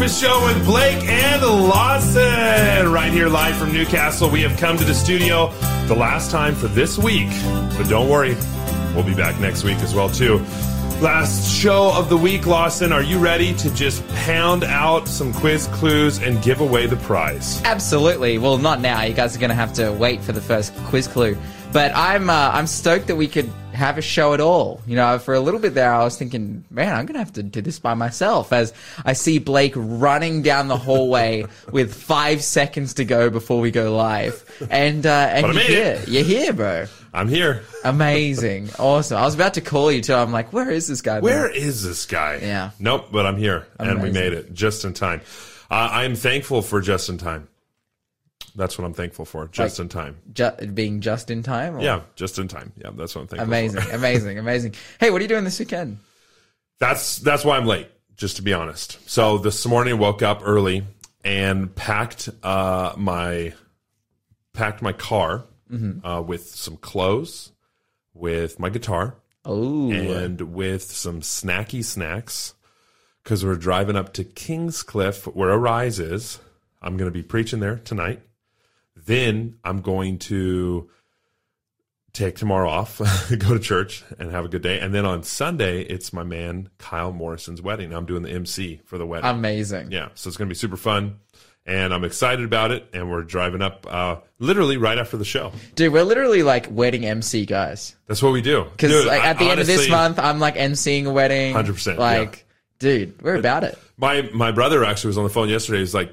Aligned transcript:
Breakfast 0.00 0.22
Show 0.22 0.46
with 0.46 0.64
Blake 0.64 1.04
and 1.04 1.42
Lawson. 1.42 2.90
Right 2.90 3.12
here, 3.12 3.28
live 3.28 3.54
from 3.58 3.70
Newcastle. 3.70 4.30
We 4.30 4.40
have 4.40 4.58
come 4.58 4.78
to 4.78 4.84
the 4.84 4.94
studio 4.94 5.52
the 5.88 5.94
last 5.94 6.30
time 6.30 6.54
for 6.54 6.68
this 6.68 6.96
week. 6.96 7.28
But 7.76 7.86
don't 7.86 8.08
worry, 8.08 8.34
we'll 8.94 9.04
be 9.04 9.12
back 9.12 9.38
next 9.40 9.62
week 9.62 9.76
as 9.80 9.94
well, 9.94 10.08
too. 10.08 10.38
Last 11.02 11.54
show 11.54 11.92
of 11.94 12.08
the 12.08 12.16
week, 12.16 12.46
Lawson. 12.46 12.94
Are 12.94 13.02
you 13.02 13.18
ready 13.18 13.54
to 13.56 13.70
just 13.74 14.08
pound 14.08 14.64
out 14.64 15.06
some 15.06 15.34
quiz 15.34 15.66
clues 15.66 16.16
and 16.16 16.42
give 16.42 16.62
away 16.62 16.86
the 16.86 16.96
prize? 16.96 17.60
Absolutely. 17.64 18.38
Well, 18.38 18.56
not 18.56 18.80
now. 18.80 19.02
You 19.02 19.12
guys 19.12 19.36
are 19.36 19.38
going 19.38 19.50
to 19.50 19.54
have 19.54 19.74
to 19.74 19.92
wait 19.92 20.22
for 20.22 20.32
the 20.32 20.40
first 20.40 20.74
quiz 20.84 21.08
clue. 21.08 21.36
But 21.74 21.94
I'm 21.94 22.30
uh, 22.30 22.52
I'm 22.54 22.66
stoked 22.66 23.06
that 23.08 23.16
we 23.16 23.28
could 23.28 23.52
have 23.80 23.98
a 23.98 24.02
show 24.02 24.34
at 24.34 24.40
all. 24.40 24.80
You 24.86 24.96
know, 24.96 25.18
for 25.18 25.34
a 25.34 25.40
little 25.40 25.58
bit 25.58 25.74
there, 25.74 25.92
I 25.92 26.04
was 26.04 26.16
thinking, 26.16 26.64
man, 26.70 26.94
I'm 26.94 27.06
going 27.06 27.14
to 27.14 27.20
have 27.20 27.32
to 27.32 27.42
do 27.42 27.60
this 27.60 27.78
by 27.78 27.94
myself 27.94 28.52
as 28.52 28.72
I 29.04 29.14
see 29.14 29.38
Blake 29.38 29.72
running 29.74 30.42
down 30.42 30.68
the 30.68 30.76
hallway 30.76 31.46
with 31.72 31.94
five 31.94 32.42
seconds 32.42 32.94
to 32.94 33.04
go 33.04 33.30
before 33.30 33.60
we 33.60 33.70
go 33.70 33.96
live. 33.96 34.44
And, 34.70 35.04
uh, 35.06 35.10
and 35.32 35.54
you're 35.54 35.62
here. 35.62 35.84
it. 35.94 36.08
You're 36.08 36.24
here, 36.24 36.52
bro. 36.52 36.86
I'm 37.12 37.28
here. 37.28 37.62
Amazing. 37.84 38.70
awesome. 38.78 39.16
I 39.16 39.22
was 39.22 39.34
about 39.34 39.54
to 39.54 39.60
call 39.60 39.90
you 39.90 40.02
too. 40.02 40.14
I'm 40.14 40.30
like, 40.30 40.52
where 40.52 40.70
is 40.70 40.86
this 40.86 41.02
guy? 41.02 41.20
Where 41.20 41.48
is 41.50 41.82
this 41.82 42.06
guy? 42.06 42.38
Yeah. 42.42 42.70
Nope, 42.78 43.08
but 43.10 43.26
I'm 43.26 43.36
here, 43.36 43.66
and 43.78 44.02
we 44.02 44.12
made 44.12 44.32
it 44.32 44.52
just 44.52 44.84
in 44.84 44.92
time. 44.92 45.22
Uh, 45.70 45.88
I 45.90 46.04
am 46.04 46.14
thankful 46.14 46.62
for 46.62 46.80
just 46.80 47.08
in 47.08 47.18
time. 47.18 47.48
That's 48.56 48.76
what 48.78 48.84
I'm 48.84 48.94
thankful 48.94 49.24
for. 49.24 49.46
Just 49.48 49.78
Like- 49.78 49.84
in 49.84 49.88
time. 49.88 50.16
Ju- 50.32 50.66
being 50.74 51.00
just 51.00 51.30
in 51.30 51.42
time? 51.42 51.76
or- 51.76 51.80
Yeah, 51.82 52.00
just 52.16 52.38
in 52.38 52.48
time. 52.48 52.72
Yeah, 52.76 52.90
that's 52.96 53.14
what 53.14 53.22
I'm 53.22 53.26
thankful 53.28 53.48
Amazing. 53.48 53.80
for. 53.82 53.90
amazing. 53.90 53.94
Amazing. 54.38 54.38
Amazing. 54.38 54.74
Hey, 54.98 55.10
what 55.10 55.20
are 55.20 55.22
you 55.24 55.28
doing 55.28 55.44
this 55.44 55.58
weekend? 55.58 55.98
That's 56.78 57.18
that's 57.18 57.44
why 57.44 57.56
I'm 57.56 57.66
late. 57.66 57.88
Just 58.16 58.36
to 58.36 58.42
be 58.42 58.52
honest. 58.52 58.98
So 59.08 59.38
this 59.38 59.64
morning 59.66 59.94
I 59.94 59.96
woke 59.96 60.22
up 60.22 60.40
early 60.44 60.84
and 61.24 61.74
packed 61.74 62.28
uh, 62.42 62.92
my 62.96 63.54
packed 64.52 64.82
my 64.82 64.92
car 64.92 65.44
Mm-hmm. 65.70 66.04
uh, 66.04 66.20
with 66.20 66.48
some 66.48 66.76
clothes, 66.76 67.52
with 68.12 68.58
my 68.58 68.70
guitar, 68.70 69.14
Oh, 69.44 69.92
and 69.92 70.40
with 70.52 70.82
some 70.82 71.20
snacky 71.20 71.84
snacks 71.84 72.54
because 73.22 73.44
we're 73.44 73.54
driving 73.54 73.94
up 73.94 74.12
to 74.14 74.24
Kingscliff 74.24 75.32
where 75.32 75.50
Arise 75.50 76.00
is. 76.00 76.40
I'm 76.82 76.96
going 76.96 77.08
to 77.08 77.16
be 77.16 77.22
preaching 77.22 77.60
there 77.60 77.76
tonight. 77.76 78.20
Then 79.06 79.58
I'm 79.64 79.80
going 79.80 80.18
to 80.18 80.88
take 82.12 82.36
tomorrow 82.36 82.68
off, 82.68 82.98
go 83.38 83.54
to 83.54 83.60
church, 83.60 84.02
and 84.18 84.30
have 84.30 84.44
a 84.44 84.48
good 84.48 84.62
day. 84.62 84.80
And 84.80 84.92
then 84.94 85.06
on 85.06 85.22
Sunday, 85.22 85.82
it's 85.82 86.12
my 86.12 86.22
man 86.24 86.68
Kyle 86.78 87.12
Morrison's 87.12 87.62
wedding. 87.62 87.92
I'm 87.92 88.06
doing 88.06 88.22
the 88.22 88.30
MC 88.30 88.80
for 88.84 88.98
the 88.98 89.06
wedding. 89.06 89.28
amazing. 89.30 89.92
yeah, 89.92 90.08
so 90.14 90.28
it's 90.28 90.36
going 90.36 90.48
to 90.48 90.52
be 90.52 90.58
super 90.58 90.76
fun. 90.76 91.18
And 91.66 91.92
I'm 91.92 92.04
excited 92.04 92.44
about 92.44 92.70
it. 92.72 92.88
And 92.94 93.10
we're 93.10 93.22
driving 93.22 93.62
up 93.62 93.86
uh, 93.88 94.16
literally 94.38 94.76
right 94.76 94.98
after 94.98 95.16
the 95.18 95.26
show. 95.26 95.52
Dude, 95.74 95.92
we're 95.92 96.04
literally 96.04 96.42
like 96.42 96.66
wedding 96.70 97.04
MC 97.04 97.44
guys. 97.46 97.94
That's 98.06 98.22
what 98.22 98.32
we 98.32 98.40
do. 98.40 98.64
Because 98.64 99.04
like, 99.06 99.22
at 99.22 99.38
the 99.38 99.44
end 99.50 99.60
of 99.60 99.66
this 99.66 99.88
month, 99.88 100.18
I'm 100.18 100.40
like 100.40 100.56
emceeing 100.56 101.04
a 101.06 101.12
wedding. 101.12 101.54
100%, 101.54 101.98
Like, 101.98 102.46
dude, 102.78 103.20
we're 103.22 103.36
about 103.36 103.62
it. 103.64 103.78
My 103.98 104.22
my 104.32 104.50
brother 104.52 104.82
actually 104.84 105.08
was 105.08 105.18
on 105.18 105.24
the 105.24 105.30
phone 105.30 105.50
yesterday. 105.50 105.80
He's 105.80 105.94
like, 105.94 106.10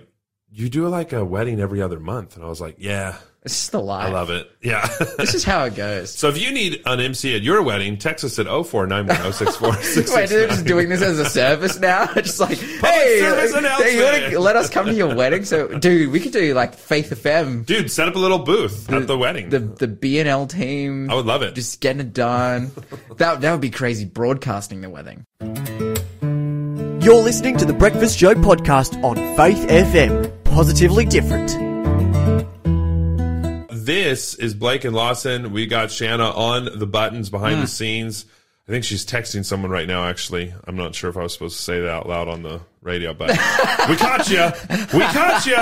"You 0.51 0.69
do 0.69 0.87
like 0.87 1.13
a 1.13 1.23
wedding 1.25 1.59
every 1.59 1.81
other 1.81 1.99
month," 1.99 2.35
and 2.35 2.43
I 2.45 2.47
was 2.47 2.61
like, 2.61 2.75
"Yeah, 2.79 3.15
It's 3.43 3.53
just 3.53 3.71
the 3.71 3.81
life. 3.81 4.07
I 4.07 4.11
love 4.11 4.29
it. 4.29 4.49
Yeah." 4.61 4.87
This 5.17 5.33
is 5.33 5.43
how 5.43 5.63
it 5.65 5.75
goes. 5.75 6.11
so 6.13 6.29
if 6.29 6.39
you 6.41 6.51
need 6.51 6.81
an 6.85 6.99
MC 6.99 7.35
at 7.35 7.41
your 7.41 7.61
wedding, 7.63 7.97
text 7.97 8.23
us 8.23 8.37
at 8.39 8.45
0491064669. 8.45 10.15
Wait, 10.15 10.29
they're 10.29 10.47
just 10.47 10.65
doing 10.65 10.89
this 10.89 11.01
as 11.01 11.19
a 11.19 11.25
service 11.29 11.79
now? 11.79 12.05
just 12.13 12.39
like, 12.39 12.57
hey, 12.57 13.19
service 13.19 13.53
announcement. 13.53 13.89
hey, 13.91 13.97
you 13.97 14.03
want 14.03 14.31
to 14.33 14.39
let 14.39 14.55
us 14.55 14.69
come 14.69 14.85
to 14.85 14.93
your 14.93 15.13
wedding? 15.15 15.43
So, 15.43 15.67
dude, 15.79 16.11
we 16.11 16.19
could 16.19 16.31
do 16.33 16.53
like 16.53 16.75
Faith 16.75 17.09
FM, 17.09 17.65
Dude, 17.65 17.91
set 17.91 18.07
up 18.07 18.15
a 18.15 18.19
little 18.19 18.39
booth 18.39 18.91
at 18.91 19.07
the 19.07 19.17
wedding. 19.17 19.49
the 19.49 19.59
the 19.59 19.87
BNL 19.87 20.47
team. 20.49 21.09
I 21.09 21.15
would 21.15 21.25
love 21.25 21.41
it. 21.41 21.55
Just 21.55 21.81
getting 21.81 21.99
it 22.01 22.13
done. 22.13 22.71
that 23.17 23.41
that 23.41 23.51
would 23.51 23.61
be 23.61 23.71
crazy. 23.71 24.05
Broadcasting 24.05 24.81
the 24.81 24.89
wedding. 24.89 25.25
You're 27.01 27.23
listening 27.23 27.57
to 27.57 27.65
the 27.65 27.73
Breakfast 27.73 28.17
Show 28.19 28.33
podcast 28.35 29.01
on 29.03 29.15
Faith 29.37 29.65
FM. 29.69 30.33
Positively 30.61 31.05
different. 31.05 31.49
this 33.69 34.33
is 34.33 34.55
Blake 34.55 34.85
and 34.85 34.95
Lawson. 34.95 35.51
We 35.51 35.67
got 35.67 35.91
Shanna 35.91 36.31
on 36.31 36.79
the 36.79 36.87
buttons 36.87 37.29
behind 37.29 37.57
Hmm. 37.57 37.61
the 37.61 37.67
scenes. 37.67 38.25
I 38.67 38.71
think 38.71 38.83
she's 38.83 39.05
texting 39.05 39.45
someone 39.45 39.71
right 39.71 39.87
now. 39.87 40.03
Actually, 40.03 40.53
I'm 40.65 40.75
not 40.75 40.93
sure 40.93 41.09
if 41.09 41.15
I 41.15 41.23
was 41.23 41.31
supposed 41.31 41.55
to 41.55 41.63
say 41.63 41.79
that 41.79 41.89
out 41.89 42.09
loud 42.09 42.27
on 42.27 42.43
the 42.43 42.59
radio, 42.81 43.13
but 43.13 43.29
we 43.29 43.95
caught 43.95 44.29
you. 44.29 44.51
We 44.93 45.05
caught 45.05 45.45
you. 45.45 45.55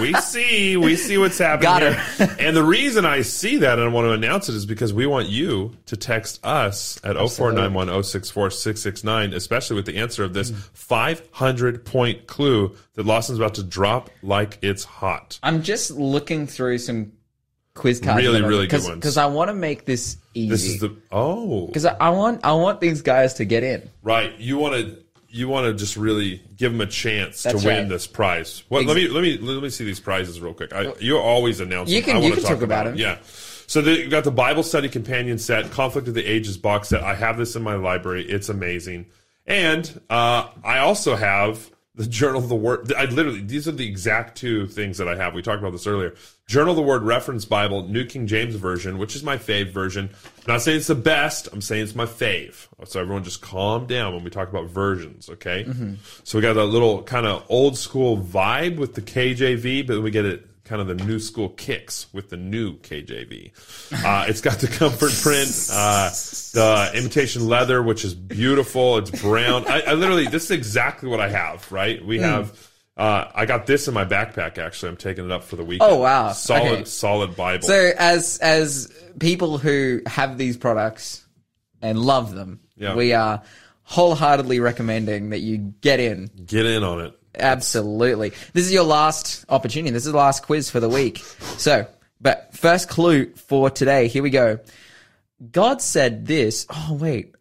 We 0.00 0.14
see. 0.14 0.76
We 0.76 0.94
see 0.94 1.18
what's 1.18 1.38
happening. 1.38 1.64
Got 1.64 1.82
here. 1.82 1.94
her. 1.94 2.36
And 2.38 2.56
the 2.56 2.62
reason 2.62 3.04
I 3.04 3.22
see 3.22 3.56
that 3.56 3.80
and 3.80 3.88
I 3.88 3.92
want 3.92 4.04
to 4.04 4.12
announce 4.12 4.48
it 4.48 4.54
is 4.54 4.64
because 4.64 4.94
we 4.94 5.06
want 5.06 5.28
you 5.28 5.76
to 5.86 5.96
text 5.96 6.38
us 6.46 7.00
at 7.02 7.16
0491064669, 7.16 9.34
especially 9.34 9.74
with 9.74 9.86
the 9.86 9.96
answer 9.96 10.22
of 10.22 10.34
this 10.34 10.52
500 10.72 11.84
point 11.84 12.28
clue 12.28 12.76
that 12.94 13.04
Lawson's 13.04 13.40
about 13.40 13.54
to 13.54 13.64
drop 13.64 14.08
like 14.22 14.60
it's 14.62 14.84
hot. 14.84 15.40
I'm 15.42 15.64
just 15.64 15.90
looking 15.90 16.46
through 16.46 16.78
some 16.78 17.10
quiz 17.74 18.00
cards. 18.00 18.22
Really, 18.22 18.42
really 18.42 18.66
good 18.66 18.82
ones. 18.82 18.96
Because 18.96 19.16
I 19.16 19.26
want 19.26 19.48
to 19.48 19.54
make 19.54 19.84
this 19.84 20.16
easy. 20.34 20.48
This 20.48 20.64
is 20.64 20.80
the 20.80 20.96
oh 21.10 21.66
Because 21.66 21.86
I, 21.86 21.94
I 22.00 22.10
want 22.10 22.44
I 22.44 22.52
want 22.52 22.80
these 22.80 23.02
guys 23.02 23.34
to 23.34 23.44
get 23.44 23.62
in. 23.62 23.88
right. 24.02 24.36
You 24.38 24.58
want 24.58 24.74
to 24.74 24.98
you 25.28 25.48
want 25.48 25.66
to 25.66 25.74
just 25.74 25.96
really 25.96 26.40
give 26.56 26.70
them 26.70 26.80
a 26.80 26.86
chance 26.86 27.42
That's 27.42 27.60
to 27.60 27.66
win 27.66 27.78
right. 27.80 27.88
this 27.88 28.06
prize. 28.06 28.62
What, 28.68 28.86
let 28.86 28.96
me 28.96 29.08
let 29.08 29.22
me 29.22 29.36
let 29.38 29.62
me 29.62 29.70
see 29.70 29.84
these 29.84 29.98
prizes 30.00 30.40
real 30.40 30.54
quick. 30.54 30.72
I, 30.72 30.92
you 31.00 31.18
always 31.18 31.60
announce. 31.60 31.90
You 31.90 32.02
can- 32.02 32.16
I 32.16 32.20
you 32.20 32.32
can 32.34 32.42
talk 32.42 32.62
about 32.62 32.84
them. 32.84 32.96
them. 32.96 33.00
Yeah. 33.00 33.18
So 33.66 33.80
the, 33.80 33.92
you 33.98 34.08
got 34.08 34.24
the 34.24 34.30
Bible 34.30 34.62
Study 34.62 34.88
Companion 34.90 35.38
Set, 35.38 35.70
Conflict 35.70 36.06
of 36.06 36.14
the 36.14 36.24
Ages 36.24 36.58
box 36.58 36.88
set. 36.88 37.02
I 37.02 37.14
have 37.14 37.38
this 37.38 37.56
in 37.56 37.62
my 37.62 37.74
library. 37.76 38.24
It's 38.28 38.50
amazing, 38.50 39.06
and 39.46 40.00
uh, 40.10 40.48
I 40.62 40.78
also 40.80 41.16
have 41.16 41.70
the 41.94 42.06
Journal 42.06 42.42
of 42.42 42.48
the 42.50 42.54
Word. 42.54 42.92
I 42.92 43.06
literally 43.06 43.40
these 43.40 43.66
are 43.66 43.72
the 43.72 43.88
exact 43.88 44.36
two 44.36 44.66
things 44.66 44.98
that 44.98 45.08
I 45.08 45.16
have. 45.16 45.34
We 45.34 45.42
talked 45.42 45.60
about 45.60 45.72
this 45.72 45.86
earlier. 45.86 46.14
Journal 46.46 46.72
of 46.72 46.76
the 46.76 46.82
Word 46.82 47.02
Reference 47.02 47.46
Bible, 47.46 47.88
New 47.88 48.04
King 48.04 48.26
James 48.26 48.54
Version, 48.54 48.98
which 48.98 49.16
is 49.16 49.22
my 49.22 49.38
fave 49.38 49.70
version. 49.72 50.10
I'm 50.46 50.54
not 50.54 50.62
saying 50.62 50.76
it's 50.78 50.88
the 50.88 50.94
best. 50.94 51.48
I'm 51.52 51.62
saying 51.62 51.84
it's 51.84 51.94
my 51.94 52.04
fave. 52.04 52.68
So 52.84 53.00
everyone 53.00 53.24
just 53.24 53.40
calm 53.40 53.86
down 53.86 54.14
when 54.14 54.24
we 54.24 54.30
talk 54.30 54.50
about 54.50 54.66
versions, 54.68 55.30
okay? 55.30 55.66
So 56.24 56.36
we 56.36 56.42
got 56.42 56.52
that 56.54 56.66
little 56.66 57.02
kind 57.02 57.24
of 57.26 57.44
old 57.48 57.78
school 57.78 58.18
vibe 58.18 58.76
with 58.76 58.94
the 58.94 59.00
KJV, 59.00 59.86
but 59.86 60.02
we 60.02 60.10
get 60.10 60.26
it 60.26 60.46
kind 60.64 60.80
of 60.82 60.86
the 60.86 60.94
new 61.04 61.18
school 61.18 61.48
kicks 61.50 62.06
with 62.12 62.28
the 62.30 62.36
new 62.36 62.76
KJV. 62.78 63.52
Uh, 64.04 64.26
it's 64.28 64.40
got 64.42 64.58
the 64.58 64.66
comfort 64.66 65.12
print, 65.22 65.68
uh, 65.72 66.10
the 66.52 66.90
imitation 66.94 67.46
leather, 67.48 67.82
which 67.82 68.04
is 68.04 68.12
beautiful. 68.14 68.98
It's 68.98 69.10
brown. 69.22 69.64
I, 69.66 69.80
I 69.82 69.92
literally, 69.94 70.26
this 70.26 70.44
is 70.44 70.50
exactly 70.50 71.08
what 71.08 71.20
I 71.20 71.28
have, 71.30 71.70
right? 71.72 72.04
We 72.04 72.18
have, 72.18 72.70
uh, 72.96 73.30
I 73.34 73.46
got 73.46 73.66
this 73.66 73.88
in 73.88 73.94
my 73.94 74.04
backpack, 74.04 74.58
actually. 74.58 74.90
I'm 74.90 74.96
taking 74.96 75.24
it 75.24 75.32
up 75.32 75.44
for 75.44 75.56
the 75.56 75.64
weekend. 75.64 75.90
Oh, 75.90 75.96
wow. 75.98 76.32
Solid, 76.32 76.72
Okay. 76.72 76.84
solid 76.84 77.34
Bible. 77.36 77.66
So 77.66 77.92
as 77.98 78.38
as 78.38 78.92
people 79.18 79.58
who 79.58 80.00
have 80.06 80.38
these 80.38 80.56
products 80.56 81.24
and 81.82 81.98
love 81.98 82.34
them, 82.34 82.60
Yeah. 82.76 82.94
we 82.94 83.12
are 83.12 83.42
wholeheartedly 83.82 84.60
recommending 84.60 85.30
that 85.30 85.40
you 85.40 85.58
get 85.80 86.00
in. 86.00 86.30
Get 86.46 86.66
in 86.66 86.82
on 86.84 87.00
it. 87.00 87.12
Absolutely. 87.36 88.30
This 88.52 88.64
is 88.66 88.72
your 88.72 88.84
last 88.84 89.44
opportunity. 89.48 89.90
This 89.90 90.06
is 90.06 90.12
the 90.12 90.18
last 90.18 90.44
quiz 90.44 90.70
for 90.70 90.78
the 90.80 90.88
week. 90.88 91.18
So, 91.58 91.86
but 92.20 92.48
first 92.54 92.88
clue 92.88 93.34
for 93.34 93.70
today. 93.70 94.06
Here 94.08 94.22
we 94.22 94.30
go. 94.30 94.60
God 95.50 95.82
said 95.82 96.26
this. 96.26 96.64
Oh, 96.70 96.96
wait. 96.98 97.34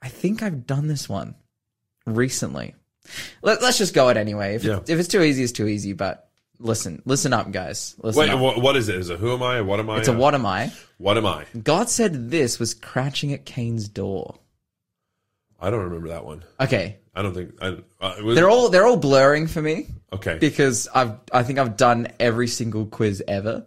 I 0.00 0.08
think 0.08 0.42
I've 0.42 0.64
done 0.66 0.86
this 0.86 1.08
one 1.08 1.34
recently. 2.06 2.74
Let, 3.42 3.62
let's 3.62 3.78
just 3.78 3.94
go 3.94 4.08
it 4.08 4.16
anyway. 4.16 4.54
If, 4.54 4.64
Yeah. 4.64 4.80
if 4.86 4.98
it's 4.98 5.08
too 5.08 5.22
easy, 5.22 5.42
it's 5.42 5.52
too 5.52 5.66
easy. 5.66 5.92
But 5.92 6.28
listen, 6.58 7.02
listen 7.04 7.32
up, 7.32 7.50
guys. 7.50 7.94
Listen 7.98 8.20
Wait, 8.20 8.30
up. 8.30 8.40
what, 8.40 8.60
what 8.60 8.76
is 8.76 8.88
it? 8.88 8.96
Is 8.96 9.10
it 9.10 9.18
who 9.18 9.32
am 9.32 9.42
I? 9.42 9.60
What 9.60 9.80
am 9.80 9.90
I? 9.90 9.98
It's 9.98 10.08
a 10.08 10.12
what 10.12 10.34
am 10.34 10.46
I? 10.46 10.72
What 10.98 11.16
am 11.16 11.26
I? 11.26 11.46
God 11.62 11.88
said 11.88 12.30
this 12.30 12.58
was 12.58 12.74
crouching 12.74 13.32
at 13.32 13.44
Cain's 13.44 13.88
door. 13.88 14.38
I 15.60 15.70
don't 15.70 15.84
remember 15.84 16.08
that 16.08 16.24
one. 16.24 16.44
Okay, 16.58 16.98
I 17.14 17.22
don't 17.22 17.34
think. 17.34 17.52
I, 17.60 17.76
uh, 18.00 18.14
was, 18.22 18.34
they're 18.34 18.48
all 18.48 18.68
they're 18.70 18.86
all 18.86 18.96
blurring 18.96 19.46
for 19.46 19.60
me 19.60 19.88
okay. 20.12 20.38
because 20.38 20.88
I've 20.94 21.18
I 21.32 21.42
think 21.42 21.58
I've 21.58 21.76
done 21.76 22.08
every 22.18 22.46
single 22.46 22.86
quiz 22.86 23.22
ever. 23.26 23.66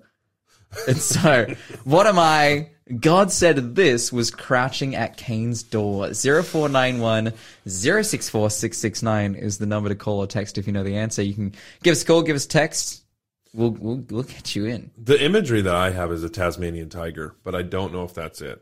And 0.88 0.98
so, 0.98 1.54
what 1.84 2.08
am 2.08 2.18
I? 2.18 2.70
God 3.00 3.32
said 3.32 3.76
this 3.76 4.12
was 4.12 4.30
crouching 4.30 4.96
at 4.96 5.16
Cain's 5.16 5.64
door. 5.64 6.14
0491 6.14 7.34
064 7.66 8.50
669 8.50 9.36
is 9.36 9.58
the 9.58 9.66
number 9.66 9.90
to 9.90 9.96
call 9.96 10.20
or 10.20 10.28
text 10.28 10.58
if 10.58 10.68
you 10.68 10.74
know 10.74 10.84
the 10.84 10.98
answer. 10.98 11.22
You 11.22 11.34
can 11.34 11.54
give 11.82 11.94
us 11.94 12.04
a 12.04 12.06
call, 12.06 12.22
give 12.24 12.36
us 12.36 12.46
a 12.46 12.50
text. 12.50 13.04
We'll, 13.54 13.72
we'll, 13.72 14.04
we'll 14.10 14.24
get 14.24 14.56
you 14.56 14.66
in. 14.66 14.92
The 14.98 15.24
imagery 15.24 15.62
that 15.62 15.76
I 15.76 15.92
have 15.92 16.12
is 16.12 16.24
a 16.24 16.30
Tasmanian 16.30 16.90
tiger, 16.90 17.36
but 17.44 17.54
I 17.56 17.62
don't 17.62 17.94
know 17.94 18.04
if 18.04 18.14
that's 18.14 18.42
it. 18.42 18.62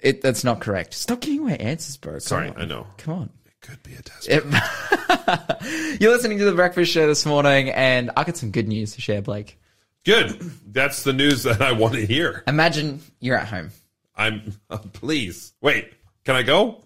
It, 0.00 0.22
that's 0.22 0.44
not 0.44 0.60
correct. 0.60 0.94
Stop 0.94 1.20
giving 1.20 1.40
away 1.40 1.58
answers, 1.58 1.96
bro. 1.96 2.14
Come 2.14 2.20
Sorry, 2.20 2.48
on. 2.48 2.62
I 2.62 2.64
know. 2.64 2.86
Come 2.96 3.14
on. 3.14 3.30
It 3.44 3.60
could 3.60 3.82
be 3.82 3.92
a. 3.94 4.00
It- 4.28 6.00
You're 6.00 6.12
listening 6.12 6.38
to 6.38 6.44
the 6.44 6.52
Breakfast 6.54 6.90
Show 6.90 7.06
this 7.06 7.26
morning, 7.26 7.70
and 7.70 8.10
I 8.16 8.24
got 8.24 8.36
some 8.36 8.50
good 8.50 8.66
news 8.66 8.94
to 8.94 9.00
share, 9.00 9.20
Blake. 9.20 9.60
Good. 10.08 10.40
That's 10.72 11.02
the 11.02 11.12
news 11.12 11.42
that 11.42 11.60
I 11.60 11.72
want 11.72 11.92
to 11.92 12.06
hear. 12.06 12.42
Imagine 12.46 13.02
you're 13.20 13.36
at 13.36 13.46
home. 13.46 13.68
I'm. 14.16 14.54
please 14.94 15.52
wait. 15.60 15.92
Can 16.24 16.34
I 16.34 16.42
go? 16.42 16.82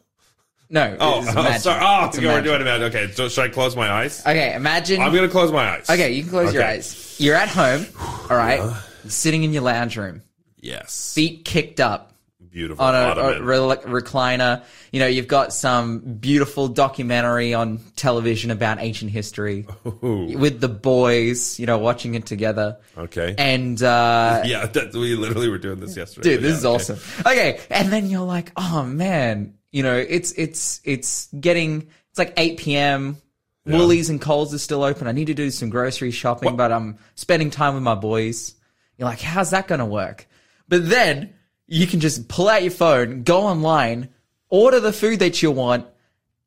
No, 0.68 0.96
Oh, 0.98 1.20
oh 1.20 1.56
sorry. 1.58 1.80
Oh, 1.84 2.06
It's 2.06 2.18
okay, 2.18 2.26
we're 2.26 2.32
imagine. 2.40 2.64
doing 2.64 2.66
it. 2.66 2.84
Okay, 2.86 3.12
so 3.12 3.28
should 3.28 3.44
I 3.44 3.48
close 3.48 3.76
my 3.76 3.88
eyes? 3.92 4.22
Okay, 4.26 4.54
imagine. 4.56 5.00
I'm 5.00 5.14
gonna 5.14 5.28
close 5.28 5.52
my 5.52 5.70
eyes. 5.70 5.88
okay, 5.88 6.10
you 6.10 6.22
can 6.22 6.30
close 6.32 6.52
your 6.52 6.64
eyes. 6.64 7.14
You're 7.20 7.36
at 7.36 7.48
home, 7.48 7.86
all 8.28 8.36
right, 8.36 8.58
You're 8.58 9.10
sitting 9.10 9.44
in 9.44 9.52
your 9.52 9.62
lounge 9.62 9.96
room, 9.96 10.22
Yes. 10.56 11.14
feet 11.14 11.44
kicked 11.44 11.78
up 11.78 12.11
Beautiful. 12.52 12.84
on 12.84 12.94
a, 12.94 13.20
a 13.20 13.42
re- 13.42 13.56
recliner. 13.56 14.62
You 14.90 15.00
know, 15.00 15.06
you've 15.06 15.26
got 15.26 15.54
some 15.54 16.00
beautiful 16.00 16.68
documentary 16.68 17.54
on 17.54 17.80
television 17.96 18.50
about 18.50 18.78
ancient 18.78 19.10
history 19.10 19.66
Ooh, 19.86 20.36
with 20.36 20.60
the 20.60 20.68
boys, 20.68 21.58
you 21.58 21.64
know, 21.64 21.78
watching 21.78 22.14
it 22.14 22.26
together. 22.26 22.76
okay. 22.96 23.34
And, 23.38 23.82
uh, 23.82 24.42
yeah, 24.46 24.66
that, 24.66 24.92
we 24.92 25.16
literally 25.16 25.48
were 25.48 25.56
doing 25.56 25.80
this 25.80 25.96
yesterday. 25.96 26.34
dude, 26.34 26.42
this 26.42 26.50
yeah, 26.50 26.56
is 26.56 26.64
okay. 26.66 26.74
awesome. 26.74 27.20
Okay. 27.20 27.60
And 27.70 27.90
then 27.90 28.10
you're 28.10 28.26
like, 28.26 28.52
oh 28.56 28.82
man, 28.84 29.54
you 29.70 29.82
know, 29.82 29.96
it's, 29.96 30.32
it's, 30.32 30.82
it's 30.84 31.28
getting, 31.28 31.88
it's 32.10 32.18
like 32.18 32.34
8 32.36 32.58
p.m. 32.58 33.16
Woolies 33.64 34.10
and 34.10 34.20
Coles 34.20 34.52
are 34.52 34.58
still 34.58 34.82
open. 34.82 35.06
I 35.06 35.12
need 35.12 35.28
to 35.28 35.34
do 35.34 35.50
some 35.50 35.70
grocery 35.70 36.10
shopping, 36.10 36.56
but 36.56 36.70
I'm 36.72 36.98
spending 37.14 37.48
time 37.50 37.74
with 37.74 37.82
my 37.82 37.94
boys. 37.94 38.54
You're 38.98 39.08
like, 39.08 39.20
how's 39.20 39.50
that 39.50 39.68
going 39.68 39.78
to 39.78 39.86
work? 39.86 40.26
But 40.68 40.88
then 40.88 41.32
you 41.66 41.86
can 41.86 42.00
just 42.00 42.28
pull 42.28 42.48
out 42.48 42.62
your 42.62 42.70
phone, 42.70 43.22
go 43.22 43.42
online, 43.42 44.08
order 44.48 44.80
the 44.80 44.92
food 44.92 45.20
that 45.20 45.42
you 45.42 45.50
want, 45.50 45.86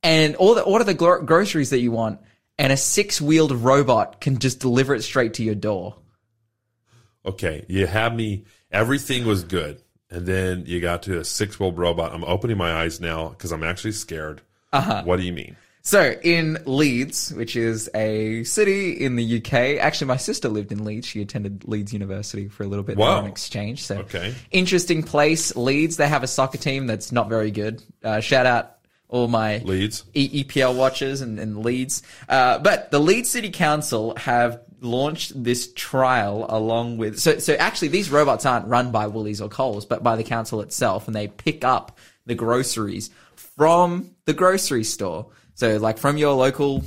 and 0.03 0.35
order, 0.38 0.62
order 0.62 0.83
the 0.83 0.94
gro- 0.94 1.23
groceries 1.23 1.71
that 1.71 1.79
you 1.79 1.91
want, 1.91 2.19
and 2.57 2.71
a 2.71 2.77
six 2.77 3.19
wheeled 3.19 3.51
robot 3.51 4.21
can 4.21 4.38
just 4.39 4.59
deliver 4.59 4.94
it 4.94 5.01
straight 5.01 5.35
to 5.35 5.44
your 5.44 5.56
door. 5.56 5.97
Okay, 7.25 7.65
you 7.67 7.88
had 7.88 8.15
me. 8.15 8.45
Everything 8.71 9.25
was 9.25 9.44
good, 9.44 9.81
and 10.09 10.25
then 10.25 10.65
you 10.67 10.79
got 10.79 11.03
to 11.03 11.19
a 11.19 11.25
six-wheeled 11.25 11.77
robot. 11.77 12.13
I'm 12.13 12.23
opening 12.23 12.57
my 12.57 12.71
eyes 12.71 13.01
now 13.01 13.29
because 13.29 13.51
I'm 13.51 13.63
actually 13.63 13.94
scared. 13.94 14.41
Uh-huh. 14.71 15.01
What 15.03 15.17
do 15.17 15.23
you 15.23 15.33
mean? 15.33 15.56
So 15.88 16.16
in 16.24 16.58
Leeds, 16.66 17.32
which 17.32 17.56
is 17.56 17.92
a 17.94 18.44
city 18.44 18.92
in 18.94 19.18
the 19.18 19.38
UK, 19.38 19.78
actually 19.80 20.08
my 20.08 20.18
sister 20.18 20.50
lived 20.50 20.72
in 20.72 20.84
Leeds. 20.84 21.06
She 21.06 21.22
attended 21.22 21.64
Leeds 21.68 21.94
University 21.94 22.48
for 22.48 22.64
a 22.64 22.68
little 22.68 22.84
bit 22.84 22.98
Wow. 22.98 23.20
on 23.20 23.28
exchange. 23.28 23.86
So 23.86 24.00
Okay. 24.00 24.34
interesting 24.50 25.04
place. 25.04 25.56
Leeds, 25.56 25.98
they 25.98 26.08
have 26.08 26.24
a 26.24 26.28
soccer 26.28 26.58
team 26.58 26.88
that's 26.88 27.12
not 27.12 27.30
very 27.30 27.52
good. 27.52 27.84
Uh, 28.04 28.20
shout 28.20 28.48
out 28.48 28.78
all 29.10 29.28
my 29.28 29.60
Leeds. 29.60 30.04
E- 30.16 30.44
EPL 30.44 30.74
watchers 30.74 31.22
and, 31.22 31.40
and 31.40 31.64
Leeds. 31.64 32.02
Uh, 32.28 32.58
but 32.58 32.90
the 32.90 33.00
Leeds 33.00 33.30
City 33.30 33.52
Council 33.52 34.16
have 34.18 34.62
launched 34.82 35.32
this 35.44 35.72
trial 35.74 36.48
along 36.50 36.98
with 36.98 37.18
so 37.20 37.38
so 37.40 37.54
actually 37.54 37.88
these 37.90 38.10
robots 38.10 38.46
aren't 38.46 38.68
run 38.68 38.92
by 38.92 39.06
Woolies 39.06 39.40
or 39.40 39.50
Coles, 39.50 39.86
but 39.86 40.02
by 40.02 40.16
the 40.16 40.24
council 40.24 40.62
itself, 40.62 41.06
and 41.06 41.16
they 41.16 41.28
pick 41.28 41.64
up 41.64 41.96
the 42.26 42.34
groceries 42.36 43.12
from 43.36 44.10
the 44.26 44.34
grocery 44.34 44.84
store. 44.84 45.28
So 45.56 45.78
like 45.78 45.98
from 45.98 46.18
your 46.18 46.34
local 46.34 46.84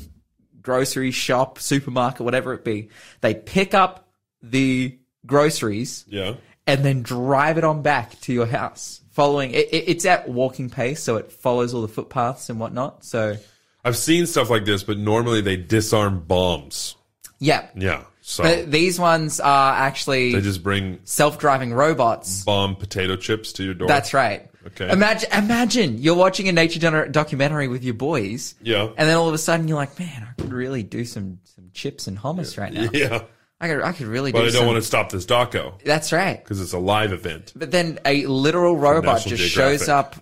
grocery 0.62 1.10
shop, 1.10 1.58
supermarket, 1.58 2.20
whatever 2.20 2.54
it 2.54 2.64
be, 2.64 2.90
they 3.20 3.34
pick 3.34 3.74
up 3.74 4.08
the 4.42 4.98
groceries 5.26 6.04
Yeah. 6.08 6.34
and 6.66 6.84
then 6.84 7.02
drive 7.02 7.58
it 7.58 7.64
on 7.64 7.82
back 7.82 8.18
to 8.22 8.32
your 8.32 8.46
house. 8.46 9.00
Following 9.12 9.50
it, 9.50 9.68
it, 9.72 9.84
it's 9.88 10.04
at 10.06 10.28
walking 10.28 10.70
pace, 10.70 11.02
so 11.02 11.16
it 11.16 11.32
follows 11.32 11.74
all 11.74 11.82
the 11.82 11.88
footpaths 11.88 12.50
and 12.50 12.60
whatnot. 12.60 13.04
So 13.04 13.36
I've 13.84 13.96
seen 13.96 14.26
stuff 14.26 14.48
like 14.50 14.64
this, 14.64 14.82
but 14.84 14.96
normally 14.98 15.40
they 15.40 15.56
disarm 15.56 16.20
bombs. 16.20 16.94
yeah, 17.40 17.66
Yeah. 17.74 18.04
So 18.20 18.42
but 18.42 18.70
these 18.70 19.00
ones 19.00 19.40
are 19.40 19.72
actually 19.74 20.32
they 20.34 20.42
just 20.42 20.62
bring 20.62 20.98
self-driving 21.04 21.72
robots. 21.72 22.44
bomb 22.44 22.76
potato 22.76 23.16
chips 23.16 23.54
to 23.54 23.64
your 23.64 23.72
door. 23.72 23.88
That's 23.88 24.12
right. 24.12 24.47
Okay. 24.68 24.90
Imagine, 24.90 25.30
imagine 25.32 25.98
you're 25.98 26.14
watching 26.16 26.48
a 26.48 26.52
nature 26.52 26.78
doc- 26.80 27.10
documentary 27.10 27.68
with 27.68 27.84
your 27.84 27.94
boys. 27.94 28.54
Yeah. 28.62 28.84
And 28.96 29.08
then 29.08 29.16
all 29.16 29.28
of 29.28 29.34
a 29.34 29.38
sudden 29.38 29.68
you're 29.68 29.76
like, 29.76 29.98
man, 29.98 30.26
I 30.28 30.40
could 30.40 30.52
really 30.52 30.82
do 30.82 31.04
some 31.04 31.40
some 31.44 31.70
chips 31.74 32.06
and 32.06 32.18
hummus 32.18 32.58
right 32.58 32.72
now. 32.72 32.88
Yeah. 32.92 33.22
I 33.60 33.68
could 33.68 33.82
I 33.82 33.92
could 33.92 34.06
really 34.06 34.30
But 34.32 34.38
do. 34.40 34.44
I 34.46 34.50
don't 34.50 34.56
some- 34.58 34.66
want 34.66 34.76
to 34.76 34.82
stop 34.82 35.10
this 35.10 35.26
doco 35.26 35.82
That's 35.84 36.12
right. 36.12 36.42
because 36.42 36.60
it's 36.60 36.72
a 36.74 36.78
live 36.78 37.12
event. 37.12 37.52
But 37.56 37.70
then 37.70 37.98
a 38.04 38.24
literal 38.26 38.76
robot 38.76 39.16
National 39.16 39.36
just 39.36 39.54
Geographic. 39.54 39.78
shows 39.80 39.88
up 39.88 40.16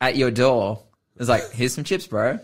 at 0.00 0.16
your 0.16 0.30
door. 0.30 0.82
It's 1.18 1.28
like, 1.28 1.50
here's 1.52 1.74
some 1.74 1.84
chips, 1.84 2.06
bro. 2.06 2.38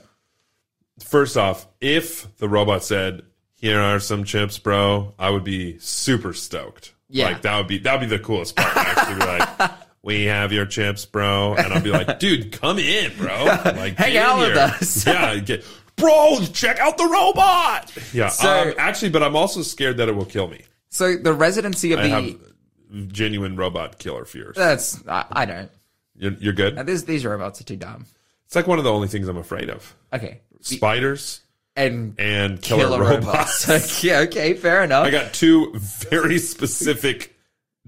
First 1.05 1.37
off, 1.37 1.67
if 1.81 2.37
the 2.39 2.49
robot 2.49 2.83
said, 2.85 3.23
"Here 3.55 3.81
are 3.81 4.01
some 4.01 4.25
chips, 4.25 4.59
bro," 4.59 5.15
I 5.19 5.31
would 5.31 5.45
be 5.45 5.79
super 5.79 6.33
stoked. 6.33 6.95
Yeah. 7.09 7.27
Like 7.27 7.43
that 7.43 7.57
would 7.59 7.69
be 7.69 7.79
that 7.79 8.01
would 8.01 8.09
be 8.09 8.17
the 8.17 8.23
coolest 8.23 8.57
part. 8.57 8.77
Actually, 8.77 9.27
like, 9.27 9.71
"We 10.07 10.25
have 10.25 10.53
your 10.53 10.65
chips, 10.65 11.05
bro," 11.05 11.55
and 11.57 11.73
I'll 11.73 11.83
be 11.83 11.91
like, 11.91 12.19
"Dude, 12.21 12.53
come 12.53 12.79
in, 12.79 13.15
bro. 13.19 13.45
Like, 13.65 13.97
Hang 13.97 14.17
out 14.17 14.39
with 14.39 14.55
here." 14.55 14.59
us. 14.59 15.07
yeah, 15.07 15.37
get, 15.39 15.65
bro. 15.97 16.39
Check 16.53 16.79
out 16.79 16.97
the 16.97 17.05
robot. 17.05 17.93
Yeah. 18.15 18.29
So- 18.29 18.69
um, 18.71 18.75
actually, 18.79 19.11
but 19.11 19.23
I'm 19.23 19.37
also 19.37 19.61
scared 19.63 19.99
that 19.99 20.09
it 20.09 20.17
will 20.17 20.25
kill 20.25 20.49
me. 20.49 20.63
So 20.89 21.17
the 21.17 21.35
residency 21.35 21.93
of 21.93 21.99
I 22.01 22.03
the 22.05 22.09
have 22.09 23.13
genuine 23.13 23.57
robot 23.57 23.99
killer 23.99 24.25
fears. 24.25 24.57
that's 24.57 25.07
I, 25.07 25.25
I 25.31 25.45
don't. 25.45 25.71
You're, 26.19 26.33
you're 26.35 26.53
good. 26.55 26.77
This, 26.87 27.03
these 27.03 27.27
robots 27.27 27.61
are 27.61 27.65
too 27.65 27.77
dumb. 27.77 28.07
It's 28.47 28.57
like 28.57 28.67
one 28.67 28.79
of 28.79 28.85
the 28.85 28.93
only 28.93 29.09
things 29.09 29.29
I'm 29.29 29.37
afraid 29.37 29.69
of: 29.69 29.95
Okay. 30.13 30.41
spiders 30.63 31.41
And 31.75 32.15
and 32.19 32.63
killer, 32.63 32.85
killer 32.85 33.01
robots. 33.01 33.69
robots. 33.69 34.03
yeah, 34.05 34.21
okay, 34.21 34.55
fair 34.55 34.83
enough. 34.85 35.05
I 35.05 35.11
got 35.11 35.35
two 35.35 35.73
very 35.75 36.39
specific 36.39 37.36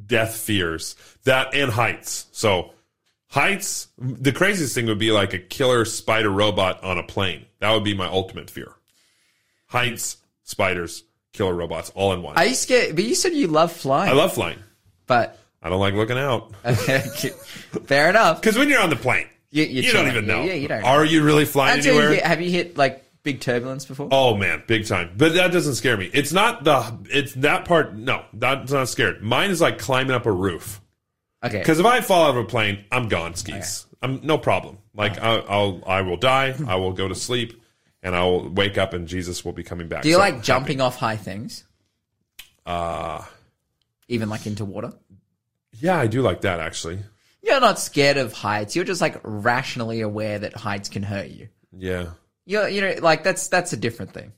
death 0.07 0.37
fears 0.37 0.97
that 1.25 1.55
and 1.55 1.71
heights. 1.71 2.27
So 2.33 2.73
heights, 3.29 3.89
the 3.99 4.33
craziest 4.33 4.75
thing 4.75 4.87
would 4.87 4.99
be 4.99 5.13
like 5.13 5.35
a 5.35 5.39
killer 5.39 5.85
spider 5.85 6.31
robot 6.31 6.83
on 6.83 6.99
a 6.99 7.03
plane. 7.03 7.47
That 7.61 7.73
would 7.73 7.85
be 7.85 7.95
my 7.95 8.07
ultimate 8.07 8.51
fear. 8.51 8.73
Heights, 9.67 10.17
spiders, 10.45 11.05
killer 11.33 11.55
robots, 11.55 11.91
all 11.95 12.13
in 12.13 12.23
one. 12.23 12.39
I, 12.39 12.45
you 12.45 12.55
scared? 12.55 12.95
But 12.95 13.05
you 13.05 13.15
said 13.15 13.35
you 13.35 13.49
love 13.49 13.73
flying. 13.73 14.11
I 14.11 14.15
love 14.15 14.33
flying. 14.33 14.59
but 15.07 15.39
I 15.63 15.69
don't 15.69 15.81
like 15.81 15.95
looking 15.95 16.19
out 16.19 16.55
fair 17.87 18.11
enough. 18.11 18.41
because 18.41 18.57
when 18.57 18.69
you're 18.69 18.81
on 18.81 18.91
the 18.91 18.97
plane, 18.97 19.27
You, 19.51 19.65
you, 19.65 19.93
don't 19.93 20.07
even 20.09 20.27
know. 20.27 20.43
Yeah, 20.43 20.55
you 20.55 20.69
don't. 20.69 20.85
Are 20.85 21.05
you 21.05 21.23
really 21.25 21.45
flying 21.45 21.79
Until 21.79 22.11
you 22.11 22.17
get, 22.17 22.25
have 22.25 22.41
you 22.41 22.51
hit 22.51 22.77
like 22.77 23.05
big 23.23 23.41
turbulence 23.41 23.85
before? 23.85 24.09
Oh 24.11 24.37
man, 24.37 24.63
big 24.67 24.87
time. 24.87 25.15
But 25.17 25.35
that 25.35 25.53
doesn't 25.53 25.75
scare 25.75 25.97
me. 25.97 26.11
It's 26.13 26.33
not 26.33 26.65
the. 26.65 26.99
It's 27.11 27.35
that 27.35 27.65
part. 27.65 27.95
No, 27.95 28.25
that's 28.33 28.73
not 28.73 28.89
scared. 28.89 29.23
Mine 29.23 29.51
is 29.51 29.61
like 29.61 29.79
climbing 29.79 30.13
up 30.13 30.27
a 30.27 30.33
roof. 30.33 30.81
okay. 31.45 31.59
Because 31.59 31.79
if 31.81 31.87
I 31.87 32.01
fall 32.01 32.25
out 32.25 32.31
of 32.31 32.37
a 32.37 32.45
plane, 32.45 32.85
I'm 32.93 33.09
gone 33.09 33.35
skis. 33.35 33.87
I'm 34.03 34.21
no 34.25 34.39
problem. 34.39 34.79
Like 34.95 35.19
I, 35.21 35.37
I'll, 35.39 35.83
I 35.87 36.03
will 36.03 36.17
die. 36.17 36.55
I 36.67 36.77
will 36.77 36.93
go 36.93 37.09
to 37.09 37.15
sleep, 37.15 37.61
and 38.03 38.15
I 38.15 38.23
will 38.25 38.49
wake 38.49 38.79
up, 38.79 38.93
and 38.95 39.09
Jesus 39.09 39.45
will 39.45 39.53
be 39.53 39.63
coming 39.65 39.89
back. 39.89 40.03
Do 40.03 40.09
you 40.09 40.15
So, 40.15 40.21
like 40.21 40.43
jumping 40.43 40.81
off 40.81 40.97
high 40.97 41.17
things? 41.17 41.65
Uh 42.67 43.25
Even 44.09 44.29
like 44.29 44.47
into 44.47 44.65
water? 44.65 44.93
yeah, 45.81 45.99
I 45.99 46.07
do 46.07 46.23
like 46.23 46.41
that 46.43 46.61
actually. 46.61 46.99
You're 47.43 47.61
not 47.61 47.79
scared 47.79 48.17
of 48.17 48.33
heights. 48.33 48.75
You're 48.77 48.85
just 48.85 49.01
like 49.01 49.21
rationally 49.23 50.01
aware 50.01 50.39
that 50.41 50.55
heights 50.55 50.89
can 50.89 51.03
hurt 51.03 51.29
you. 51.29 51.49
Yeah. 51.77 52.07
You're, 52.49 52.67
you 52.69 52.81
know, 52.81 52.95
like 53.03 53.23
that's 53.23 53.49
that's 53.49 53.73
a 53.75 53.77
different 53.77 54.15
thing. 54.15 54.33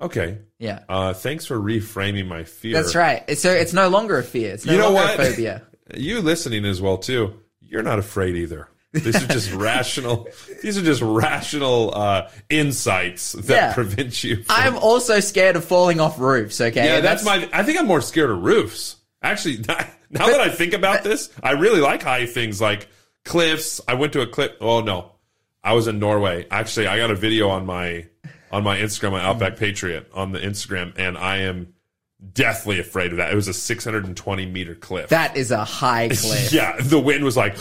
Okay. 0.00 0.38
Yeah. 0.58 0.80
Uh, 0.88 1.12
thanks 1.12 1.44
for 1.44 1.58
reframing 1.58 2.26
my 2.26 2.44
fear. 2.44 2.72
That's 2.72 2.94
right. 2.94 3.36
So 3.36 3.50
it's 3.50 3.72
no 3.72 3.88
longer 3.88 4.16
a 4.18 4.22
fear. 4.22 4.54
It's 4.54 4.64
no 4.64 4.72
You 4.72 4.78
know 4.78 4.90
longer 4.90 5.00
what? 5.16 5.20
a 5.20 5.24
phobia. 5.30 5.62
You 5.96 6.20
listening 6.20 6.64
as 6.66 6.80
well 6.82 6.98
too. 6.98 7.40
You're 7.60 7.82
not 7.82 7.98
afraid 7.98 8.36
either. 8.36 8.68
These 8.92 9.22
are 9.22 9.26
just 9.26 9.52
rational. 9.54 10.28
These 10.62 10.76
are 10.78 10.82
just 10.82 11.00
rational 11.02 11.94
uh, 11.94 12.30
insights 12.50 13.32
that 13.32 13.48
Yeah. 13.54 13.72
prevent 13.74 14.22
you. 14.24 14.36
From, 14.36 14.44
I'm 14.48 14.76
also 14.76 15.20
scared 15.20 15.56
of 15.56 15.64
falling 15.64 15.98
off 16.00 16.18
roofs. 16.18 16.60
Okay. 16.60 16.84
Yeah, 16.84 16.96
And 16.96 17.04
that's, 17.04 17.24
my. 17.24 17.48
I 17.54 17.62
think 17.64 17.78
I'm 17.78 17.86
more 17.86 18.00
scared 18.02 18.30
of 18.30 18.42
roofs. 18.42 18.96
Actually, 19.22 19.58
now 20.10 20.26
that 20.26 20.40
I 20.40 20.48
think 20.50 20.74
about 20.74 21.04
this, 21.04 21.30
I 21.42 21.52
really 21.52 21.80
like 21.80 22.02
high 22.02 22.26
things 22.26 22.60
like 22.60 22.86
cliffs. 23.24 23.80
I 23.88 23.94
went 23.94 24.12
to 24.12 24.20
a 24.20 24.26
cliff. 24.26 24.52
Oh 24.60 24.80
no, 24.82 25.12
I 25.68 25.72
was 25.74 25.86
in 25.86 25.98
Norway. 25.98 26.46
Actually, 26.50 26.86
I 26.86 26.96
got 26.96 27.10
a 27.10 27.14
video 27.14 27.50
on 27.50 27.66
my 27.66 28.06
on 28.50 28.64
my 28.64 28.78
Instagram, 28.78 29.12
my 29.12 29.20
Outback 29.22 29.58
Patriot 29.58 30.10
on 30.14 30.32
the 30.32 30.38
Instagram, 30.38 30.94
and 30.96 31.18
I 31.18 31.40
am 31.40 31.74
deathly 32.32 32.80
afraid 32.80 33.10
of 33.10 33.18
that. 33.18 33.30
It 33.30 33.34
was 33.34 33.48
a 33.48 33.52
620 33.52 34.46
meter 34.46 34.74
cliff. 34.74 35.10
That 35.10 35.36
is 35.36 35.50
a 35.50 35.62
high 35.66 36.08
cliff. 36.12 36.54
yeah, 36.54 36.80
the 36.80 36.98
wind 36.98 37.22
was 37.22 37.36
like, 37.36 37.58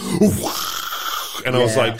and 1.46 1.54
I 1.54 1.60
was 1.60 1.76
like. 1.76 2.00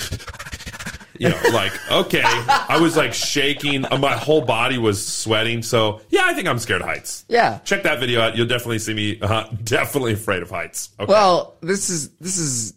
You 1.20 1.30
know, 1.30 1.42
like 1.52 1.74
okay, 1.92 2.22
I 2.24 2.78
was 2.80 2.96
like 2.96 3.12
shaking. 3.12 3.82
My 3.82 4.16
whole 4.16 4.42
body 4.46 4.78
was 4.78 5.04
sweating. 5.04 5.64
So 5.64 6.02
yeah, 6.10 6.22
I 6.26 6.36
think 6.36 6.48
I'm 6.48 6.60
scared 6.60 6.82
of 6.82 6.88
heights. 6.88 7.26
Yeah. 7.28 7.58
Check 7.66 7.82
that 7.84 8.00
video 8.00 8.22
out. 8.22 8.38
You'll 8.38 8.46
definitely 8.46 8.78
see 8.78 8.94
me 8.94 9.20
uh, 9.20 9.50
definitely 9.64 10.14
afraid 10.14 10.44
of 10.44 10.52
heights. 10.52 10.92
Okay. 11.00 11.12
Well, 11.12 11.58
this 11.62 11.90
is 11.90 12.10
this 12.20 12.38
is 12.38 12.77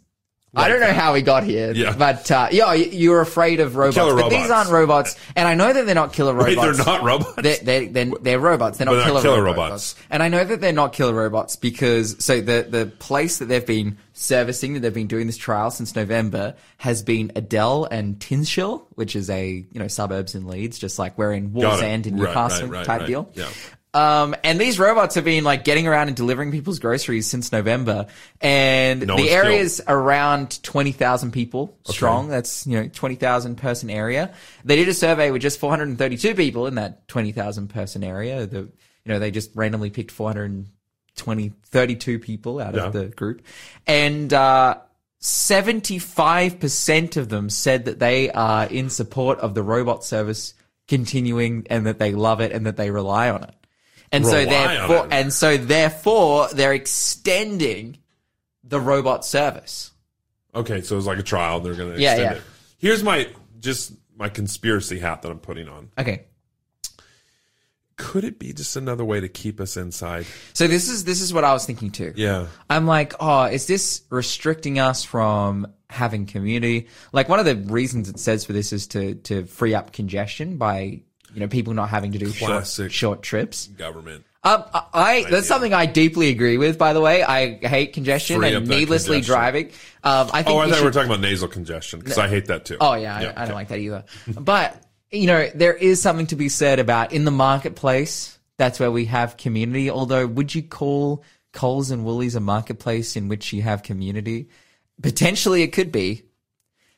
I 0.54 0.68
don't 0.68 0.80
know 0.80 0.92
how 0.92 1.12
we 1.12 1.22
got 1.22 1.44
here, 1.44 1.72
Yeah. 1.72 1.94
but 1.96 2.28
uh, 2.30 2.48
yeah, 2.50 2.72
you're 2.74 3.20
afraid 3.20 3.60
of 3.60 3.76
robots, 3.76 3.96
Killer 3.96 4.16
but 4.20 4.30
these 4.30 4.50
aren't 4.50 4.70
robots, 4.70 5.14
and 5.36 5.46
I 5.46 5.54
know 5.54 5.72
that 5.72 5.86
they're 5.86 5.94
not 5.94 6.12
killer 6.12 6.34
Wait, 6.36 6.56
robots. 6.56 6.76
they're 6.78 6.86
not 6.86 7.04
robots. 7.04 7.34
They're, 7.40 7.58
they're, 7.58 7.86
they're, 7.88 8.12
they're 8.20 8.38
robots. 8.40 8.78
They're 8.78 8.86
not, 8.86 8.94
they're 8.94 9.04
killer, 9.04 9.22
killer 9.22 9.42
robots. 9.44 9.94
robots. 9.94 9.96
And 10.10 10.22
I 10.24 10.28
know 10.28 10.42
that 10.44 10.60
they're 10.60 10.72
not 10.72 10.92
killer 10.92 11.14
robots 11.14 11.54
because 11.54 12.22
so 12.24 12.40
the 12.40 12.66
the 12.68 12.86
place 12.98 13.38
that 13.38 13.44
they've 13.46 13.64
been 13.64 13.98
servicing 14.12 14.74
that 14.74 14.80
they've 14.80 14.92
been 14.92 15.06
doing 15.06 15.26
this 15.26 15.36
trial 15.36 15.70
since 15.70 15.94
November 15.94 16.56
has 16.78 17.02
been 17.04 17.30
Adel 17.36 17.84
and 17.84 18.18
Tinshill, 18.18 18.82
which 18.96 19.14
is 19.14 19.30
a 19.30 19.48
you 19.48 19.78
know 19.78 19.86
suburbs 19.88 20.34
in 20.34 20.46
Leeds, 20.48 20.78
just 20.80 20.98
like 20.98 21.16
we're 21.16 21.32
in. 21.32 21.50
Wallsend 21.50 22.06
in 22.06 22.16
Newcastle 22.16 22.66
right, 22.68 22.78
right, 22.78 22.86
type 22.86 23.00
right. 23.02 23.06
deal. 23.06 23.30
Yeah. 23.34 23.48
Um, 23.92 24.36
and 24.44 24.60
these 24.60 24.78
robots 24.78 25.16
have 25.16 25.24
been 25.24 25.42
like 25.42 25.64
getting 25.64 25.86
around 25.88 26.08
and 26.08 26.16
delivering 26.16 26.52
people's 26.52 26.78
groceries 26.78 27.26
since 27.26 27.50
November. 27.50 28.06
And 28.40 29.06
No 29.06 29.16
the 29.16 29.30
area 29.30 29.58
is 29.58 29.82
around 29.88 30.62
20,000 30.62 31.32
people 31.32 31.76
strong. 31.84 32.28
That's, 32.28 32.66
you 32.66 32.80
know, 32.80 32.88
20,000 32.88 33.56
person 33.56 33.90
area. 33.90 34.32
They 34.64 34.76
did 34.76 34.88
a 34.88 34.94
survey 34.94 35.30
with 35.32 35.42
just 35.42 35.58
432 35.58 36.34
people 36.36 36.66
in 36.68 36.76
that 36.76 37.08
20,000 37.08 37.68
person 37.68 38.04
area. 38.04 38.46
The, 38.46 38.58
you 38.60 38.70
know, 39.06 39.18
they 39.18 39.32
just 39.32 39.50
randomly 39.56 39.90
picked 39.90 40.12
420, 40.12 41.52
32 41.66 42.18
people 42.20 42.60
out 42.60 42.74
Yeah. 42.74 42.86
of 42.86 42.92
the 42.92 43.06
group. 43.06 43.42
And, 43.88 44.32
uh, 44.32 44.76
75% 45.20 47.16
of 47.16 47.28
them 47.28 47.50
said 47.50 47.84
that 47.84 47.98
they 47.98 48.30
are 48.30 48.66
in 48.66 48.88
support 48.88 49.38
of 49.40 49.54
the 49.54 49.62
robot 49.62 50.04
service 50.04 50.54
continuing 50.88 51.66
and 51.68 51.86
that 51.86 51.98
they 51.98 52.12
love 52.12 52.40
it 52.40 52.52
and 52.52 52.66
that 52.66 52.76
they 52.76 52.90
rely 52.90 53.28
on 53.30 53.42
it. 53.44 53.54
And 54.12 54.26
so 54.26 54.44
therefore, 54.44 55.08
and 55.10 55.32
so 55.32 55.56
therefore 55.56 56.48
they're 56.52 56.72
extending 56.74 57.98
the 58.64 58.80
robot 58.80 59.24
service. 59.24 59.92
Okay, 60.54 60.80
so 60.80 60.96
it's 60.96 61.06
like 61.06 61.18
a 61.18 61.22
trial. 61.22 61.60
They're 61.60 61.74
going 61.74 61.94
to 61.94 62.00
Yeah, 62.00 62.12
extend 62.14 62.34
yeah. 62.34 62.38
it. 62.38 62.42
Here's 62.78 63.02
my 63.02 63.28
just 63.60 63.92
my 64.16 64.28
conspiracy 64.28 64.98
hat 64.98 65.22
that 65.22 65.30
I'm 65.30 65.38
putting 65.38 65.68
on. 65.68 65.90
Okay. 65.98 66.24
Could 67.96 68.24
it 68.24 68.38
be 68.38 68.54
just 68.54 68.76
another 68.76 69.04
way 69.04 69.20
to 69.20 69.28
keep 69.28 69.60
us 69.60 69.76
inside? 69.76 70.24
So 70.54 70.66
this 70.66 70.88
is 70.88 71.04
this 71.04 71.20
is 71.20 71.34
what 71.34 71.44
I 71.44 71.52
was 71.52 71.66
thinking 71.66 71.90
too. 71.90 72.14
Yeah. 72.16 72.46
I'm 72.70 72.86
like, 72.86 73.12
oh, 73.20 73.44
is 73.44 73.66
this 73.66 74.02
restricting 74.08 74.78
us 74.78 75.04
from 75.04 75.66
having 75.90 76.24
community? 76.24 76.88
Like 77.12 77.28
one 77.28 77.38
of 77.40 77.44
the 77.44 77.56
reasons 77.56 78.08
it 78.08 78.18
says 78.18 78.44
for 78.46 78.54
this 78.54 78.72
is 78.72 78.86
to 78.88 79.16
to 79.16 79.44
free 79.44 79.74
up 79.74 79.92
congestion 79.92 80.56
by 80.56 81.02
you 81.34 81.40
know 81.40 81.48
people 81.48 81.74
not 81.74 81.88
having 81.88 82.12
to 82.12 82.18
do 82.18 82.30
short 82.32 82.66
short 82.92 83.22
trips. 83.22 83.66
Government. 83.68 84.24
Um, 84.42 84.64
I, 84.72 85.26
that's 85.28 85.46
something 85.46 85.74
I 85.74 85.84
deeply 85.84 86.30
agree 86.30 86.56
with. 86.56 86.78
By 86.78 86.94
the 86.94 87.00
way, 87.02 87.22
I 87.22 87.56
hate 87.58 87.92
congestion 87.92 88.38
Free 88.40 88.54
and 88.54 88.66
needlessly 88.66 89.16
congestion. 89.16 89.34
driving. 89.34 89.66
Um, 90.02 90.30
I 90.32 90.42
think 90.42 90.56
Oh, 90.56 90.60
I 90.60 90.64
we 90.66 90.72
thought 90.72 90.80
we 90.80 90.86
were 90.86 90.92
talking 90.92 91.10
about 91.10 91.20
nasal 91.20 91.48
congestion 91.48 91.98
because 91.98 92.16
I 92.16 92.26
hate 92.26 92.46
that 92.46 92.64
too. 92.64 92.78
Oh 92.80 92.94
yeah, 92.94 93.32
I, 93.36 93.42
I 93.42 93.46
don't 93.46 93.54
like 93.54 93.68
that 93.68 93.78
either. 93.80 94.04
but 94.26 94.82
you 95.10 95.26
know, 95.26 95.50
there 95.54 95.74
is 95.74 96.00
something 96.00 96.26
to 96.28 96.36
be 96.36 96.48
said 96.48 96.78
about 96.78 97.12
in 97.12 97.24
the 97.26 97.30
marketplace. 97.30 98.38
That's 98.56 98.80
where 98.80 98.90
we 98.90 99.06
have 99.06 99.36
community. 99.36 99.90
Although, 99.90 100.26
would 100.26 100.54
you 100.54 100.62
call 100.62 101.22
Coles 101.52 101.90
and 101.90 102.04
Woolies 102.04 102.34
a 102.34 102.40
marketplace 102.40 103.16
in 103.16 103.28
which 103.28 103.52
you 103.52 103.60
have 103.62 103.82
community? 103.82 104.48
Potentially, 105.02 105.62
it 105.62 105.72
could 105.72 105.92
be. 105.92 106.22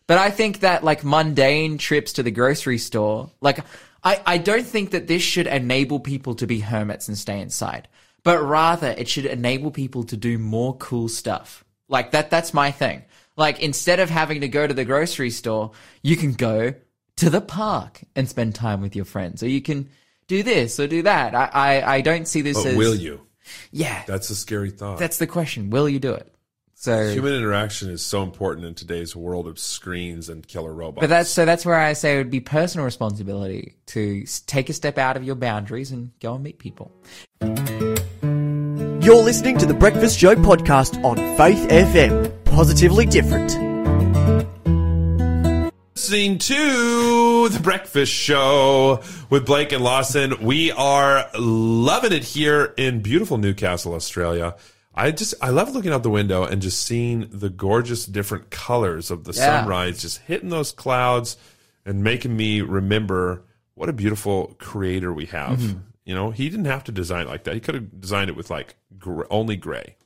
But 0.07 0.19
I 0.19 0.31
think 0.31 0.61
that 0.61 0.85
like 0.85 1.05
mundane 1.05 1.79
trips 1.79 2.15
to 2.15 2.23
the 2.23 2.31
grocery 2.31 2.79
store, 2.79 3.31
like 3.41 3.61
I, 4.05 4.21
I 4.27 4.39
don't 4.39 4.67
think 4.67 4.91
that 4.91 5.07
this 5.07 5.23
should 5.23 5.47
enable 5.47 6.01
people 6.01 6.35
to 6.37 6.47
be 6.47 6.61
hermits 6.61 7.09
and 7.09 7.17
stay 7.17 7.41
inside, 7.41 7.89
but 8.25 8.43
rather 8.43 8.89
it 8.89 9.09
should 9.09 9.27
enable 9.27 9.71
people 9.71 10.05
to 10.05 10.17
do 10.17 10.39
more 10.39 10.77
cool 10.79 11.09
stuff. 11.09 11.65
Like 11.89 12.11
that, 12.13 12.31
that's 12.31 12.53
my 12.55 12.71
thing. 12.71 13.05
Like 13.37 13.61
instead 13.61 14.01
of 14.01 14.11
having 14.11 14.41
to 14.41 14.49
go 14.49 14.67
to 14.67 14.75
the 14.75 14.85
grocery 14.85 15.31
store, 15.31 15.73
you 16.03 16.17
can 16.17 16.33
go 16.33 16.75
to 17.17 17.31
the 17.31 17.41
park 17.41 18.01
and 18.17 18.29
spend 18.29 18.55
time 18.55 18.81
with 18.81 18.97
your 18.97 19.05
friends, 19.05 19.43
or 19.43 19.49
you 19.49 19.63
can 19.63 19.89
do 20.27 20.43
this 20.43 20.81
or 20.81 20.87
do 20.87 21.03
that. 21.03 21.35
I, 21.35 21.51
I, 21.53 21.95
I 21.97 22.01
don't 22.01 22.27
see 22.27 22.41
this 22.41 22.57
but 22.57 22.71
as 22.71 22.77
will 22.77 22.95
you? 22.95 23.27
Yeah, 23.71 24.03
That's 24.07 24.31
a 24.31 24.37
scary 24.37 24.71
thought. 24.71 24.99
that's 24.99 25.19
the 25.19 25.27
question. 25.27 25.71
Will 25.71 25.89
you 25.89 25.99
do 25.99 26.13
it? 26.13 26.33
So 26.83 27.11
Human 27.11 27.35
interaction 27.35 27.91
is 27.91 28.03
so 28.05 28.25
important 28.25 28.67
in 28.67 28.75
today's 28.75 29.15
world 29.15 29.47
of 29.47 29.57
screens 29.57 30.29
and 30.29 30.45
killer 30.45 30.75
robots. 30.75 31.03
But 31.03 31.11
that's 31.11 31.31
so 31.31 31.45
that's 31.45 31.65
where 31.65 31.79
I 31.79 31.93
say 31.93 32.15
it 32.15 32.19
would 32.19 32.31
be 32.31 32.41
personal 32.41 32.85
responsibility 32.85 33.77
to 33.87 34.25
take 34.49 34.69
a 34.69 34.73
step 34.73 34.99
out 34.99 35.17
of 35.17 35.23
your 35.23 35.37
boundaries 35.37 35.93
and 35.93 36.11
go 36.19 36.35
and 36.35 36.43
meet 36.43 36.59
people. 36.59 36.91
You're 37.41 39.23
listening 39.23 39.59
to 39.59 39.67
the 39.67 39.77
Breakfast 39.79 40.19
Show 40.19 40.35
podcast 40.35 41.01
on 41.05 41.19
Faith 41.37 41.69
FM. 41.69 42.45
Positively 42.47 43.07
different. 43.07 43.53
listening 45.95 46.37
to 46.37 47.49
the 47.49 47.61
breakfast 47.61 48.13
show 48.13 49.01
with 49.31 49.47
Blake 49.47 49.71
and 49.71 49.85
Lawson. 49.85 50.35
We 50.45 50.73
are 50.73 51.31
loving 51.39 52.13
it 52.13 52.25
here 52.25 52.75
in 52.77 53.03
beautiful 53.03 53.39
Newcastle, 53.39 53.95
Australia. 53.95 54.57
I 54.95 55.11
just 55.11 55.35
I 55.41 55.49
love 55.51 55.73
looking 55.75 55.93
out 55.93 56.03
the 56.03 56.11
window 56.11 56.45
and 56.45 56.61
just 56.61 56.83
seeing 56.83 57.29
the 57.31 57.49
gorgeous 57.49 58.05
different 58.07 58.51
colors 58.51 59.11
of 59.11 59.25
the 59.25 59.33
Yeah. 59.33 59.61
sunrise 59.63 60.03
just 60.03 60.19
hitting 60.23 60.51
those 60.51 60.73
clouds 60.73 61.37
and 61.87 62.05
making 62.05 62.37
me 62.37 62.61
remember 62.61 63.43
what 63.75 63.89
a 63.89 63.93
beautiful 63.93 64.55
creator 64.59 65.13
we 65.13 65.27
have. 65.27 65.59
Mm-hmm. 65.59 65.79
You 66.05 66.15
know, 66.15 66.31
he 66.31 66.49
didn't 66.51 66.67
have 66.67 66.85
to 66.85 66.93
design 66.93 67.27
it 67.27 67.29
like 67.31 67.45
that. 67.45 67.55
He 67.55 67.61
could 67.61 67.75
have 67.75 68.01
designed 68.01 68.29
it 68.29 68.37
with 68.37 68.51
like 68.51 68.77
gr- 68.99 69.23
only 69.31 69.57
gray. 69.57 69.97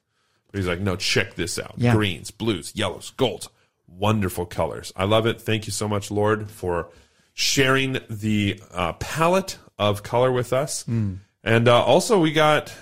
But 0.53 0.59
he's 0.59 0.69
like, 0.69 0.81
no, 0.81 0.95
check 0.95 1.35
this 1.35 1.59
out. 1.59 1.75
Yeah. 1.77 1.95
Greens, 1.95 2.31
blues, 2.31 2.73
yellows, 2.77 3.11
golds. 3.17 3.49
Wonderful 3.89 4.47
colors. 4.47 4.93
I 4.97 5.05
love 5.05 5.27
it. 5.27 5.41
Thank 5.41 5.67
you 5.67 5.73
so 5.73 5.89
much, 5.89 6.11
Lord, 6.11 6.51
for 6.51 6.91
sharing 7.35 7.99
the 8.09 8.61
uh, 8.73 8.93
palette 8.95 9.59
of 9.79 10.03
color 10.03 10.31
with 10.33 10.53
us. 10.53 10.83
Hmm. 10.85 11.15
And 11.43 11.69
uh, 11.69 11.83
also, 11.83 12.19
we 12.21 12.33
got 12.33 12.73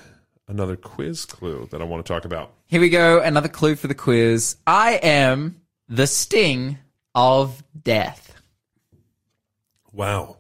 another 0.49 0.77
quiz 0.77 1.25
clue 1.25 1.69
that 1.71 1.81
I 1.81 1.85
want 1.85 2.05
to 2.05 2.13
talk 2.13 2.25
about. 2.25 2.53
Here 2.67 2.81
we 2.81 2.89
go, 2.89 3.21
another 3.21 3.49
clue 3.49 3.77
for 3.77 3.87
the 3.87 3.95
quiz. 3.95 4.57
I 4.67 4.95
am 5.03 5.61
the 5.89 6.07
sting 6.07 6.79
of 7.15 7.63
death. 7.83 8.35
Wow. 9.93 10.39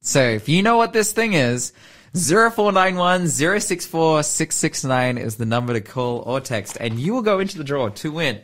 So 0.00 0.20
if 0.20 0.48
you 0.48 0.62
know 0.62 0.76
what 0.76 0.92
this 0.92 1.12
thing 1.12 1.32
is, 1.32 1.72
0491 2.14 3.28
064 3.28 4.22
669 4.22 5.18
is 5.18 5.36
the 5.36 5.46
number 5.46 5.72
to 5.72 5.80
call 5.80 6.18
or 6.20 6.40
text, 6.40 6.76
and 6.78 7.00
you 7.00 7.14
will 7.14 7.22
go 7.22 7.40
into 7.40 7.58
the 7.58 7.64
draw 7.64 7.88
to 7.88 8.12
win. 8.12 8.40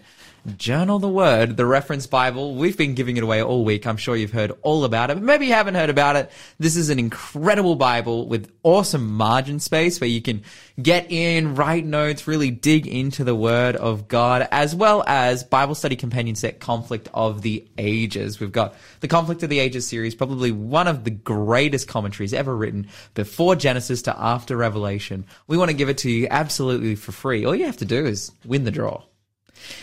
Journal 0.56 0.98
the 0.98 1.08
Word, 1.08 1.56
the 1.56 1.66
reference 1.66 2.06
Bible. 2.06 2.54
We've 2.54 2.76
been 2.76 2.94
giving 2.94 3.16
it 3.18 3.22
away 3.22 3.42
all 3.42 3.64
week. 3.64 3.86
I'm 3.86 3.98
sure 3.98 4.16
you've 4.16 4.32
heard 4.32 4.52
all 4.62 4.84
about 4.84 5.10
it, 5.10 5.14
but 5.14 5.22
maybe 5.22 5.46
you 5.46 5.52
haven't 5.52 5.74
heard 5.74 5.90
about 5.90 6.16
it. 6.16 6.30
This 6.58 6.76
is 6.76 6.88
an 6.88 6.98
incredible 6.98 7.76
Bible 7.76 8.26
with 8.26 8.50
awesome 8.62 9.12
margin 9.12 9.60
space 9.60 10.00
where 10.00 10.08
you 10.08 10.22
can 10.22 10.42
get 10.80 11.10
in, 11.10 11.54
write 11.56 11.84
notes, 11.84 12.26
really 12.26 12.50
dig 12.50 12.86
into 12.86 13.22
the 13.22 13.34
Word 13.34 13.76
of 13.76 14.08
God, 14.08 14.48
as 14.50 14.74
well 14.74 15.04
as 15.06 15.44
Bible 15.44 15.74
study 15.74 15.96
companion 15.96 16.36
set 16.36 16.58
Conflict 16.58 17.08
of 17.12 17.42
the 17.42 17.66
Ages. 17.76 18.40
We've 18.40 18.50
got 18.50 18.74
the 19.00 19.08
Conflict 19.08 19.42
of 19.42 19.50
the 19.50 19.58
Ages 19.58 19.86
series, 19.86 20.14
probably 20.14 20.52
one 20.52 20.88
of 20.88 21.04
the 21.04 21.10
greatest 21.10 21.86
commentaries 21.86 22.32
ever 22.32 22.56
written 22.56 22.88
before 23.12 23.56
Genesis 23.56 24.02
to 24.02 24.18
after 24.18 24.56
Revelation. 24.56 25.26
We 25.46 25.58
want 25.58 25.70
to 25.70 25.76
give 25.76 25.90
it 25.90 25.98
to 25.98 26.10
you 26.10 26.28
absolutely 26.30 26.94
for 26.94 27.12
free. 27.12 27.44
All 27.44 27.54
you 27.54 27.66
have 27.66 27.76
to 27.78 27.84
do 27.84 28.06
is 28.06 28.32
win 28.46 28.64
the 28.64 28.70
draw. 28.70 29.02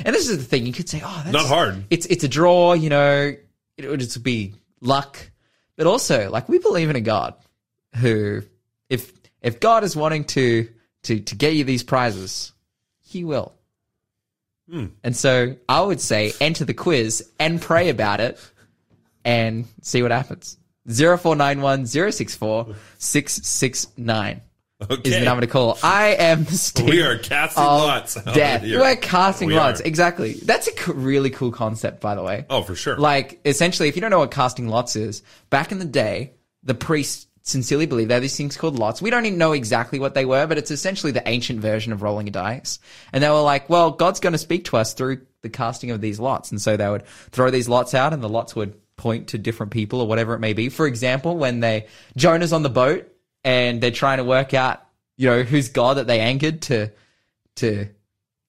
And 0.06 0.16
this 0.16 0.28
is 0.30 0.38
the 0.38 0.44
thing, 0.44 0.66
you 0.66 0.74
could 0.74 0.90
say, 0.90 1.02
oh, 1.04 1.22
that's 1.24 1.34
Not 1.34 1.48
hard. 1.48 1.84
It's 1.90 2.06
it's 2.06 2.24
a 2.24 2.28
draw, 2.28 2.74
you 2.74 2.90
know, 2.90 3.36
it 3.78 3.88
would 3.88 4.00
just 4.00 4.22
be 4.24 4.54
luck. 4.82 5.18
But 5.76 5.88
also, 5.88 6.30
like 6.30 6.50
we 6.50 6.60
believe 6.60 6.90
in 6.90 6.96
a 6.96 7.02
God 7.02 7.36
who 7.96 8.44
if 8.90 9.12
if 9.42 9.60
God 9.60 9.84
is 9.84 9.96
wanting 9.96 10.26
to 10.26 10.70
to 11.04 11.20
to 11.20 11.36
get 11.36 11.54
you 11.56 11.64
these 11.64 11.84
prizes, 11.84 12.54
he 13.04 13.24
will. 13.24 13.54
Hmm. 14.70 14.88
And 15.04 15.16
so 15.16 15.56
I 15.70 15.82
would 15.82 16.02
say 16.02 16.34
enter 16.42 16.66
the 16.66 16.74
quiz 16.74 17.30
and 17.40 17.62
pray 17.62 17.90
about 17.90 18.20
it 18.20 18.40
and 19.24 19.66
see 19.82 20.02
what 20.02 20.12
happens. 20.12 20.58
0491 20.88 21.86
064 21.86 22.76
669 22.98 24.42
Okay. 24.80 25.10
is 25.10 25.16
the 25.20 25.26
number 25.26 25.42
to 25.42 25.48
call. 25.48 25.78
I 25.82 26.10
am 26.20 26.44
the 26.44 26.52
sting 26.58 26.86
we 26.86 27.02
are 27.02 27.18
casting 27.18 27.64
lots. 27.64 28.14
Death. 28.14 28.62
We're 28.62 28.96
casting 28.96 29.48
We 29.48 29.56
lots. 29.56 29.82
are. 29.82 29.86
Exactly. 29.86 30.34
That's 30.34 30.68
a 30.68 30.94
really 30.94 31.32
cool 31.32 31.52
concept, 31.52 32.00
by 32.00 32.14
the 32.14 32.22
way. 32.22 32.46
Oh, 32.50 32.62
for 32.62 32.76
sure. 32.76 32.96
Like, 32.98 33.40
essentially, 33.44 33.90
if 33.90 33.96
you 33.96 34.02
don't 34.02 34.12
know 34.12 34.20
what 34.20 34.30
casting 34.32 34.68
lots 34.68 34.96
is, 34.96 35.24
back 35.50 35.72
in 35.72 35.80
the 35.80 35.86
day, 35.86 36.34
the 36.64 36.76
priests 36.76 37.26
sincerely 37.42 37.86
believed 37.86 38.12
there 38.12 38.18
are 38.18 38.22
these 38.22 38.36
things 38.38 38.58
called 38.58 38.78
lots. 38.78 39.02
We 39.02 39.10
don't 39.10 39.26
even 39.26 39.40
know 39.40 39.54
exactly 39.54 40.00
what 40.00 40.14
they 40.14 40.26
were, 40.26 40.46
but 40.46 40.58
it's 40.58 40.70
essentially 40.70 41.12
the 41.12 41.28
ancient 41.28 41.60
version 41.60 41.92
of 41.94 42.02
rolling 42.02 42.28
a 42.28 42.32
dice. 42.32 42.78
And 43.14 43.24
they 43.24 43.30
were 43.30 43.42
like, 43.42 43.70
well, 43.70 43.90
God's 43.92 44.20
going 44.20 44.34
to 44.34 44.38
speak 44.38 44.66
to 44.66 44.78
us 44.78 44.94
through 44.94 45.22
the 45.42 45.50
casting 45.50 45.90
of 45.92 46.02
these 46.02 46.20
lots. 46.20 46.52
And 46.52 46.62
so 46.62 46.76
they 46.78 46.90
would 46.90 47.06
throw 47.32 47.50
these 47.50 47.70
lots 47.70 47.94
out 47.94 48.14
and 48.14 48.22
the 48.22 48.30
lots 48.30 48.56
would 48.56 48.76
point 48.98 49.30
to 49.30 49.38
different 49.38 49.72
people 49.72 50.02
or 50.02 50.08
whatever 50.08 50.34
it 50.34 50.40
may 50.40 50.54
be. 50.54 50.70
For 50.70 50.86
example, 50.88 51.38
when 51.38 51.62
they, 51.62 51.88
Jonah's 52.18 52.52
on 52.52 52.64
the 52.64 52.70
boat 52.70 53.08
and 53.48 53.80
they're 53.80 53.92
trying 53.92 54.18
to 54.18 54.26
work 54.26 54.54
out, 54.54 54.86
you 55.16 55.30
know, 55.30 55.42
who's 55.44 55.70
God 55.70 55.96
that 55.96 56.06
they 56.06 56.20
anchored 56.20 56.64
to, 56.64 56.92
to 57.56 57.88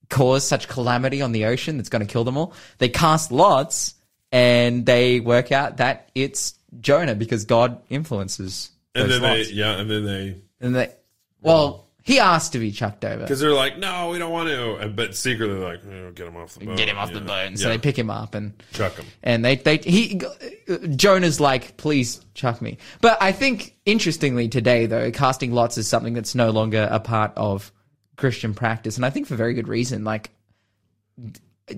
cause 0.09 0.45
such 0.45 0.67
calamity 0.67 1.21
on 1.21 1.31
the 1.31 1.45
ocean 1.45 1.77
that's 1.77 1.87
going 1.87 2.05
to 2.05 2.11
kill 2.11 2.25
them 2.25 2.35
all. 2.35 2.53
They 2.79 2.89
cast 2.89 3.31
lots 3.31 3.95
and 4.33 4.85
they 4.85 5.21
work 5.21 5.53
out 5.53 5.77
that 5.77 6.09
it's 6.15 6.55
Jonah 6.81 7.15
because 7.15 7.45
God 7.45 7.81
influences. 7.89 8.71
And 8.93 9.09
then 9.09 9.21
lots. 9.21 9.47
they, 9.47 9.53
yeah, 9.53 9.79
and 9.79 9.89
then 9.89 10.03
they, 10.03 10.35
and 10.59 10.75
they, 10.75 10.93
well, 11.39 11.87
he 12.09 12.19
asked 12.19 12.53
to 12.53 12.59
be 12.59 12.71
chucked 12.71 13.05
over. 13.05 13.21
because 13.21 13.39
they're 13.39 13.53
like, 13.53 13.77
no, 13.77 14.09
we 14.09 14.17
don't 14.19 14.31
want 14.31 14.49
to. 14.49 14.89
But 14.89 15.15
secretly, 15.15 15.59
they're 15.59 15.69
like, 15.69 15.81
oh, 15.85 16.11
get 16.11 16.27
him 16.27 16.35
off 16.37 16.55
the 16.55 16.65
boat. 16.65 16.77
Get 16.77 16.89
him 16.89 16.97
off 16.97 17.09
Yeah. 17.09 17.19
the 17.19 17.25
boat. 17.25 17.45
And 17.47 17.59
so 17.59 17.67
Yeah. 17.67 17.73
they 17.75 17.77
pick 17.79 17.97
him 17.97 18.09
up 18.09 18.33
and 18.35 18.53
chuck 18.73 18.93
him. 18.95 19.05
and 19.23 19.45
they 19.45 19.55
they 19.57 19.77
he 19.77 20.19
Jonah's 20.95 21.39
like, 21.39 21.77
please 21.77 22.19
chuck 22.33 22.61
me. 22.61 22.77
But 23.01 23.17
I 23.21 23.31
think 23.31 23.75
interestingly 23.85 24.49
today 24.49 24.85
though, 24.87 25.11
casting 25.11 25.51
lots 25.53 25.77
is 25.77 25.87
something 25.87 26.13
that's 26.13 26.33
no 26.35 26.49
longer 26.49 26.87
a 26.89 26.99
part 26.99 27.31
of 27.37 27.71
Christian 28.17 28.53
practice, 28.53 28.97
and 28.97 29.05
I 29.05 29.09
think 29.11 29.27
for 29.27 29.35
very 29.35 29.53
good 29.53 29.67
reason. 29.67 30.03
Like, 30.03 30.31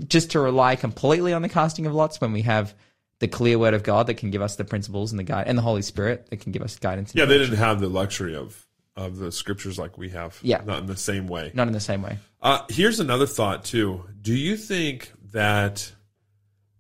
just 0.08 0.32
to 0.32 0.40
rely 0.40 0.76
completely 0.76 1.34
on 1.34 1.42
the 1.42 1.50
casting 1.50 1.86
of 1.86 1.94
lots 1.94 2.22
when 2.22 2.32
we 2.32 2.44
have 2.44 2.74
the 3.20 3.28
clear 3.28 3.60
word 3.60 3.74
of 3.74 3.84
God 3.84 4.08
that 4.08 4.16
can 4.16 4.32
give 4.32 4.42
us 4.42 4.56
the 4.56 4.64
principles 4.64 5.12
and 5.12 5.20
the 5.20 5.24
guide, 5.24 5.48
and 5.48 5.58
the 5.58 5.62
Holy 5.62 5.82
Spirit 5.84 6.28
that 6.30 6.38
can 6.40 6.52
give 6.52 6.62
us 6.64 6.78
guidance. 6.80 7.12
and 7.12 7.20
Yeah, 7.20 7.26
they 7.26 7.38
didn't 7.38 7.58
have 7.58 7.80
the 7.80 7.88
luxury 7.90 8.36
of 8.36 8.66
of 8.96 9.18
the 9.18 9.32
scriptures 9.32 9.80
like 9.80 9.98
we 9.98 10.10
have. 10.10 10.38
Yeah. 10.42 10.62
not 10.66 10.80
in 10.80 10.86
the 10.86 10.98
same 10.98 11.28
way. 11.28 11.52
not 11.54 11.68
in 11.68 11.74
the 11.74 11.80
same 11.80 12.02
way. 12.02 12.18
Uh, 12.42 12.64
here's 12.70 13.00
another 13.00 13.26
thought 13.28 13.64
too. 13.64 14.04
Do 14.22 14.34
you 14.36 14.58
think 14.58 15.12
that 15.32 15.92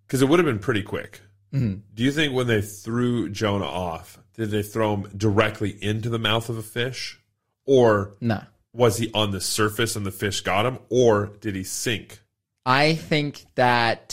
because 0.08 0.22
it 0.22 0.27
would 0.27 0.39
have 0.39 0.46
been 0.46 0.60
pretty 0.60 0.84
quick? 0.84 1.22
Mm-hmm. 1.53 1.80
Do 1.94 2.03
you 2.03 2.12
think 2.12 2.34
when 2.34 2.48
they 2.48 2.62
threw 2.62 3.30
Jonah 3.30 3.65
off, 3.65 4.18
did 4.36 4.51
they 4.51 4.63
throw 4.63 4.96
him 4.96 5.10
directly 5.15 5.77
into 5.82 6.10
the 6.10 6.20
mouth 6.20 6.50
of 6.50 6.58
a 6.58 6.62
fish, 6.63 7.20
or 7.65 8.13
No. 8.22 8.41
was 8.74 8.98
he 8.98 9.12
on 9.13 9.32
the 9.32 9.41
surface 9.41 9.96
and 9.96 10.06
the 10.06 10.12
fish 10.12 10.41
got 10.41 10.65
him, 10.65 10.80
or 10.89 11.27
did 11.41 11.56
he 11.56 11.63
sink? 11.63 12.22
I 12.65 12.96
think 12.96 13.46
that 13.56 14.03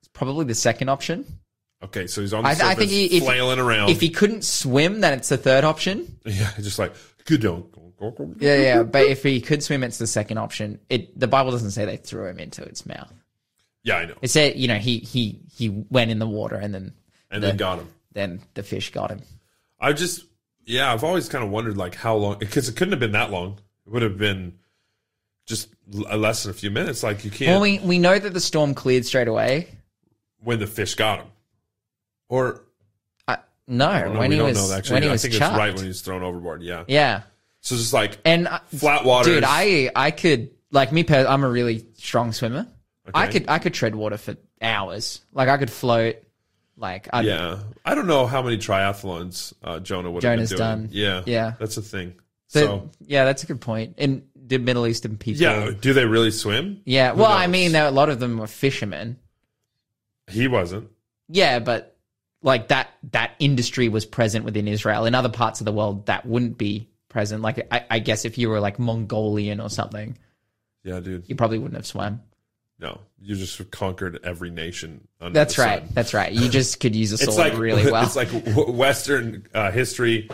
it's 0.00 0.08
probably 0.12 0.46
the 0.46 0.54
second 0.54 0.88
option. 0.88 1.24
Okay, 1.82 2.06
so 2.08 2.20
he's 2.20 2.34
on 2.34 2.42
the 2.44 2.50
I, 2.50 2.54
surface, 2.54 2.70
I 2.70 2.74
think 2.74 2.90
he, 2.90 3.04
if, 3.16 3.22
flailing 3.24 3.58
around. 3.58 3.88
if 3.90 4.00
he 4.00 4.10
couldn't 4.10 4.44
swim, 4.44 5.00
then 5.00 5.14
it's 5.14 5.28
the 5.30 5.38
third 5.38 5.64
option. 5.64 6.18
yeah, 6.26 6.50
just 6.60 6.78
like 6.78 6.92
good. 7.24 7.42
Yeah, 8.38 8.56
yeah. 8.56 8.82
But 8.82 9.06
if 9.06 9.22
he 9.22 9.40
could 9.40 9.62
swim, 9.62 9.82
it's 9.84 9.98
the 9.98 10.06
second 10.06 10.38
option. 10.38 10.78
It 10.88 11.18
the 11.18 11.28
Bible 11.28 11.50
doesn't 11.50 11.72
say 11.72 11.84
they 11.84 11.96
threw 11.96 12.26
him 12.26 12.38
into 12.38 12.62
its 12.62 12.86
mouth. 12.86 13.12
Yeah, 13.82 13.96
I 13.96 14.04
know. 14.06 14.14
It 14.22 14.28
said, 14.30 14.56
you 14.56 14.68
know, 14.68 14.76
he 14.76 14.98
he 14.98 15.40
he 15.54 15.68
went 15.90 16.10
in 16.10 16.18
the 16.18 16.26
water 16.26 16.56
and 16.56 16.74
then 16.74 16.92
And 17.30 17.42
then 17.42 17.56
got 17.56 17.78
him. 17.78 17.88
then 18.12 18.40
the 18.54 18.62
fish 18.62 18.90
got 18.92 19.10
him. 19.10 19.22
I 19.78 19.92
just, 19.94 20.26
yeah, 20.66 20.92
I've 20.92 21.04
always 21.04 21.28
kind 21.28 21.42
of 21.44 21.50
wondered 21.50 21.76
like 21.76 21.94
how 21.94 22.14
long 22.16 22.38
because 22.38 22.68
it 22.68 22.76
couldn't 22.76 22.92
have 22.92 23.00
been 23.00 23.12
that 23.12 23.30
long. 23.30 23.58
It 23.86 23.92
would 23.92 24.02
have 24.02 24.18
been 24.18 24.58
just 25.46 25.68
less 25.88 26.42
than 26.44 26.50
a 26.50 26.54
few 26.54 26.70
minutes. 26.70 27.02
Like 27.02 27.24
you 27.24 27.30
can't 27.30 27.50
Well, 27.52 27.60
we 27.60 27.78
we 27.80 27.98
know 27.98 28.18
that 28.18 28.32
the 28.34 28.40
storm 28.40 28.74
cleared 28.74 29.04
straight 29.06 29.28
away. 29.28 29.68
when 30.42 30.58
the 30.58 30.66
fish 30.66 30.94
got 30.94 31.20
him, 31.20 31.26
or 32.28 32.62
no, 33.70 34.12
when 34.18 34.30
he 34.32 34.40
was. 34.40 34.70
Actually, 34.72 34.94
when 34.94 35.02
he 35.04 35.08
I 35.08 35.12
was 35.12 35.22
think 35.22 35.34
chucked. 35.34 35.52
it's 35.52 35.58
right 35.58 35.72
when 35.74 35.82
he 35.82 35.88
was 35.88 36.02
thrown 36.02 36.22
overboard. 36.22 36.62
Yeah. 36.62 36.84
yeah, 36.88 37.22
So 37.62 37.76
just 37.76 37.92
like 37.92 38.18
and 38.24 38.48
flat 38.76 39.04
water, 39.04 39.30
dude, 39.34 39.44
I 39.46 39.90
I 39.96 40.10
could 40.10 40.50
like 40.70 40.92
me. 40.92 41.04
I'm 41.08 41.44
a 41.44 41.48
really 41.48 41.86
strong 41.94 42.32
swimmer. 42.32 42.66
I 43.14 43.26
could 43.28 43.46
I 43.48 43.58
could 43.58 43.72
tread 43.74 43.94
water 43.94 44.16
for 44.18 44.36
hours. 44.60 45.20
Like 45.32 45.48
I 45.48 45.56
could 45.56 45.70
float. 45.70 46.16
Like 46.76 47.08
I 47.12 47.22
yeah. 47.22 47.58
I 47.84 47.94
don't 47.94 48.06
know 48.06 48.26
how 48.26 48.42
many 48.42 48.56
triathlons 48.58 49.52
uh, 49.62 49.80
Jonah 49.80 50.10
would 50.10 50.22
Jonah's 50.22 50.50
have 50.50 50.58
been 50.58 50.66
doing. 50.68 50.86
done. 50.86 50.88
Yeah, 50.92 51.22
Yeah. 51.26 51.52
that's 51.58 51.74
the 51.76 51.82
thing. 51.82 52.14
so, 52.46 52.60
So, 52.60 52.90
yeah, 53.06 53.24
that's 53.24 53.42
a 53.42 53.46
good 53.46 53.60
point. 53.60 53.94
And 53.98 54.22
the 54.34 54.58
Middle 54.58 54.86
Eastern 54.86 55.16
people. 55.18 55.42
yeah, 55.42 55.70
do 55.78 55.92
they 55.92 56.06
really 56.06 56.30
swim? 56.30 56.80
Yeah, 56.84 57.12
Who 57.12 57.20
well, 57.20 57.32
I 57.32 57.46
mean, 57.48 57.72
there, 57.72 57.86
a 57.86 57.90
lot 57.90 58.08
of 58.08 58.18
them 58.18 58.38
were 58.38 58.46
fishermen. 58.46 59.18
He 60.28 60.48
wasn't. 60.48 60.88
Yeah, 61.28 61.58
but 61.58 61.96
like 62.42 62.68
that 62.68 62.88
that 63.12 63.32
industry 63.38 63.88
was 63.88 64.04
present 64.06 64.44
within 64.44 64.66
Israel. 64.68 65.04
In 65.06 65.14
other 65.14 65.28
parts 65.28 65.60
of 65.60 65.64
the 65.64 65.72
world, 65.72 66.06
that 66.06 66.24
wouldn't 66.26 66.56
be 66.58 66.88
present. 67.08 67.42
Like, 67.42 67.66
I, 67.72 67.84
I 67.90 67.98
guess 67.98 68.24
if 68.24 68.38
you 68.38 68.48
were 68.48 68.60
like 68.60 68.78
Mongolian 68.78 69.60
or 69.60 69.68
something, 69.68 70.16
Yeah, 70.84 71.00
dude. 71.00 71.28
you 71.28 71.34
probably 71.34 71.58
wouldn't 71.58 71.76
have 71.76 71.86
swam. 71.86 72.22
No, 72.78 73.00
you 73.20 73.36
just 73.36 73.70
conquered 73.70 74.20
every 74.24 74.50
nation. 74.50 75.06
Under 75.20 75.34
That's 75.34 75.58
right. 75.58 75.80
sun. 75.82 75.88
That's 75.92 76.14
right. 76.14 76.32
You 76.32 76.48
just 76.48 76.80
could 76.80 76.96
use 76.96 77.12
a 77.12 77.18
sword 77.18 77.36
like 77.36 77.58
really 77.58 77.84
well. 77.92 78.04
It's 78.04 78.16
like 78.16 78.28
Western 78.56 79.46
uh, 79.52 79.70
history, 79.70 80.30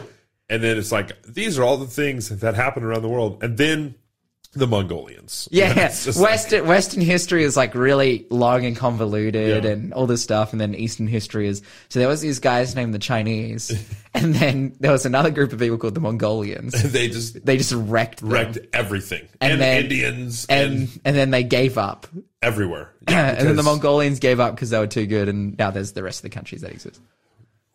and 0.48 0.62
then 0.62 0.78
it's 0.78 0.92
like 0.92 1.20
these 1.24 1.58
are 1.58 1.64
all 1.64 1.76
the 1.76 1.88
things 1.88 2.28
that 2.28 2.54
happen 2.54 2.84
around 2.84 3.02
the 3.02 3.08
world, 3.08 3.42
and 3.42 3.56
then 3.58 3.96
the 4.56 4.66
Mongolians. 4.66 5.48
yeah, 5.52 5.74
yeah. 5.76 5.88
Just 5.88 6.16
like- 6.18 6.30
Western 6.30 6.66
Western 6.66 7.00
history 7.02 7.44
is 7.44 7.56
like 7.56 7.74
really 7.74 8.26
long 8.30 8.64
and 8.64 8.76
convoluted 8.76 9.64
Yeah. 9.64 9.70
and 9.70 9.92
all 9.92 10.06
this 10.06 10.22
stuff, 10.22 10.52
and 10.52 10.60
then 10.60 10.74
Eastern 10.74 11.06
history 11.06 11.46
is 11.48 11.62
so 11.88 11.98
there 11.98 12.08
was 12.08 12.20
these 12.20 12.38
guys 12.38 12.74
named 12.74 12.94
the 12.94 12.98
Chinese, 12.98 13.70
and 14.14 14.34
then 14.34 14.74
there 14.80 14.92
was 14.92 15.06
another 15.06 15.30
group 15.30 15.52
of 15.52 15.58
people 15.58 15.78
called 15.78 15.94
the 15.94 16.00
Mongolians. 16.00 16.72
they 16.92 17.08
just 17.08 17.44
They 17.44 17.56
just 17.56 17.72
wrecked 17.72 18.20
them. 18.20 18.30
wrecked 18.30 18.58
everything, 18.72 19.28
And 19.40 19.52
and, 19.52 19.60
then- 19.60 19.82
Indians, 19.84 20.46
and 20.48 20.72
and, 20.72 21.00
and 21.04 21.16
then 21.16 21.30
they 21.30 21.44
gave 21.44 21.78
up. 21.78 22.06
everywhere. 22.42 22.92
Yeah, 23.08 23.28
and 23.38 23.46
then 23.46 23.54
the 23.56 23.62
Mongolians 23.62 24.18
gave 24.18 24.40
up 24.40 24.56
because 24.56 24.70
they 24.70 24.78
were 24.80 24.88
too 24.88 25.06
good, 25.06 25.28
and 25.28 25.56
now 25.56 25.70
there's 25.70 25.92
the 25.92 26.02
rest 26.02 26.18
of 26.18 26.22
the 26.24 26.30
countries 26.34 26.62
that 26.62 26.72
exist. 26.72 27.00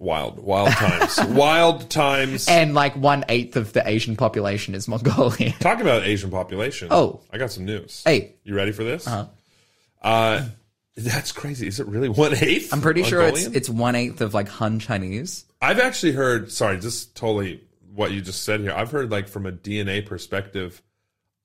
Wild, 0.01 0.39
wild 0.39 0.71
times, 0.71 1.19
wild 1.29 1.89
times. 1.89 2.47
And 2.47 2.73
like 2.73 2.95
one 2.95 3.23
eighth 3.29 3.55
of 3.55 3.71
the 3.73 3.87
Asian 3.87 4.15
population 4.15 4.75
is 4.75 4.87
Mongolian. 4.87 5.53
Talking 5.59 5.81
about 5.81 6.03
Asian 6.03 6.31
population. 6.31 6.89
Oh. 6.91 7.21
I 7.31 7.37
got 7.37 7.51
some 7.51 7.65
news. 7.65 8.01
Hey. 8.03 8.33
you 8.43 8.55
ready 8.55 8.71
for 8.71 8.83
this? 8.83 9.07
Uh-huh. 9.07 9.27
Uh, 10.01 10.45
that's 10.97 11.31
crazy. 11.31 11.67
Is 11.67 11.79
it 11.79 11.87
really 11.87 12.09
one 12.09 12.33
eighth? 12.35 12.73
I'm 12.73 12.81
pretty 12.81 13.03
sure 13.03 13.21
it's 13.21 13.45
it's 13.45 13.69
one 13.69 13.95
eighth 13.95 14.19
of 14.21 14.33
like 14.33 14.49
Han 14.49 14.79
Chinese. 14.79 15.45
I've 15.61 15.79
actually 15.79 16.13
heard. 16.13 16.51
Sorry, 16.51 16.79
just 16.79 17.15
totally 17.15 17.61
what 17.93 18.11
you 18.11 18.19
just 18.21 18.43
said 18.43 18.61
here. 18.61 18.73
I've 18.75 18.91
heard 18.91 19.11
like 19.11 19.27
from 19.27 19.45
a 19.45 19.51
DNA 19.51 20.05
perspective. 20.05 20.81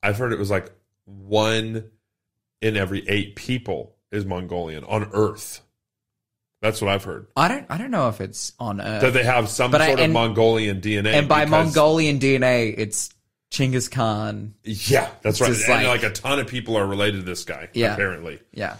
I've 0.03 0.17
heard 0.17 0.33
it 0.33 0.39
was 0.39 0.51
like 0.51 0.73
one 1.05 1.91
in 2.63 2.77
every 2.77 3.07
eight 3.09 3.37
people 3.37 3.95
is 4.11 4.25
Mongolian 4.25 4.85
on 4.85 5.11
Earth. 5.13 5.61
That's 6.63 6.81
what 6.81 6.91
I've 6.91 7.05
heard. 7.05 7.27
I 7.37 7.49
don't 7.49 7.67
I 7.69 7.77
don't 7.79 7.91
know 7.91 8.09
if 8.09 8.21
it's 8.21 8.53
on 8.59 8.81
Earth. 8.81 9.03
That 9.03 9.13
they 9.13 9.25
have 9.25 9.49
some 9.49 9.71
But 9.71 9.83
I- 9.83 9.87
sort 9.89 9.99
of 10.01 10.05
and- 10.07 10.13
Mongolian 10.13 10.81
DNA. 10.81 11.13
and 11.15 11.29
by 11.29 11.45
because- 11.45 11.51
Mongolian 11.67 12.19
DNA, 12.19 12.75
it's 12.77 13.11
Chinggis 13.51 13.91
Khan. 13.91 14.55
yeah, 14.65 15.09
that's 15.23 15.41
right. 15.41 15.49
just 15.49 15.69
and 15.69 15.85
like- 15.87 16.03
like 16.03 16.11
a 16.11 16.13
ton 16.15 16.39
of 16.41 16.47
people 16.49 16.77
are 16.77 16.87
related 16.87 17.19
to 17.19 17.23
this 17.25 17.45
guy. 17.45 17.69
Yeah. 17.75 17.93
apparently. 17.95 18.41
Yeah, 18.53 18.77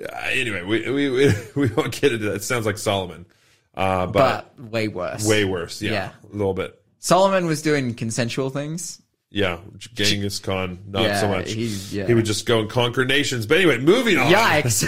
Uh, 0.00 0.16
anyway, 0.30 0.62
we, 0.62 0.90
we 0.90 1.10
we 1.10 1.32
we 1.54 1.68
won't 1.74 1.92
get 2.00 2.12
into 2.12 2.24
that. 2.26 2.36
It 2.36 2.42
sounds 2.42 2.64
like 2.66 2.78
Solomon, 2.78 3.26
uh, 3.74 4.06
but, 4.06 4.52
but 4.56 4.70
way 4.70 4.88
worse. 4.88 5.26
way 5.26 5.44
worse. 5.44 5.80
Yeah, 5.82 5.92
Yeah. 5.92 6.10
a 6.32 6.36
little 6.36 6.54
bit. 6.54 6.80
Solomon 6.98 7.46
was 7.46 7.62
doing 7.62 7.94
consensual 7.94 8.50
things. 8.50 9.00
Yeah, 9.30 9.58
Genghis 9.94 10.38
Khan, 10.40 10.78
not 10.88 11.02
Yeah, 11.02 11.20
so 11.20 11.28
much. 11.28 11.52
he- 11.52 11.66
yeah. 11.92 12.06
he 12.06 12.14
would 12.14 12.24
just 12.24 12.46
go 12.46 12.58
and 12.60 12.68
conquer 12.68 13.04
nations. 13.04 13.46
But 13.46 13.58
anyway, 13.58 13.78
moving 13.78 14.18
on. 14.18 14.32
Yikes! 14.32 14.84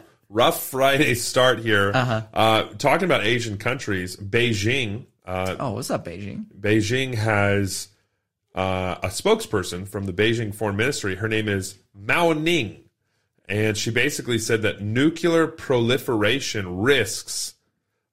Rough 0.28 0.62
Friday 0.62 1.14
start 1.14 1.60
here. 1.60 1.92
Uh-huh. 1.94 2.22
Uh, 2.32 2.62
talking 2.78 3.04
about 3.04 3.24
Asian 3.24 3.58
countries, 3.58 4.16
Beijing. 4.16 5.06
Uh, 5.24 5.56
oh, 5.58 5.72
what's 5.72 5.90
up, 5.90 6.04
Beijing? 6.04 6.46
Beijing 6.58 7.14
has 7.14 7.88
uh, 8.54 8.96
a 9.02 9.08
spokesperson 9.08 9.86
from 9.86 10.06
the 10.06 10.12
Beijing 10.12 10.54
Foreign 10.54 10.76
Ministry. 10.76 11.16
Her 11.16 11.28
name 11.28 11.48
is 11.48 11.78
Mao 11.94 12.32
Ning. 12.32 12.82
And 13.48 13.76
she 13.76 13.90
basically 13.90 14.38
said 14.38 14.62
that 14.62 14.80
nuclear 14.80 15.46
proliferation 15.46 16.78
risks 16.78 17.54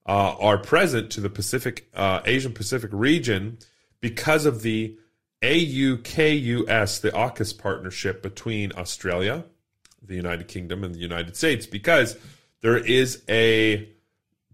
uh, 0.05 0.35
are 0.39 0.57
present 0.57 1.09
to 1.11 1.21
the 1.21 1.29
Pacific, 1.29 1.89
uh, 1.95 2.21
Asian 2.25 2.53
Pacific 2.53 2.91
region 2.93 3.57
because 3.99 4.45
of 4.45 4.61
the 4.61 4.97
AUKUS, 5.41 7.01
the 7.01 7.11
AUKUS 7.11 7.57
partnership 7.57 8.21
between 8.21 8.71
Australia, 8.77 9.45
the 10.05 10.15
United 10.15 10.47
Kingdom, 10.47 10.83
and 10.83 10.93
the 10.93 10.99
United 10.99 11.35
States, 11.35 11.65
because 11.65 12.17
there 12.61 12.77
is 12.77 13.21
a 13.29 13.89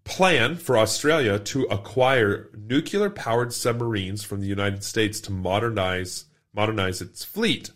plan 0.03 0.55
for 0.55 0.77
Australia 0.77 1.37
to 1.37 1.63
acquire 1.65 2.49
nuclear 2.57 3.09
powered 3.09 3.53
submarines 3.53 4.23
from 4.23 4.41
the 4.41 4.47
United 4.47 4.83
States 4.83 5.21
to 5.21 5.31
modernize 5.31 6.25
modernize 6.51 6.99
its 6.99 7.23
fleet. 7.23 7.69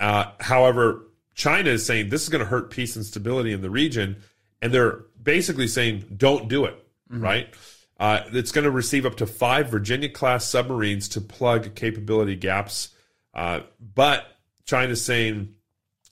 Uh, 0.00 0.24
however, 0.40 1.06
China 1.34 1.70
is 1.70 1.86
saying 1.86 2.08
this 2.08 2.24
is 2.24 2.28
going 2.28 2.42
to 2.42 2.50
hurt 2.50 2.70
peace 2.70 2.96
and 2.96 3.06
stability 3.06 3.52
in 3.52 3.62
the 3.62 3.70
region, 3.70 4.16
and 4.60 4.74
they're 4.74 5.04
basically 5.22 5.68
saying 5.68 6.04
don't 6.16 6.48
do 6.48 6.64
it. 6.64 6.74
Right? 7.08 7.54
Uh, 7.98 8.22
it's 8.32 8.52
going 8.52 8.64
to 8.64 8.70
receive 8.70 9.04
up 9.04 9.16
to 9.16 9.26
five 9.26 9.68
Virginia 9.68 10.08
class 10.08 10.44
submarines 10.44 11.08
to 11.10 11.20
plug 11.20 11.74
capability 11.74 12.34
gaps, 12.34 12.90
uh, 13.34 13.60
but 13.94 14.26
China's 14.64 15.04
saying 15.04 15.54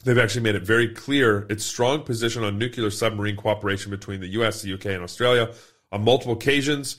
They've 0.08 0.16
actually 0.16 0.40
made 0.40 0.54
it 0.54 0.62
very 0.62 0.88
clear 0.88 1.46
its 1.50 1.66
strong 1.66 2.02
position 2.02 2.42
on 2.42 2.56
nuclear 2.56 2.88
submarine 2.88 3.36
cooperation 3.36 3.90
between 3.90 4.20
the 4.20 4.28
US, 4.40 4.62
the 4.62 4.72
UK, 4.72 4.86
and 4.86 5.02
Australia 5.02 5.52
on 5.92 6.02
multiple 6.02 6.32
occasions, 6.32 6.96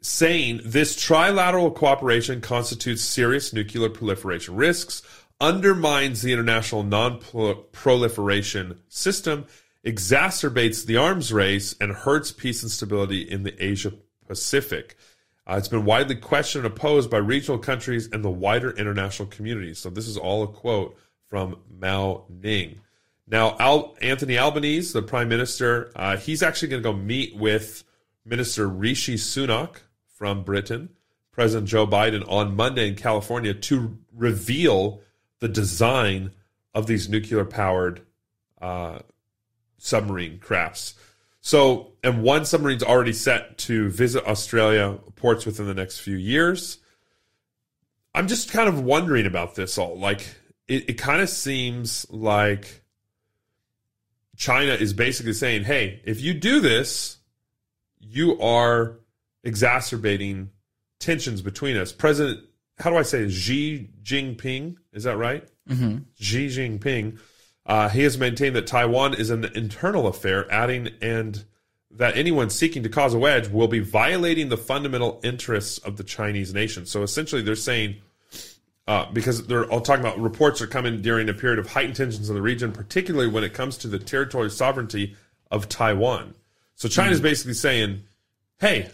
saying 0.00 0.60
this 0.64 0.94
trilateral 0.94 1.74
cooperation 1.74 2.40
constitutes 2.40 3.02
serious 3.02 3.52
nuclear 3.52 3.88
proliferation 3.88 4.54
risks, 4.54 5.02
undermines 5.40 6.22
the 6.22 6.32
international 6.32 6.84
non 6.84 7.18
proliferation 7.72 8.78
system, 8.88 9.44
exacerbates 9.84 10.86
the 10.86 10.98
arms 10.98 11.32
race, 11.32 11.74
and 11.80 11.90
hurts 11.90 12.30
peace 12.30 12.62
and 12.62 12.70
stability 12.70 13.22
in 13.22 13.42
the 13.42 13.60
Asia 13.60 13.92
Pacific. 14.28 14.96
Uh, 15.48 15.56
it's 15.58 15.66
been 15.66 15.84
widely 15.84 16.14
questioned 16.14 16.64
and 16.64 16.72
opposed 16.72 17.10
by 17.10 17.16
regional 17.16 17.58
countries 17.58 18.08
and 18.12 18.24
the 18.24 18.30
wider 18.30 18.70
international 18.70 19.26
community. 19.26 19.74
So, 19.74 19.90
this 19.90 20.06
is 20.06 20.16
all 20.16 20.44
a 20.44 20.46
quote 20.46 20.96
from 21.32 21.56
Mao 21.80 22.26
Ning. 22.28 22.78
Now, 23.26 23.56
Al- 23.58 23.96
Anthony 24.02 24.36
Albanese, 24.36 24.92
the 24.92 25.00
prime 25.00 25.30
minister, 25.30 25.90
uh, 25.96 26.18
he's 26.18 26.42
actually 26.42 26.68
going 26.68 26.82
to 26.82 26.90
go 26.90 26.94
meet 26.94 27.34
with 27.34 27.84
Minister 28.22 28.68
Rishi 28.68 29.14
Sunak 29.14 29.76
from 30.14 30.44
Britain, 30.44 30.90
President 31.30 31.70
Joe 31.70 31.86
Biden 31.86 32.22
on 32.30 32.54
Monday 32.54 32.86
in 32.86 32.96
California 32.96 33.54
to 33.54 33.96
reveal 34.14 35.00
the 35.38 35.48
design 35.48 36.32
of 36.74 36.86
these 36.86 37.08
nuclear 37.08 37.46
powered 37.46 38.02
uh, 38.60 38.98
submarine 39.78 40.38
crafts. 40.38 40.96
So, 41.40 41.92
and 42.04 42.22
one 42.22 42.44
submarine's 42.44 42.82
already 42.82 43.14
set 43.14 43.56
to 43.56 43.88
visit 43.88 44.26
Australia 44.26 44.98
ports 45.16 45.46
within 45.46 45.64
the 45.64 45.72
next 45.72 46.00
few 46.00 46.16
years. 46.16 46.76
I'm 48.14 48.28
just 48.28 48.52
kind 48.52 48.68
of 48.68 48.84
wondering 48.84 49.24
about 49.24 49.54
this 49.54 49.78
all. 49.78 49.98
Like, 49.98 50.26
it, 50.72 50.90
it 50.90 50.94
kind 50.94 51.20
of 51.20 51.28
seems 51.28 52.06
like 52.10 52.82
China 54.36 54.72
is 54.72 54.94
basically 54.94 55.34
saying, 55.34 55.64
hey, 55.64 56.00
if 56.04 56.20
you 56.20 56.32
do 56.32 56.60
this, 56.60 57.18
you 58.00 58.40
are 58.40 58.98
exacerbating 59.44 60.50
tensions 60.98 61.42
between 61.42 61.76
us. 61.76 61.92
President, 61.92 62.40
how 62.78 62.88
do 62.88 62.96
I 62.96 63.02
say? 63.02 63.28
Xi 63.28 63.90
Jinping, 64.02 64.76
is 64.94 65.04
that 65.04 65.18
right? 65.18 65.46
Mm-hmm. 65.68 65.98
Xi 66.18 66.46
Jinping, 66.46 67.18
uh, 67.66 67.90
he 67.90 68.02
has 68.02 68.16
maintained 68.16 68.56
that 68.56 68.66
Taiwan 68.66 69.14
is 69.14 69.28
an 69.28 69.44
internal 69.54 70.06
affair, 70.06 70.50
adding 70.50 70.88
and 71.02 71.44
that 71.90 72.16
anyone 72.16 72.48
seeking 72.48 72.82
to 72.82 72.88
cause 72.88 73.12
a 73.12 73.18
wedge 73.18 73.48
will 73.48 73.68
be 73.68 73.80
violating 73.80 74.48
the 74.48 74.56
fundamental 74.56 75.20
interests 75.22 75.76
of 75.78 75.98
the 75.98 76.04
Chinese 76.04 76.54
nation. 76.54 76.86
So 76.86 77.02
essentially, 77.02 77.42
they're 77.42 77.54
saying 77.56 77.96
uh, 78.88 79.06
because 79.12 79.46
they're 79.46 79.64
all 79.70 79.80
talking 79.80 80.04
about 80.04 80.18
reports 80.18 80.60
are 80.60 80.66
coming 80.66 81.00
during 81.02 81.28
a 81.28 81.34
period 81.34 81.58
of 81.58 81.70
heightened 81.70 81.96
tensions 81.96 82.28
in 82.28 82.34
the 82.34 82.42
region, 82.42 82.72
particularly 82.72 83.28
when 83.28 83.44
it 83.44 83.54
comes 83.54 83.76
to 83.78 83.88
the 83.88 83.98
territorial 83.98 84.50
sovereignty 84.50 85.16
of 85.50 85.68
Taiwan. 85.68 86.34
So 86.74 86.88
China's 86.88 87.18
Mm-hmm. 87.18 87.24
basically 87.24 87.54
saying, 87.54 88.02
"Hey, 88.58 88.90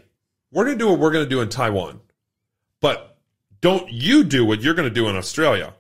we're 0.53 0.65
going 0.65 0.79
to 0.79 0.85
do 0.85 0.91
what 0.91 0.99
we're 0.99 1.13
going 1.13 1.25
to 1.25 1.31
do 1.31 1.41
in 1.41 1.49
Taiwan, 1.49 2.01
but 2.81 3.17
don't 3.61 3.91
you 3.91 4.25
do 4.25 4.45
what 4.45 4.61
you're 4.61 4.75
going 4.75 4.89
to 4.89 4.95
do 4.95 5.09
in 5.09 5.17
Australia? 5.17 5.75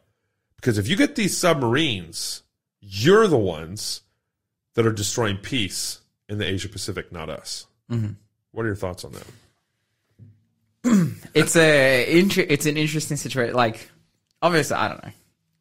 Because 0.57 0.79
if 0.79 0.89
you 0.89 0.97
get 0.97 1.15
these 1.15 1.37
submarines, 1.37 2.43
you're 2.81 3.27
the 3.29 3.37
ones 3.39 4.03
that 4.75 4.87
are 4.87 4.93
destroying 4.93 5.37
peace 5.37 6.01
in 6.29 6.39
the 6.39 6.47
Asia 6.47 6.69
Pacific, 6.69 7.13
not 7.13 7.29
us." 7.29 7.67
Mm-hmm. 7.91 8.13
What 8.53 8.65
are 8.65 8.69
your 8.69 8.77
thoughts 8.77 9.05
on 9.05 9.13
that? 9.13 9.27
it's 11.35 11.57
a 11.57 12.03
it's 12.05 12.67
an 12.67 12.77
interesting 12.77 13.17
situation. 13.17 13.55
Like, 13.55 13.91
obviously, 14.43 14.77
I 14.77 14.89
don't 14.89 15.05
know. 15.05 15.13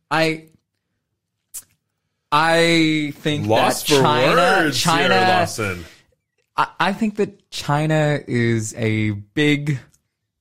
I 0.10 0.46
I 2.32 3.14
think 3.16 3.48
Lost 3.48 3.88
that 3.88 4.02
China, 4.02 4.36
words, 4.36 4.80
China, 4.80 5.16
Lawson. 5.16 5.86
I, 6.56 6.68
I 6.80 6.94
think 6.94 7.16
that 7.18 7.50
China 7.50 8.20
is 8.28 8.74
a 8.76 9.12
big. 9.12 9.80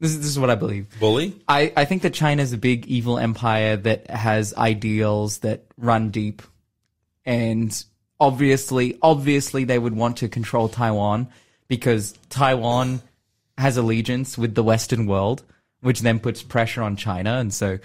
This 0.00 0.10
is 0.10 0.18
this 0.18 0.28
is 0.28 0.38
what 0.38 0.50
I 0.50 0.56
believe. 0.56 0.88
Bully. 0.98 1.40
I, 1.48 1.72
I 1.76 1.84
think 1.84 2.02
that 2.02 2.12
China 2.12 2.42
is 2.42 2.52
a 2.52 2.58
big 2.58 2.86
evil 2.86 3.18
empire 3.18 3.76
that 3.76 4.10
has 4.10 4.52
ideals 4.54 5.38
that 5.38 5.64
run 5.76 6.10
deep. 6.10 6.42
And 7.24 7.84
obviously, 8.20 8.98
obviously 9.00 9.64
they 9.64 9.78
would 9.78 9.96
want 9.96 10.18
to 10.18 10.28
control 10.28 10.68
Taiwan 10.68 11.28
because 11.68 12.12
Taiwan 12.28 13.00
has 13.58 13.76
allegiance 13.76 14.36
with 14.36 14.54
the 14.54 14.62
Western 14.62 15.06
world, 15.06 15.42
which 15.80 16.00
then 16.00 16.20
puts 16.20 16.42
pressure 16.42 16.82
on 16.82 16.96
China. 16.96 17.38
And 17.38 17.54
so 17.54 17.78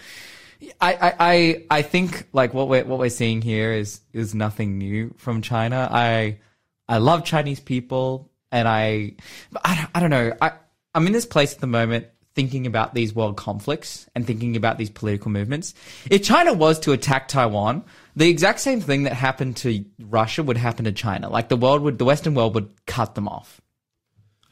I, 0.80 1.14
I, 1.20 1.66
I, 1.70 1.82
think 1.82 2.28
like 2.34 2.54
what 2.54 2.68
we're, 2.68 2.84
what 2.86 3.00
we're 3.00 3.10
seeing 3.10 3.42
here 3.42 3.74
is, 3.74 4.02
is 4.14 4.36
nothing 4.36 4.78
new 4.78 5.14
from 5.18 5.42
China. 5.42 5.88
I, 5.92 6.40
I 6.88 6.98
love 6.98 7.26
Chinese 7.26 7.60
people 7.60 8.32
and 8.52 8.68
I, 8.68 9.16
I, 9.64 9.76
don't- 9.76 9.90
I 9.96 10.00
don't 10.00 10.10
know. 10.10 10.34
I, 10.42 10.52
I'm 10.94 11.08
in 11.08 11.14
this 11.14 11.26
place 11.26 11.54
at 11.54 11.62
the 11.62 11.68
moment 11.68 12.08
thinking 12.34 12.66
about 12.66 12.94
these 12.94 13.14
world 13.14 13.38
conflicts 13.38 14.08
and 14.16 14.26
thinking 14.26 14.56
about 14.56 14.78
these 14.78 14.90
political 14.90 15.32
movements. 15.32 15.74
If 16.10 16.24
China 16.24 16.54
was 16.54 16.80
to 16.82 16.94
attack 16.94 17.28
Taiwan, 17.28 17.84
the 18.16 18.30
exact 18.30 18.60
same 18.60 18.82
thing 18.82 19.04
that 19.04 19.14
happened 19.14 19.58
to 19.58 19.84
Russia 20.00 20.44
would 20.44 20.58
happen 20.58 20.86
to 20.86 20.92
China. 20.92 21.30
Like 21.30 21.50
the 21.50 21.58
world 21.58 21.82
would, 21.82 21.98
the 21.98 22.06
Western 22.06 22.34
world 22.36 22.56
would 22.56 22.74
cut 22.86 23.16
them 23.16 23.28
off. 23.28 23.60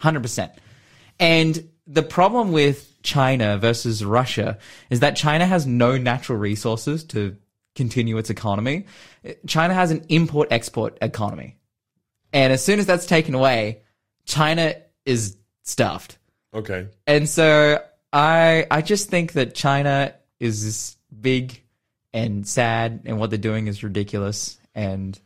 100%. 0.01 0.53
And 1.19 1.69
the 1.89 2.03
problem 2.03 2.51
with 2.51 3.01
China 3.01 3.57
versus 3.57 4.05
Russia 4.05 4.59
is 4.91 4.99
that 4.99 5.15
China 5.15 5.45
has 5.45 5.65
no 5.65 5.97
natural 5.97 6.37
resources 6.37 7.03
to 7.05 7.35
continue 7.75 8.17
its 8.17 8.29
economy. 8.29 8.85
China 9.47 9.73
has 9.73 9.89
an 9.89 10.05
import 10.07 10.49
export 10.51 10.97
economy. 11.01 11.57
And 12.31 12.53
as 12.53 12.63
soon 12.63 12.77
as 12.77 12.85
that's 12.85 13.07
taken 13.07 13.33
away, 13.33 13.81
China 14.25 14.75
is 15.03 15.37
stuffed. 15.63 16.19
Okay. 16.53 16.87
And 17.07 17.27
so 17.27 17.83
I 18.13 18.67
I 18.69 18.83
just 18.83 19.09
think 19.09 19.33
that 19.33 19.55
China 19.55 20.13
is 20.39 20.95
big 21.19 21.63
and 22.13 22.47
sad 22.47 23.01
and 23.05 23.17
what 23.17 23.31
they're 23.31 23.39
doing 23.39 23.65
is 23.65 23.83
ridiculous 23.83 24.59
and 24.75 25.19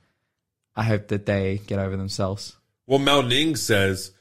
I 0.76 0.84
hope 0.84 1.10
that 1.10 1.26
they 1.26 1.60
get 1.68 1.78
over 1.80 1.98
themselves. 1.98 2.56
Well, 2.88 3.00
Mao 3.00 3.22
Ning 3.22 3.58
says 3.58 4.12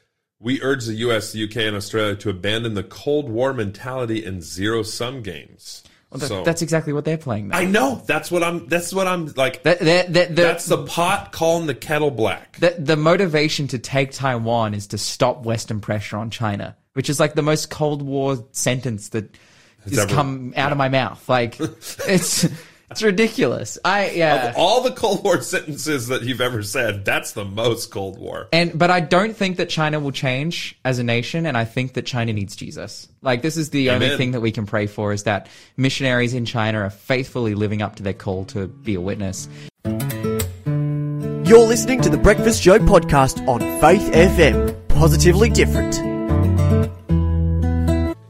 we 0.42 0.60
urge 0.60 0.84
the 0.86 0.94
U.S., 0.94 1.32
the 1.32 1.38
U.K., 1.38 1.66
and 1.68 1.76
Australia 1.76 2.16
to 2.16 2.30
abandon 2.30 2.74
the 2.74 2.82
Cold 2.82 3.28
War 3.28 3.54
mentality 3.54 4.24
and 4.24 4.42
zero 4.42 4.82
sum 4.82 5.22
games. 5.22 5.84
Well, 6.10 6.18
that- 6.18 6.26
so 6.26 6.42
that's 6.42 6.60
exactly 6.60 6.92
what 6.92 7.06
they're 7.06 7.16
playing 7.16 7.48
now. 7.48 7.56
I 7.58 7.64
know 7.64 8.02
that's 8.06 8.30
what 8.30 8.42
I'm. 8.42 8.66
That's 8.68 8.92
what 8.92 9.06
I'm 9.06 9.32
like. 9.36 9.62
That, 9.62 9.78
that, 9.78 10.12
that, 10.12 10.28
the, 10.36 10.42
that's 10.42 10.66
the 10.66 10.84
pot 10.84 11.32
calling 11.32 11.66
the 11.66 11.74
kettle 11.74 12.10
black. 12.10 12.58
the, 12.58 12.74
the 12.78 12.96
motivation 12.96 13.66
to 13.68 13.78
take 13.78 14.10
Taiwan 14.12 14.74
is 14.74 14.88
to 14.88 14.98
stop 14.98 15.44
Western 15.46 15.80
pressure 15.80 16.18
on 16.18 16.28
China, 16.30 16.76
which 16.92 17.08
is 17.08 17.18
like 17.18 17.32
the 17.34 17.40
most 17.42 17.70
Cold 17.70 18.02
War 18.02 18.44
sentence 18.52 19.08
that 19.10 19.34
has 19.88 20.04
come 20.06 20.52
out 20.56 20.70
of 20.70 20.76
my 20.76 20.90
mouth. 20.90 21.26
Like 21.30 21.58
it's 21.60 22.46
it's 22.92 23.02
ridiculous. 23.02 23.78
I 23.84 24.10
yeah. 24.10 24.50
Of 24.50 24.56
all 24.56 24.82
the 24.82 24.92
Cold 24.92 25.24
War 25.24 25.40
sentences 25.42 26.08
that 26.08 26.22
you've 26.22 26.40
ever 26.40 26.62
said, 26.62 27.04
that's 27.04 27.32
the 27.32 27.44
most 27.44 27.90
Cold 27.90 28.18
War. 28.18 28.48
And 28.52 28.78
but 28.78 28.90
I 28.90 29.00
don't 29.00 29.36
think 29.36 29.56
that 29.56 29.68
China 29.68 29.98
will 30.00 30.12
change 30.12 30.78
as 30.84 30.98
a 30.98 31.02
nation, 31.02 31.46
and 31.46 31.56
I 31.56 31.64
think 31.64 31.94
that 31.94 32.06
China 32.06 32.32
needs 32.32 32.56
Jesus. 32.56 33.08
Like 33.22 33.42
this 33.42 33.56
is 33.56 33.70
the 33.70 33.90
only 33.90 34.16
thing 34.16 34.32
that 34.32 34.40
we 34.40 34.52
can 34.52 34.66
pray 34.66 34.86
for 34.86 35.12
is 35.12 35.24
that 35.24 35.48
missionaries 35.76 36.34
in 36.34 36.44
China 36.44 36.80
are 36.80 36.90
faithfully 36.90 37.54
living 37.54 37.82
up 37.82 37.96
to 37.96 38.02
their 38.02 38.12
call 38.12 38.44
to 38.46 38.68
be 38.68 38.94
a 38.94 39.00
witness. 39.00 39.48
You're 39.84 41.66
listening 41.66 42.00
to 42.02 42.08
the 42.08 42.18
Breakfast 42.18 42.62
Show 42.62 42.78
podcast 42.78 43.46
on 43.46 43.60
Faith 43.80 44.10
FM. 44.12 44.88
Positively 44.88 45.50
different. 45.50 45.96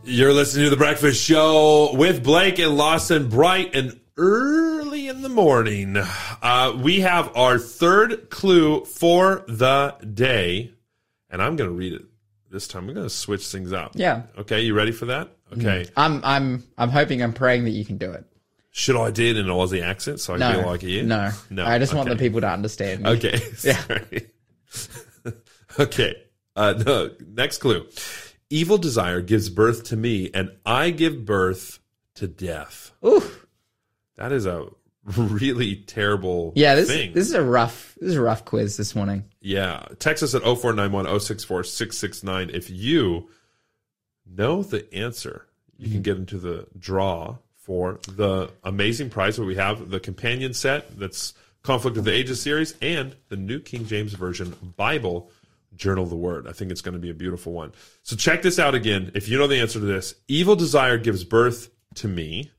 You're 0.05 0.33
listening 0.35 0.65
to 0.65 0.71
the 0.71 0.77
Breakfast 0.77 1.23
Show 1.23 1.95
with 1.95 2.23
Blake 2.23 2.59
and 2.59 2.77
Lawson, 2.77 3.29
bright 3.29 3.75
and 3.75 3.99
early 4.17 5.09
in 5.09 5.23
the 5.23 5.29
morning. 5.29 5.97
Uh, 5.97 6.79
we 6.83 7.01
have 7.01 7.37
our 7.37 7.59
third 7.59 8.31
clue 8.31 8.85
for 8.85 9.45
the 9.49 9.97
day, 10.15 10.73
and 11.31 11.43
I'm 11.43 11.57
going 11.57 11.71
to 11.71 11.75
read 11.77 11.93
it 11.95 12.03
this 12.51 12.69
time. 12.69 12.89
I'm 12.89 12.95
going 12.95 13.07
to 13.07 13.11
switch 13.11 13.47
things 13.49 13.73
up. 13.73 13.93
Yeah. 13.95 14.23
Okay, 14.39 14.61
you 14.63 14.75
ready 14.75 14.93
for 14.93 15.07
that? 15.07 15.29
Okay. 15.53 15.87
I'm 15.97 16.21
I'm 16.25 16.65
I'm 16.79 16.89
hoping 16.91 17.23
I'm 17.23 17.33
praying 17.35 17.65
that 17.65 17.71
you 17.71 17.85
can 17.85 17.99
do 17.99 18.11
it. 18.13 18.25
Should 18.71 18.97
I 18.97 19.11
do 19.11 19.23
it 19.25 19.37
in 19.37 19.45
an 19.45 19.53
Aussie 19.53 19.83
accent 19.83 20.19
so 20.19 20.33
I 20.35 20.39
No, 20.39 20.53
feel 20.53 20.67
like 20.67 20.83
you? 20.83 21.03
no, 21.03 21.31
no. 21.51 21.67
I 21.67 21.79
just 21.79 21.93
want 21.93 22.09
the 22.09 22.17
people 22.17 22.41
to 22.41 22.49
understand. 22.49 23.03
Me. 23.03 23.11
Okay. 23.11 23.39
Yeah. 23.63 23.83
Okay. 25.79 26.15
Uh, 26.55 26.75
no. 26.87 27.11
Next 27.27 27.59
clue. 27.59 27.87
Evil 28.51 28.77
desire 28.77 29.23
gives 29.23 29.49
birth 29.49 29.85
to 29.85 29.97
me, 29.97 30.31
and 30.35 30.51
I 30.67 30.91
give 30.91 31.25
birth 31.25 31.79
to 32.17 32.27
death. 32.27 32.93
Oof. 33.07 33.42
That 34.17 34.33
is 34.33 34.47
a 34.47 34.67
really 35.17 35.77
terrible 35.77 36.53
Yeah, 36.55 36.75
this 36.77 36.89
thing. 36.89 37.13
this 37.13 37.27
is 37.27 37.35
a 37.35 37.43
rough 37.43 37.97
this 38.01 38.11
is 38.11 38.17
a 38.17 38.23
rough 38.23 38.45
quiz 38.45 38.77
this 38.77 38.95
morning. 38.95 39.25
yeah. 39.41 39.87
Text 39.99 40.23
us 40.23 40.35
at 40.35 40.43
0491 40.43 41.07
064 41.21 41.65
669 41.65 42.51
if 42.55 42.71
you 42.71 43.29
know 44.27 44.63
the 44.63 44.93
answer. 44.95 45.47
You 45.79 45.87
Mm-hmm. 45.87 45.93
can 45.95 46.03
get 46.03 46.17
into 46.19 46.39
the 46.39 46.67
draw 46.79 47.39
for 47.57 47.99
the 48.09 48.51
amazing 48.63 49.11
prize 49.11 49.39
where 49.39 49.47
we 49.47 49.57
have 49.57 49.91
the 49.91 49.99
companion 49.99 50.55
set 50.55 50.97
that's 50.99 51.35
Conflict 51.65 51.97
of 51.97 52.05
the 52.05 52.13
Ages 52.13 52.41
series 52.43 52.75
and 52.83 53.15
the 53.29 53.37
New 53.37 53.59
King 53.61 53.87
James 53.87 54.13
Version 54.15 54.55
Bible 54.77 55.31
Journal 55.77 56.05
of 56.05 56.11
the 56.11 56.17
Word. 56.17 56.47
I 56.49 56.53
think 56.53 56.71
it's 56.71 56.81
going 56.83 56.95
to 56.95 57.01
be 57.01 57.11
a 57.11 57.15
beautiful 57.15 57.53
one. 57.53 57.73
So 58.03 58.15
check 58.17 58.43
this 58.43 58.59
out 58.59 58.75
again. 58.75 59.11
If 59.15 59.29
you 59.29 59.39
know 59.39 59.47
the 59.47 59.61
answer 59.61 59.79
to 59.81 59.85
this, 59.85 60.15
evil 60.29 60.55
desire 60.57 60.99
gives 60.99 61.23
birth 61.25 61.71
to 61.97 62.09
me, 62.09 62.51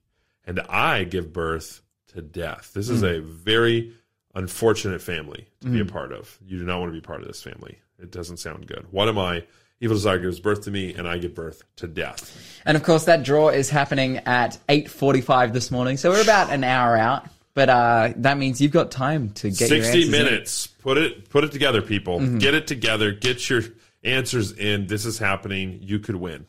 and 0.46 0.60
I 0.70 1.04
give 1.04 1.32
birth 1.34 1.82
to 2.14 2.22
death. 2.22 2.72
This 2.74 2.90
is 2.90 3.04
a 3.04 3.20
very 3.22 3.94
unfortunate 4.36 5.02
family 5.02 5.48
to 5.62 5.68
be 5.70 5.80
a 5.80 5.86
part 5.86 6.12
of. 6.12 6.38
You 6.46 6.60
do 6.60 6.66
not 6.66 6.80
want 6.80 6.90
to 6.92 7.00
be 7.00 7.02
part 7.02 7.22
of 7.22 7.28
this 7.28 7.42
family. 7.42 7.80
It 8.00 8.12
doesn't 8.12 8.38
sound 8.38 8.68
good. 8.68 8.86
What 8.92 9.08
am 9.08 9.18
I? 9.18 9.44
Evil 9.80 9.96
desire 9.96 10.18
gives 10.20 10.40
birth 10.40 10.64
to 10.64 10.72
me, 10.72 10.94
and 10.94 11.08
I 11.08 11.18
give 11.18 11.36
birth 11.36 11.62
to 11.78 11.88
death. 11.88 12.62
And 12.66 12.78
of 12.78 12.84
course, 12.84 13.06
that 13.06 13.24
draw 13.24 13.50
is 13.50 13.70
happening 13.70 14.18
at 14.20 14.58
8.45 14.70 15.52
this 15.54 15.72
morning, 15.72 15.98
so 15.98 16.10
we're 16.12 16.22
about 16.22 16.50
an 16.52 16.64
hour 16.64 16.96
out. 16.96 17.28
But 17.54 17.70
uh, 17.70 18.14
that 18.18 18.38
means 18.38 18.62
you've 18.62 18.72
got 18.72 18.92
time 18.92 19.30
to 19.32 19.50
get 19.50 19.60
your 19.60 19.68
Sixty 19.84 19.88
answers 20.00 20.06
in. 20.06 20.12
minutes. 20.12 20.68
Put 20.68 20.98
it 20.98 21.30
put 21.30 21.44
it 21.44 21.52
together, 21.52 21.82
people. 21.84 22.20
Mm-hmm. 22.20 22.40
Get 22.40 22.56
it 22.56 22.66
together. 22.66 23.12
Get 23.12 23.48
your 23.48 23.62
answers 24.04 24.52
in. 24.54 24.88
This 24.88 25.06
is 25.06 25.20
happening. 25.20 25.78
You 25.84 26.00
could 26.00 26.16
win. 26.16 26.48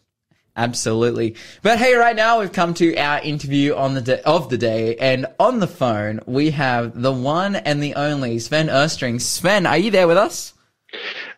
Absolutely. 0.57 1.35
But 1.62 1.79
hey, 1.79 1.95
right 1.95 2.14
now 2.14 2.40
we've 2.40 2.53
come 2.53 2.75
to 2.75 2.97
our 2.97 3.21
interview 3.21 3.75
on 3.75 3.95
the 3.95 4.01
day 4.01 4.23
of 4.23 4.49
the 4.51 4.59
day, 4.59 4.97
and 4.97 5.27
on 5.40 5.59
the 5.59 5.67
phone 5.67 6.21
we 6.27 6.51
have 6.51 7.01
the 7.01 7.12
one 7.12 7.57
and 7.57 7.83
the 7.83 7.95
only 7.95 8.38
Sven 8.38 8.69
Östring. 8.69 9.21
Sven, 9.21 9.67
are 9.67 9.79
you 9.79 9.90
there 9.90 10.07
with 10.07 10.17
us? 10.17 10.55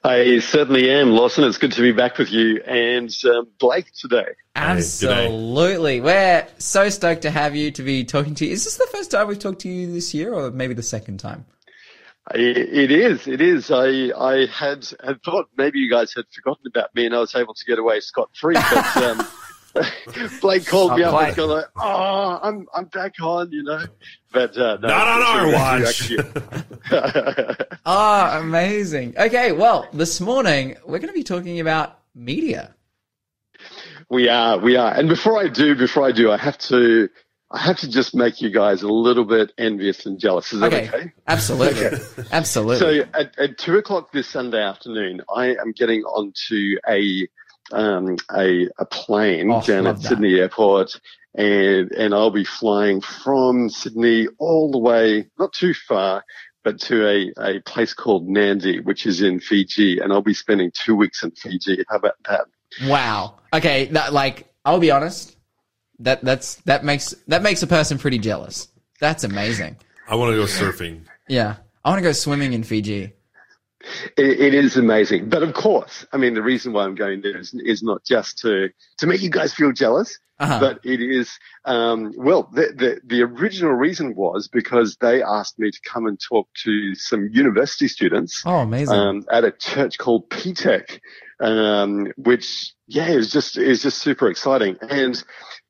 I 0.05 0.38
certainly 0.40 0.90
am, 0.90 1.12
Lawson. 1.12 1.44
It's 1.44 1.59
good 1.59 1.72
to 1.72 1.81
be 1.81 1.92
back 1.92 2.18
with 2.18 2.31
you 2.31 2.61
and 2.62 3.11
um, 3.24 3.48
Blake 3.59 3.90
today. 3.92 4.26
Absolutely. 4.55 6.00
We're 6.00 6.46
so 6.59 6.88
stoked 6.90 7.22
to 7.22 7.31
have 7.31 7.57
you 7.57 7.70
to 7.72 7.83
be 7.83 8.05
talking 8.05 8.35
to 8.37 8.46
you. 8.46 8.52
Is 8.52 8.64
this 8.64 8.76
the 8.76 8.87
first 8.92 9.11
time 9.11 9.29
we've 9.29 9.38
talked 9.38 9.62
to 9.62 9.68
you 9.68 9.92
this 9.92 10.14
year, 10.14 10.33
or 10.33 10.50
maybe 10.50 10.74
the 10.74 10.83
second 10.83 11.18
time? 11.18 11.46
I, 12.28 12.36
it 12.38 12.90
is. 12.90 13.26
It 13.28 13.40
is. 13.40 13.70
I 13.70 14.10
I 14.18 14.46
had 14.46 14.86
had 15.04 15.22
thought 15.22 15.48
maybe 15.56 15.78
you 15.78 15.90
guys 15.90 16.12
had 16.14 16.24
forgotten 16.34 16.66
about 16.66 16.94
me 16.94 17.06
and 17.06 17.14
I 17.14 17.20
was 17.20 17.34
able 17.34 17.54
to 17.54 17.64
get 17.64 17.78
away 17.78 18.00
scot 18.00 18.30
free, 18.34 18.54
but. 18.54 18.96
Um, 18.96 19.26
Blake 20.40 20.64
called 20.66 20.92
me 20.92 21.00
Not 21.02 21.08
up 21.08 21.12
quite. 21.12 21.26
and 21.28 21.36
gone 21.36 21.48
like, 21.50 21.64
"Oh, 21.76 22.38
I'm 22.42 22.66
I'm 22.74 22.86
back 22.86 23.12
on," 23.20 23.52
you 23.52 23.62
know. 23.62 23.84
But 24.32 24.56
uh, 24.56 24.78
no, 24.80 24.88
Not 24.88 25.06
on 25.06 25.22
our 25.22 25.52
watch. 25.52 26.08
good 26.08 26.34
to 26.34 26.64
actually- 26.90 27.66
Ah, 27.84 28.38
amazing. 28.40 29.14
Okay, 29.18 29.52
well, 29.52 29.86
this 29.92 30.18
morning 30.18 30.76
we're 30.86 30.98
going 30.98 31.08
to 31.08 31.12
be 31.12 31.24
talking 31.24 31.60
about 31.60 31.98
media. 32.14 32.74
We 34.08 34.30
are, 34.30 34.56
we 34.58 34.76
are. 34.76 34.94
And 34.94 35.10
before 35.10 35.38
I 35.38 35.48
do, 35.48 35.74
before 35.74 36.06
I 36.06 36.12
do, 36.12 36.30
I 36.32 36.38
have 36.38 36.56
to, 36.70 37.10
I 37.56 37.60
have 37.60 37.78
to 37.78 37.88
just 37.88 38.14
make 38.14 38.42
you 38.42 38.50
guys 38.50 38.82
a 38.82 38.88
little 38.88 39.24
bit 39.24 39.50
envious 39.56 40.04
and 40.04 40.18
jealous. 40.20 40.52
Is 40.52 40.60
that 40.60 40.72
Okay, 40.74 40.88
okay? 40.88 41.12
absolutely, 41.26 41.98
absolutely. 42.32 42.78
So 42.78 43.08
at, 43.14 43.38
at 43.38 43.56
two 43.58 43.76
o'clock 43.78 44.12
this 44.12 44.28
Sunday 44.28 44.62
afternoon, 44.62 45.22
I 45.34 45.54
am 45.56 45.72
getting 45.72 46.02
onto 46.02 46.76
a, 46.86 47.26
um, 47.72 48.16
a, 48.34 48.68
a 48.78 48.84
plane 48.84 49.50
Oh, 49.50 49.62
down 49.62 49.86
at 49.86 49.96
that. 50.02 50.06
Sydney 50.08 50.34
Airport. 50.38 51.00
And, 51.34 51.92
and 51.92 52.14
I'll 52.14 52.30
be 52.30 52.44
flying 52.44 53.00
from 53.00 53.68
Sydney 53.68 54.26
all 54.38 54.70
the 54.70 54.78
way, 54.78 55.26
not 55.38 55.52
too 55.52 55.74
far, 55.74 56.24
but 56.64 56.80
to 56.82 57.06
a, 57.06 57.32
a 57.38 57.60
place 57.60 57.92
called 57.94 58.26
Nadi, 58.28 58.82
which 58.84 59.06
is 59.06 59.20
in 59.22 59.40
Fiji. 59.40 59.98
And 60.00 60.12
I'll 60.12 60.22
be 60.22 60.34
spending 60.34 60.70
two 60.72 60.94
weeks 60.96 61.22
in 61.22 61.30
Fiji. 61.32 61.84
How 61.88 61.96
about 61.96 62.14
that? 62.28 62.46
Wow. 62.86 63.38
Okay, 63.52 63.86
that, 63.86 64.12
like 64.12 64.48
I'll 64.64 64.80
be 64.80 64.90
honest, 64.90 65.36
that 66.00 66.22
that's 66.24 66.56
that 66.66 66.85
makes 66.85 67.14
that 67.28 67.42
makes 67.42 67.62
a 67.62 67.66
person 67.66 67.98
pretty 67.98 68.18
jealous. 68.18 68.68
That's 69.00 69.24
amazing. 69.24 69.76
I 70.09 70.14
want 70.14 70.32
to 70.32 70.37
go 70.37 70.44
surfing. 70.44 71.02
Yeah, 71.28 71.56
I 71.85 71.90
want 71.90 71.98
to 71.98 72.02
go 72.02 72.12
swimming 72.12 72.52
in 72.52 72.62
Fiji. 72.62 73.12
It, 74.16 74.40
it 74.40 74.54
is 74.54 74.76
amazing, 74.76 75.28
but 75.28 75.42
of 75.44 75.54
course, 75.54 76.06
I 76.12 76.16
mean, 76.16 76.35
the 76.35 76.42
reason 76.42 76.72
why 76.72 76.85
I'm 76.85 76.96
going 76.96 77.20
there 77.20 77.37
is, 77.38 77.54
is 77.54 77.82
not 77.82 78.04
just 78.04 78.38
to 78.38 78.70
to 78.98 79.06
make 79.06 79.22
you 79.22 79.30
guys 79.30 79.54
feel 79.54 79.70
jealous, 79.70 80.18
Uh-huh. 80.40 80.59
but 80.59 80.80
it 80.85 81.00
is, 81.00 81.30
um, 81.64 82.12
well, 82.16 82.50
the, 82.52 82.72
the 82.74 83.00
the 83.04 83.22
original 83.22 83.72
reason 83.72 84.16
was 84.16 84.48
because 84.48 84.96
they 85.00 85.22
asked 85.22 85.59
me 85.59 85.70
to 85.70 85.80
come 85.85 86.06
and 86.06 86.18
talk 86.20 86.48
to 86.64 86.94
some 86.96 87.28
university 87.32 87.87
students 87.87 88.42
Oh, 88.44 88.56
amazing. 88.59 88.94
um, 88.96 89.24
at 89.30 89.44
a 89.44 89.52
church 89.52 89.98
called 89.98 90.28
PTEC, 90.30 90.98
um, 91.40 92.12
which 92.16 92.74
yeah, 92.88 93.09
is 93.09 93.30
just 93.30 93.56
is 93.56 93.82
just 93.82 93.98
super 93.98 94.28
exciting. 94.28 94.78
And 94.80 95.22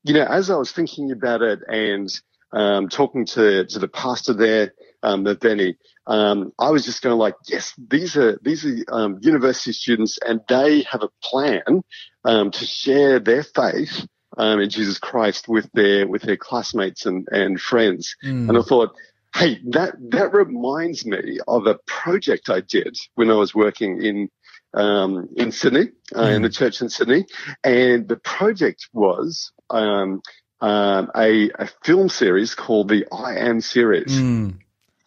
you 0.06 0.14
know, 0.14 0.24
as 0.24 0.50
I 0.50 0.56
was 0.56 0.72
thinking 0.72 1.10
about 1.12 1.42
it 1.42 1.60
and 1.68 2.08
um, 2.52 2.88
talking 2.88 3.26
to 3.26 3.66
to 3.66 3.78
the 3.78 3.88
pastor 3.88 4.32
there, 4.32 4.72
um, 5.02 5.24
Benny, 5.24 5.76
um, 6.06 6.52
I 6.58 6.70
was 6.70 6.84
just 6.84 7.02
going 7.02 7.18
like, 7.18 7.34
yes, 7.48 7.74
these 7.76 8.16
are 8.16 8.38
these 8.42 8.64
are 8.64 8.76
um, 8.88 9.18
university 9.20 9.72
students, 9.72 10.18
and 10.24 10.40
they 10.48 10.82
have 10.82 11.02
a 11.02 11.10
plan 11.22 11.82
um, 12.24 12.50
to 12.52 12.64
share 12.64 13.18
their 13.20 13.42
faith. 13.42 14.06
Um, 14.38 14.60
in 14.60 14.68
Jesus 14.68 14.98
Christ 14.98 15.48
with 15.48 15.70
their 15.72 16.06
with 16.06 16.20
their 16.20 16.36
classmates 16.36 17.06
and, 17.06 17.26
and 17.30 17.58
friends, 17.58 18.16
Mm. 18.22 18.50
and 18.50 18.58
I 18.58 18.60
thought, 18.60 18.94
hey, 19.34 19.60
that 19.70 19.94
that 20.10 20.34
reminds 20.34 21.06
me 21.06 21.38
of 21.48 21.66
a 21.66 21.78
project 21.86 22.50
I 22.50 22.60
did 22.60 22.98
when 23.14 23.30
I 23.30 23.34
was 23.34 23.54
working 23.54 24.02
in 24.02 24.28
um, 24.74 25.28
in 25.36 25.52
Sydney, 25.52 25.88
uh, 26.14 26.24
in 26.24 26.42
the 26.42 26.50
church 26.50 26.82
in 26.82 26.90
Sydney, 26.90 27.24
and 27.64 28.06
the 28.06 28.16
project 28.18 28.88
was 28.92 29.52
um, 29.70 30.22
um, 30.60 31.10
a, 31.14 31.50
a 31.50 31.68
film 31.84 32.08
series 32.08 32.54
called 32.54 32.88
the 32.88 33.06
I 33.12 33.36
Am 33.36 33.60
series. 33.60 34.12
Mm. 34.12 34.58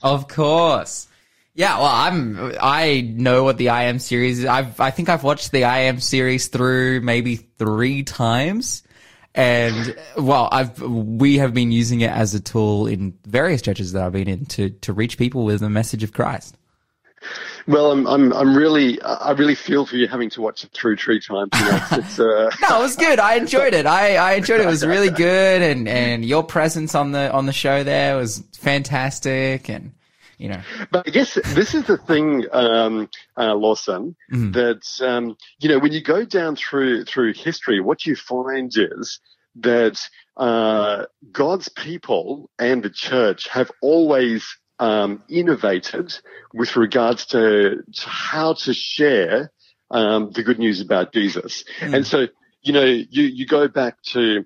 Of 0.02 0.28
course. 0.28 1.08
Yeah, 1.56 1.78
well, 1.78 1.88
I'm. 1.88 2.54
I 2.62 3.02
know 3.02 3.43
what 3.43 3.58
the 3.58 3.69
I 3.69 3.86
Am 3.86 4.00
series 4.00 4.39
is. 4.39 4.45
I've. 4.45 4.80
I 4.80 4.91
think 4.91 5.10
I've 5.10 5.24
watched 5.24 5.52
the 5.52 5.65
I 5.65 5.80
Am 5.80 6.00
series 6.00 6.48
through 6.48 7.02
maybe 7.02 7.36
three 7.36 8.04
times, 8.04 8.84
and 9.36 9.95
well, 10.15 10.48
I've. 10.52 10.80
We 10.82 11.39
have 11.39 11.54
been 11.54 11.72
using 11.72 12.02
it 12.02 12.12
as 12.12 12.34
a 12.34 12.39
tool 12.39 12.88
in 12.88 13.17
various 13.26 13.62
churches 13.62 13.91
that 13.91 14.04
I've 14.04 14.13
been 14.13 14.30
in 14.30 14.45
to 14.45 14.69
to 14.69 14.93
reach 14.93 15.17
people 15.17 15.43
with 15.43 15.60
the 15.60 15.69
message 15.69 16.04
of 16.04 16.13
Christ. 16.13 16.56
Well, 17.67 17.91
I'm 17.91 18.08
I'm 18.08 18.34
I'm 18.34 18.55
really 18.55 19.01
I 19.01 19.32
really 19.32 19.55
feel 19.55 19.86
for 19.86 19.95
you 19.95 20.08
having 20.08 20.29
to 20.32 20.41
watch 20.41 20.63
it 20.63 20.71
through 20.73 20.97
three 20.97 21.19
times. 21.19 21.49
You 21.53 21.65
know, 21.65 21.79
it's, 21.91 22.19
uh, 22.19 22.49
No, 22.69 22.79
it 22.79 22.82
was 22.82 22.95
good. 22.95 23.19
I 23.19 23.36
enjoyed 23.36 23.73
it. 23.73 23.86
I, 23.86 24.15
I 24.15 24.34
enjoyed 24.34 24.62
it. 24.62 24.63
It 24.63 24.67
was 24.67 24.86
really 24.86 25.10
good, 25.12 25.62
and 25.62 25.88
and 25.88 26.25
your 26.25 26.43
presence 26.43 26.95
on 26.95 27.12
the 27.12 27.32
on 27.32 27.45
the 27.45 27.53
show 27.53 27.84
there 27.84 28.15
was 28.15 28.43
fantastic, 28.58 29.69
and 29.69 29.91
you 30.39 30.47
know, 30.47 30.62
But 30.89 31.08
I 31.08 31.12
guess 31.12 31.34
this 31.53 31.75
is 31.75 31.84
the 31.86 31.97
thing, 31.97 32.45
um, 32.53 33.10
uh, 33.38 33.53
Lawson, 33.55 34.15
that 34.29 34.88
um, 35.01 35.36
you 35.60 35.67
know 35.69 35.79
when 35.79 35.91
you 35.91 36.01
go 36.01 36.23
down 36.23 36.55
through 36.55 37.03
through 37.05 37.34
history, 37.34 37.82
what 37.82 38.05
you 38.05 38.15
find 38.15 38.71
is 38.75 39.19
that 39.55 39.99
uh, 40.38 41.05
God's 41.32 41.67
people 41.69 42.49
and 42.58 42.82
the 42.82 42.89
church 42.89 43.49
have 43.49 43.69
always 43.82 44.58
um, 44.79 45.23
innovated 45.29 46.13
with 46.53 46.75
regards 46.75 47.25
to, 47.27 47.83
to 47.93 48.09
how 48.09 48.53
to 48.53 48.73
share 48.73 49.51
um, 49.91 50.31
the 50.31 50.43
good 50.43 50.59
news 50.59 50.81
about 50.81 51.13
Jesus. 51.13 51.63
And 51.81 52.05
so, 52.07 52.27
you 52.61 52.73
know, 52.73 52.85
you 52.85 53.23
you 53.23 53.45
go 53.45 53.67
back 53.67 54.01
to 54.13 54.45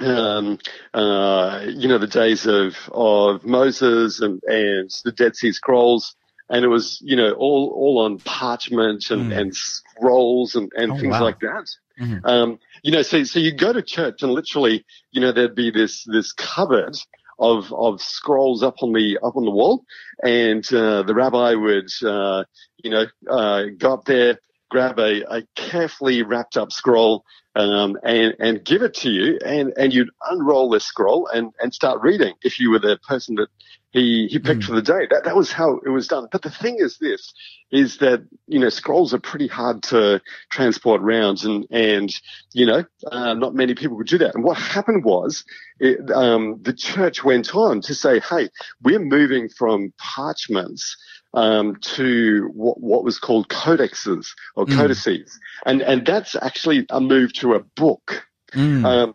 um, 0.00 0.58
uh, 0.94 1.64
you 1.66 1.88
know, 1.88 1.98
the 1.98 2.06
days 2.06 2.46
of, 2.46 2.76
of 2.92 3.44
Moses 3.44 4.20
and, 4.20 4.40
and 4.46 4.90
the 5.04 5.12
Dead 5.12 5.34
Sea 5.34 5.52
Scrolls. 5.52 6.14
And 6.50 6.64
it 6.64 6.68
was, 6.68 6.98
you 7.02 7.16
know, 7.16 7.32
all, 7.32 7.72
all 7.76 8.04
on 8.04 8.18
parchment 8.18 9.10
and, 9.10 9.32
and 9.32 9.54
scrolls 9.54 10.54
and, 10.54 10.72
and 10.74 10.92
Oh, 10.92 10.98
things 10.98 11.12
wow. 11.12 11.22
like 11.24 11.40
that. 11.40 11.66
Mhm. 12.00 12.20
Um, 12.24 12.58
you 12.82 12.92
know, 12.92 13.02
so, 13.02 13.24
so 13.24 13.38
you 13.38 13.52
go 13.52 13.72
to 13.72 13.82
church 13.82 14.22
and 14.22 14.32
literally, 14.32 14.86
you 15.10 15.20
know, 15.20 15.32
there'd 15.32 15.54
be 15.54 15.70
this, 15.70 16.04
this 16.04 16.32
cupboard 16.32 16.96
of, 17.38 17.72
of 17.72 18.00
scrolls 18.02 18.62
up 18.62 18.76
on 18.82 18.92
the, 18.92 19.18
up 19.22 19.36
on 19.36 19.44
the 19.44 19.50
wall. 19.50 19.84
And, 20.22 20.64
uh, 20.72 21.02
the 21.02 21.14
rabbi 21.14 21.54
would, 21.54 21.90
uh, 22.04 22.44
you 22.82 22.90
know, 22.90 23.06
uh, 23.30 23.64
go 23.76 23.94
up 23.94 24.04
there, 24.04 24.40
grab 24.70 24.98
a, 24.98 25.22
a 25.38 25.42
carefully 25.54 26.22
wrapped 26.22 26.56
up 26.56 26.72
scroll, 26.72 27.24
um, 27.54 27.98
and, 28.04 28.34
and 28.38 28.64
give 28.64 28.82
it 28.82 28.94
to 28.94 29.10
you 29.10 29.38
and, 29.44 29.72
and 29.76 29.92
you'd 29.92 30.10
unroll 30.30 30.70
this 30.70 30.84
scroll 30.84 31.26
and, 31.26 31.52
and 31.60 31.74
start 31.74 32.00
reading 32.02 32.34
if 32.42 32.60
you 32.60 32.70
were 32.70 32.78
the 32.78 32.98
person 33.08 33.34
that 33.34 33.48
he, 33.90 34.28
he 34.30 34.38
picked 34.38 34.64
for 34.64 34.74
the 34.74 34.82
day. 34.82 35.08
That, 35.10 35.24
that 35.24 35.34
was 35.34 35.50
how 35.50 35.80
it 35.84 35.88
was 35.88 36.06
done. 36.06 36.28
But 36.30 36.42
the 36.42 36.50
thing 36.50 36.76
is 36.78 36.98
this, 36.98 37.32
is 37.72 37.98
that, 37.98 38.22
you 38.46 38.60
know, 38.60 38.68
scrolls 38.68 39.12
are 39.12 39.18
pretty 39.18 39.48
hard 39.48 39.82
to 39.84 40.20
transport 40.50 41.00
around 41.00 41.42
and, 41.42 41.66
and, 41.70 42.14
you 42.52 42.66
know, 42.66 42.84
uh, 43.10 43.34
not 43.34 43.54
many 43.54 43.74
people 43.74 43.96
could 43.96 44.06
do 44.06 44.18
that. 44.18 44.34
And 44.34 44.44
what 44.44 44.58
happened 44.58 45.04
was, 45.04 45.44
it, 45.80 46.10
um, 46.12 46.60
the 46.62 46.74
church 46.74 47.24
went 47.24 47.54
on 47.54 47.80
to 47.82 47.94
say, 47.94 48.20
hey, 48.20 48.50
we're 48.82 49.00
moving 49.00 49.48
from 49.48 49.92
parchments 49.98 50.96
um, 51.34 51.76
to 51.82 52.50
what, 52.54 52.80
what 52.80 53.04
was 53.04 53.18
called 53.18 53.48
codexes 53.48 54.28
or 54.56 54.66
Mm. 54.66 54.76
codices, 54.76 55.38
and 55.64 55.82
and 55.82 56.06
that's 56.06 56.34
actually 56.34 56.86
a 56.90 57.00
move 57.00 57.32
to 57.34 57.54
a 57.54 57.60
book. 57.60 58.26
Mm. 58.52 58.84
Um, 58.84 59.14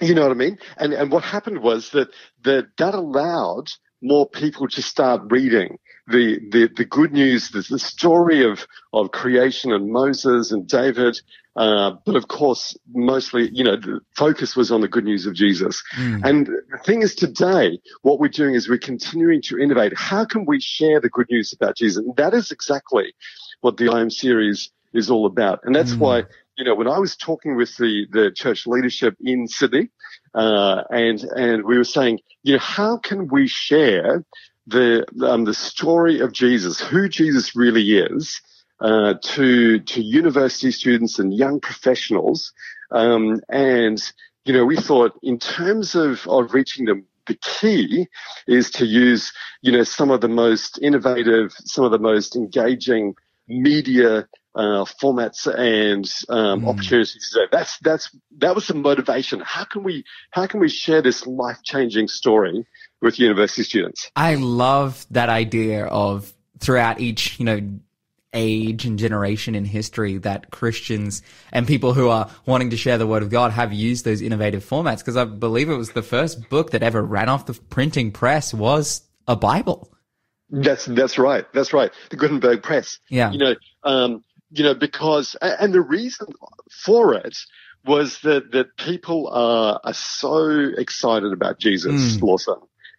you 0.00 0.14
know 0.14 0.22
what 0.22 0.30
I 0.30 0.34
mean? 0.34 0.58
And 0.76 0.92
and 0.92 1.10
what 1.10 1.24
happened 1.24 1.60
was 1.60 1.90
that 1.90 2.08
that 2.42 2.76
that 2.78 2.94
allowed 2.94 3.70
more 4.02 4.28
people 4.28 4.68
to 4.68 4.82
start 4.82 5.22
reading 5.30 5.78
the, 6.06 6.40
the, 6.50 6.68
the 6.76 6.84
good 6.84 7.12
news, 7.12 7.50
the, 7.50 7.64
the 7.68 7.78
story 7.78 8.44
of, 8.44 8.66
of 8.92 9.10
creation 9.12 9.72
and 9.72 9.90
Moses 9.92 10.52
and 10.52 10.66
David. 10.66 11.20
Uh, 11.56 11.92
but 12.06 12.16
of 12.16 12.28
course, 12.28 12.76
mostly, 12.94 13.50
you 13.52 13.64
know, 13.64 13.76
the 13.76 14.00
focus 14.16 14.56
was 14.56 14.70
on 14.70 14.80
the 14.80 14.88
good 14.88 15.04
news 15.04 15.26
of 15.26 15.34
Jesus. 15.34 15.82
And 16.24 16.46
the 16.46 16.78
thing 16.84 17.02
is 17.02 17.14
today, 17.14 17.80
what 18.02 18.18
we're 18.20 18.28
doing 18.28 18.54
is 18.54 18.68
we're 18.68 18.78
continuing 18.78 19.42
to 19.42 19.58
innovate. 19.58 19.92
How 19.96 20.24
can 20.24 20.44
we 20.46 20.60
share 20.60 21.00
the 21.00 21.10
good 21.10 21.26
news 21.30 21.52
about 21.52 21.76
Jesus? 21.76 22.04
And 22.04 22.16
that 22.16 22.34
is 22.34 22.50
exactly 22.50 23.14
what 23.60 23.76
the 23.76 23.90
I 23.90 24.00
Am 24.00 24.10
series 24.10 24.70
is 24.92 25.10
all 25.10 25.26
about. 25.26 25.60
And 25.64 25.74
that's 25.74 25.94
why, 25.94 26.24
you 26.60 26.66
know, 26.66 26.74
when 26.74 26.88
I 26.88 26.98
was 26.98 27.16
talking 27.16 27.56
with 27.56 27.74
the, 27.78 28.06
the 28.10 28.30
church 28.30 28.66
leadership 28.66 29.16
in 29.18 29.48
Sydney, 29.48 29.88
uh, 30.34 30.82
and, 30.90 31.18
and 31.34 31.64
we 31.64 31.78
were 31.78 31.84
saying, 31.84 32.20
you 32.42 32.52
know, 32.52 32.58
how 32.58 32.98
can 32.98 33.28
we 33.28 33.48
share 33.48 34.26
the, 34.66 35.06
um, 35.26 35.44
the 35.44 35.54
story 35.54 36.20
of 36.20 36.34
Jesus, 36.34 36.78
who 36.78 37.08
Jesus 37.08 37.56
really 37.56 37.96
is, 37.96 38.42
uh, 38.78 39.14
to, 39.22 39.80
to 39.80 40.02
university 40.02 40.70
students 40.70 41.18
and 41.18 41.32
young 41.32 41.60
professionals. 41.60 42.52
Um, 42.90 43.40
and, 43.48 43.98
you 44.44 44.52
know, 44.52 44.66
we 44.66 44.76
thought 44.76 45.18
in 45.22 45.38
terms 45.38 45.94
of, 45.94 46.28
of 46.28 46.52
reaching 46.52 46.84
them, 46.84 47.06
the 47.26 47.36
key 47.36 48.06
is 48.46 48.70
to 48.72 48.84
use, 48.84 49.32
you 49.62 49.72
know, 49.72 49.82
some 49.82 50.10
of 50.10 50.20
the 50.20 50.28
most 50.28 50.78
innovative, 50.82 51.52
some 51.64 51.86
of 51.86 51.90
the 51.90 51.98
most 51.98 52.36
engaging 52.36 53.14
media 53.48 54.28
uh, 54.54 54.84
formats 54.84 55.46
and 55.46 56.10
um, 56.28 56.68
opportunities 56.68 57.30
today. 57.32 57.46
That's 57.52 57.78
that's 57.78 58.16
that 58.38 58.54
was 58.54 58.66
the 58.66 58.74
motivation. 58.74 59.40
How 59.40 59.64
can 59.64 59.82
we 59.82 60.04
how 60.30 60.46
can 60.46 60.60
we 60.60 60.68
share 60.68 61.02
this 61.02 61.26
life 61.26 61.58
changing 61.64 62.08
story 62.08 62.66
with 63.00 63.18
university 63.18 63.62
students? 63.62 64.10
I 64.16 64.34
love 64.34 65.06
that 65.10 65.28
idea 65.28 65.86
of 65.86 66.32
throughout 66.58 67.00
each, 67.00 67.38
you 67.38 67.44
know, 67.44 67.60
age 68.32 68.84
and 68.84 68.98
generation 68.98 69.54
in 69.54 69.64
history 69.64 70.18
that 70.18 70.50
Christians 70.50 71.22
and 71.52 71.66
people 71.66 71.94
who 71.94 72.08
are 72.08 72.30
wanting 72.46 72.70
to 72.70 72.76
share 72.76 72.98
the 72.98 73.06
word 73.06 73.22
of 73.22 73.30
God 73.30 73.50
have 73.52 73.72
used 73.72 74.04
those 74.04 74.22
innovative 74.22 74.64
formats 74.64 74.98
because 74.98 75.16
I 75.16 75.24
believe 75.24 75.68
it 75.68 75.76
was 75.76 75.92
the 75.92 76.02
first 76.02 76.48
book 76.48 76.70
that 76.70 76.82
ever 76.82 77.02
ran 77.02 77.28
off 77.28 77.46
the 77.46 77.54
printing 77.54 78.12
press 78.12 78.54
was 78.54 79.02
a 79.26 79.36
Bible. 79.36 79.92
That's 80.50 80.84
that's 80.84 81.16
right. 81.16 81.46
That's 81.52 81.72
right. 81.72 81.92
The 82.10 82.16
Gutenberg 82.16 82.62
Press. 82.62 82.98
Yeah. 83.08 83.30
You 83.30 83.38
know, 83.38 83.54
um, 83.84 84.24
you 84.50 84.64
know, 84.64 84.74
because 84.74 85.36
and 85.40 85.72
the 85.72 85.80
reason 85.80 86.28
for 86.70 87.14
it 87.14 87.36
was 87.84 88.20
that 88.20 88.52
that 88.52 88.76
people 88.76 89.28
are 89.28 89.80
are 89.82 89.94
so 89.94 90.48
excited 90.76 91.32
about 91.32 91.58
Jesus, 91.58 92.20
Lawson 92.20 92.56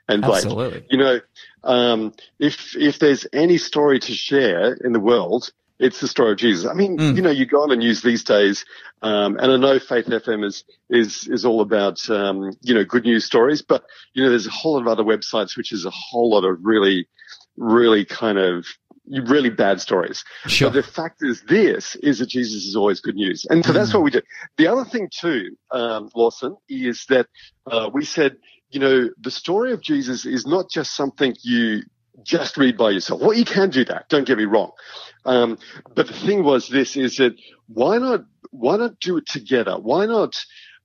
and 0.07 0.21
Blake. 0.21 0.45
Absolutely. 0.45 0.85
You 0.89 0.97
know, 0.97 1.19
um, 1.63 2.13
if 2.39 2.75
if 2.75 2.99
there's 2.99 3.27
any 3.33 3.57
story 3.57 3.99
to 3.99 4.13
share 4.13 4.73
in 4.73 4.93
the 4.93 4.99
world, 4.99 5.51
it's 5.79 5.99
the 5.99 6.07
story 6.07 6.31
of 6.31 6.37
Jesus. 6.37 6.69
I 6.69 6.73
mean, 6.73 6.99
you 7.15 7.21
know, 7.21 7.31
you 7.31 7.45
go 7.45 7.63
on 7.63 7.69
the 7.69 7.75
news 7.75 8.01
these 8.01 8.23
days, 8.23 8.65
um, 9.01 9.37
and 9.37 9.51
I 9.51 9.57
know 9.57 9.79
Faith 9.79 10.05
FM 10.05 10.45
is 10.45 10.63
is 10.89 11.27
is 11.27 11.45
all 11.45 11.61
about 11.61 12.07
um, 12.09 12.55
you 12.61 12.73
know 12.73 12.83
good 12.83 13.03
news 13.03 13.25
stories, 13.25 13.61
but 13.61 13.83
you 14.13 14.23
know, 14.23 14.29
there's 14.29 14.47
a 14.47 14.51
whole 14.51 14.75
lot 14.75 14.81
of 14.81 14.87
other 14.87 15.03
websites 15.03 15.57
which 15.57 15.71
is 15.71 15.85
a 15.85 15.91
whole 15.91 16.31
lot 16.31 16.45
of 16.45 16.59
really, 16.61 17.07
really 17.57 18.05
kind 18.05 18.37
of 18.37 18.65
really 19.07 19.49
bad 19.49 19.81
stories. 19.81 20.23
Sure. 20.47 20.69
But 20.69 20.75
the 20.75 20.83
fact 20.83 21.17
is, 21.21 21.43
this 21.47 21.95
is 21.97 22.19
that 22.19 22.27
Jesus 22.27 22.65
is 22.65 22.75
always 22.75 22.99
good 23.01 23.15
news, 23.15 23.45
and 23.49 23.65
so 23.65 23.73
that's 23.73 23.93
what 23.93 24.03
we 24.03 24.11
do. 24.11 24.21
The 24.57 24.67
other 24.67 24.85
thing 24.85 25.09
too, 25.11 25.57
um, 25.71 26.09
Lawson, 26.15 26.55
is 26.69 27.05
that 27.09 27.27
uh, 27.65 27.89
we 27.93 28.05
said, 28.05 28.37
you 28.69 28.79
know, 28.79 29.09
the 29.19 29.31
story 29.31 29.73
of 29.73 29.81
Jesus 29.81 30.25
is 30.25 30.45
not 30.45 30.69
just 30.69 30.95
something 30.95 31.35
you 31.41 31.81
just 32.23 32.57
read 32.57 32.77
by 32.77 32.91
yourself. 32.91 33.21
Well, 33.21 33.33
you 33.33 33.45
can 33.45 33.69
do 33.69 33.85
that. 33.85 34.09
Don't 34.09 34.27
get 34.27 34.37
me 34.37 34.45
wrong. 34.45 34.71
Um, 35.25 35.57
but 35.95 36.07
the 36.07 36.13
thing 36.13 36.43
was 36.43 36.67
this 36.67 36.95
is 36.95 37.17
that 37.17 37.33
why 37.67 37.97
not, 37.97 38.25
why 38.51 38.77
not 38.77 38.99
do 38.99 39.17
it 39.17 39.27
together? 39.27 39.77
Why 39.77 40.05
not, 40.05 40.37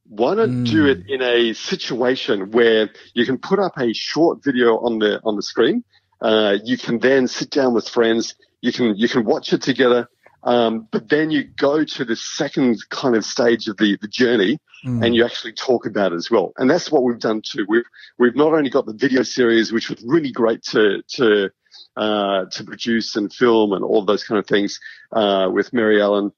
why 0.09 0.35
not 0.35 0.65
do 0.65 0.87
it 0.87 1.09
in 1.09 1.21
a 1.23 1.53
situation 1.53 2.53
where 2.53 2.91
you 3.15 3.27
can 3.27 3.39
put 3.39 3.59
up 3.59 3.73
a 3.79 3.93
short 3.93 4.45
video 4.45 4.79
on 4.79 4.99
the, 4.99 5.21
on 5.25 5.37
the 5.37 5.43
screen? 5.43 5.85
Uh, 6.21 6.57
you 6.65 6.79
can 6.79 6.99
then 6.99 7.29
sit 7.29 7.51
down 7.51 7.75
with 7.75 7.89
friends. 7.89 8.35
You 8.61 8.73
can, 8.73 8.97
you 8.97 9.09
can 9.09 9.25
watch 9.25 9.53
it 9.53 9.63
together. 9.63 10.09
Um, 10.43 10.87
but 10.93 11.09
then 11.09 11.31
you 11.33 11.43
go 11.43 11.85
to 11.85 12.05
the 12.05 12.15
second 12.15 12.79
kind 12.89 13.17
of 13.17 13.25
stage 13.25 13.67
of 13.67 13.77
the, 13.79 13.99
the 14.01 14.07
journey 14.07 14.61
and 15.03 15.15
you 15.15 15.25
actually 15.25 15.53
talk 15.55 15.87
about 15.87 16.13
it 16.13 16.17
as 16.17 16.31
well. 16.31 16.53
And 16.57 16.71
that's 16.71 16.93
what 16.93 17.03
we've 17.03 17.19
done 17.19 17.43
too. 17.43 17.67
We've, 17.69 17.85
we've 18.19 18.37
not 18.37 18.53
only 18.53 18.71
got 18.71 18.87
the 18.87 18.93
video 18.93 19.25
series, 19.25 19.73
which 19.73 19.91
was 19.91 20.01
really 20.07 20.31
great 20.31 20.63
to, 20.71 21.03
to, 21.15 21.51
uh, 21.97 22.45
to 22.53 22.65
produce 22.65 23.17
and 23.17 23.33
film 23.33 23.73
and 23.73 23.85
all 23.85 24.05
those 24.05 24.23
kind 24.23 24.39
of 24.39 24.47
things, 24.47 24.79
uh, 25.11 25.49
with 25.53 25.73
Mary 25.73 26.01
Ellen 26.01 26.31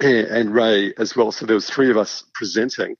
and, 0.00 0.26
and 0.26 0.54
Ray 0.54 0.92
as 0.98 1.14
well. 1.14 1.30
So 1.30 1.46
there 1.46 1.54
was 1.54 1.70
three 1.70 1.90
of 1.90 1.96
us 1.96 2.24
presenting. 2.34 2.96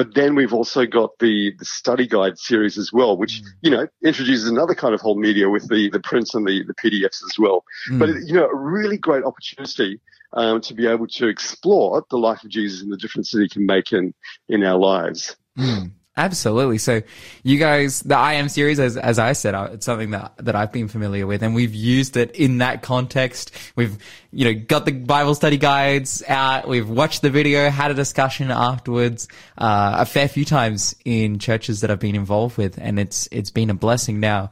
But 0.00 0.14
then 0.14 0.34
we've 0.34 0.54
also 0.54 0.86
got 0.86 1.18
the, 1.18 1.52
the 1.58 1.66
study 1.66 2.06
guide 2.06 2.38
series 2.38 2.78
as 2.78 2.90
well, 2.90 3.18
which, 3.18 3.42
mm. 3.42 3.48
you 3.60 3.70
know, 3.70 3.86
introduces 4.02 4.48
another 4.48 4.74
kind 4.74 4.94
of 4.94 5.02
whole 5.02 5.14
media 5.14 5.50
with 5.50 5.68
the, 5.68 5.90
the 5.90 6.00
prints 6.00 6.34
and 6.34 6.46
the, 6.48 6.64
the 6.64 6.72
PDFs 6.72 7.22
as 7.22 7.38
well. 7.38 7.64
Mm. 7.90 7.98
But, 7.98 8.08
you 8.26 8.32
know, 8.32 8.46
a 8.46 8.56
really 8.56 8.96
great 8.96 9.24
opportunity 9.24 10.00
um, 10.32 10.62
to 10.62 10.72
be 10.72 10.86
able 10.86 11.06
to 11.06 11.28
explore 11.28 12.02
the 12.08 12.16
life 12.16 12.42
of 12.44 12.48
Jesus 12.48 12.80
and 12.80 12.90
the 12.90 12.96
difference 12.96 13.30
that 13.32 13.42
he 13.42 13.48
can 13.50 13.66
make 13.66 13.92
in, 13.92 14.14
in 14.48 14.64
our 14.64 14.78
lives. 14.78 15.36
Mm. 15.58 15.90
Absolutely. 16.16 16.78
So 16.78 17.02
you 17.44 17.56
guys, 17.58 18.00
the 18.00 18.16
I 18.16 18.34
am 18.34 18.48
series, 18.48 18.80
as, 18.80 18.96
as 18.96 19.18
I 19.18 19.32
said, 19.32 19.54
uh, 19.54 19.70
it's 19.72 19.86
something 19.86 20.10
that, 20.10 20.32
that 20.38 20.56
I've 20.56 20.72
been 20.72 20.88
familiar 20.88 21.24
with 21.26 21.42
and 21.42 21.54
we've 21.54 21.74
used 21.74 22.16
it 22.16 22.32
in 22.32 22.58
that 22.58 22.82
context. 22.82 23.52
We've, 23.76 23.96
you 24.32 24.44
know, 24.44 24.60
got 24.60 24.86
the 24.86 24.92
Bible 24.92 25.36
study 25.36 25.56
guides 25.56 26.22
out. 26.26 26.66
We've 26.68 26.88
watched 26.88 27.22
the 27.22 27.30
video, 27.30 27.70
had 27.70 27.92
a 27.92 27.94
discussion 27.94 28.50
afterwards, 28.50 29.28
uh, 29.56 29.98
a 29.98 30.04
fair 30.04 30.26
few 30.26 30.44
times 30.44 30.96
in 31.04 31.38
churches 31.38 31.80
that 31.82 31.92
I've 31.92 32.00
been 32.00 32.16
involved 32.16 32.58
with. 32.58 32.76
And 32.78 32.98
it's, 32.98 33.28
it's 33.30 33.50
been 33.50 33.70
a 33.70 33.74
blessing 33.74 34.18
now 34.18 34.50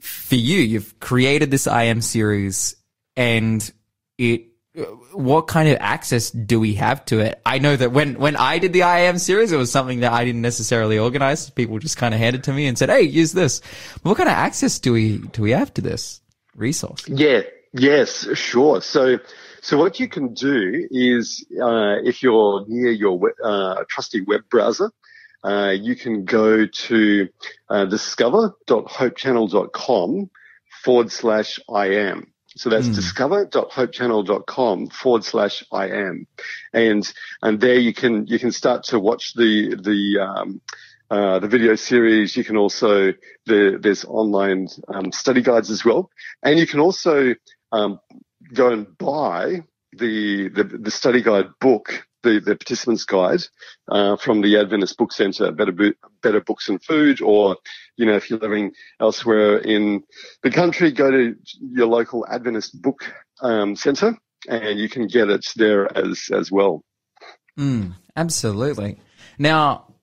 for 0.00 0.34
you. 0.34 0.58
You've 0.58 0.98
created 0.98 1.52
this 1.52 1.68
I 1.68 1.84
am 1.84 2.00
series 2.00 2.74
and 3.16 3.72
it, 4.18 4.47
what 5.12 5.46
kind 5.46 5.68
of 5.68 5.78
access 5.80 6.30
do 6.30 6.60
we 6.60 6.74
have 6.74 7.04
to 7.06 7.20
it? 7.20 7.40
I 7.44 7.58
know 7.58 7.76
that 7.76 7.92
when, 7.92 8.18
when 8.18 8.36
I 8.36 8.58
did 8.58 8.72
the 8.72 8.82
I 8.82 9.00
am 9.00 9.18
series, 9.18 9.52
it 9.52 9.56
was 9.56 9.70
something 9.70 10.00
that 10.00 10.12
I 10.12 10.24
didn't 10.24 10.42
necessarily 10.42 10.98
organize. 10.98 11.50
People 11.50 11.78
just 11.78 11.96
kind 11.96 12.14
of 12.14 12.20
handed 12.20 12.44
to 12.44 12.52
me 12.52 12.66
and 12.66 12.78
said, 12.78 12.88
Hey, 12.88 13.02
use 13.02 13.32
this. 13.32 13.60
What 14.02 14.16
kind 14.16 14.28
of 14.28 14.34
access 14.34 14.78
do 14.78 14.92
we, 14.92 15.18
do 15.18 15.42
we 15.42 15.50
have 15.52 15.72
to 15.74 15.82
this 15.82 16.20
resource? 16.54 17.08
Yeah. 17.08 17.42
Yes, 17.72 18.26
sure. 18.34 18.80
So, 18.80 19.18
so 19.60 19.76
what 19.76 20.00
you 20.00 20.08
can 20.08 20.32
do 20.32 20.88
is, 20.90 21.44
uh, 21.60 21.96
if 22.02 22.22
you're 22.22 22.64
near 22.66 22.92
your 22.92 23.34
uh, 23.44 23.84
trusty 23.88 24.22
web 24.22 24.40
browser, 24.50 24.90
uh, 25.44 25.74
you 25.78 25.94
can 25.94 26.24
go 26.24 26.64
to 26.66 27.28
uh, 27.68 27.84
discover.hopechannel.com 27.84 30.30
forward 30.82 31.12
slash 31.12 31.60
I 31.72 31.86
am. 31.86 32.32
So 32.58 32.70
that's 32.70 32.88
discover.hopechannel.com 32.88 34.88
forward 34.88 35.24
slash 35.24 35.64
I 35.72 35.90
am. 35.90 36.26
And, 36.72 37.10
and 37.40 37.60
there 37.60 37.78
you 37.78 37.94
can, 37.94 38.26
you 38.26 38.38
can 38.38 38.52
start 38.52 38.84
to 38.84 38.98
watch 38.98 39.34
the, 39.34 39.76
the, 39.76 40.18
um, 40.20 40.60
uh, 41.10 41.38
the 41.38 41.48
video 41.48 41.76
series. 41.76 42.36
You 42.36 42.44
can 42.44 42.56
also, 42.56 43.12
the, 43.46 43.78
there's 43.80 44.04
online, 44.04 44.68
um, 44.92 45.12
study 45.12 45.40
guides 45.40 45.70
as 45.70 45.84
well. 45.84 46.10
And 46.42 46.58
you 46.58 46.66
can 46.66 46.80
also, 46.80 47.34
um, 47.72 48.00
go 48.52 48.72
and 48.72 48.98
buy 48.98 49.62
the, 49.92 50.48
the, 50.48 50.64
the 50.64 50.90
study 50.90 51.22
guide 51.22 51.50
book, 51.60 52.08
the, 52.22 52.40
the 52.40 52.56
participants 52.56 53.04
guide, 53.04 53.40
uh, 53.88 54.16
from 54.16 54.40
the 54.40 54.58
Adventist 54.58 54.96
Book 54.96 55.12
Center, 55.12 55.52
Better, 55.52 55.72
Bo- 55.72 55.92
Better 56.22 56.40
Books 56.40 56.68
and 56.68 56.82
Food, 56.82 57.20
or, 57.22 57.56
you 57.96 58.06
know, 58.06 58.16
if 58.16 58.30
you're 58.30 58.38
living 58.38 58.72
elsewhere 59.00 59.58
in 59.58 60.02
the 60.42 60.50
country, 60.50 60.92
go 60.92 61.10
to 61.10 61.34
your 61.60 61.86
local 61.86 62.26
Adventist 62.26 62.80
book, 62.80 63.04
um, 63.40 63.76
center 63.76 64.16
and 64.48 64.78
you 64.78 64.88
can 64.88 65.06
get 65.06 65.28
it 65.28 65.46
there 65.56 65.96
as, 65.96 66.28
as 66.32 66.50
well. 66.50 66.84
Absolutely. 68.16 69.00
Now, 69.38 69.94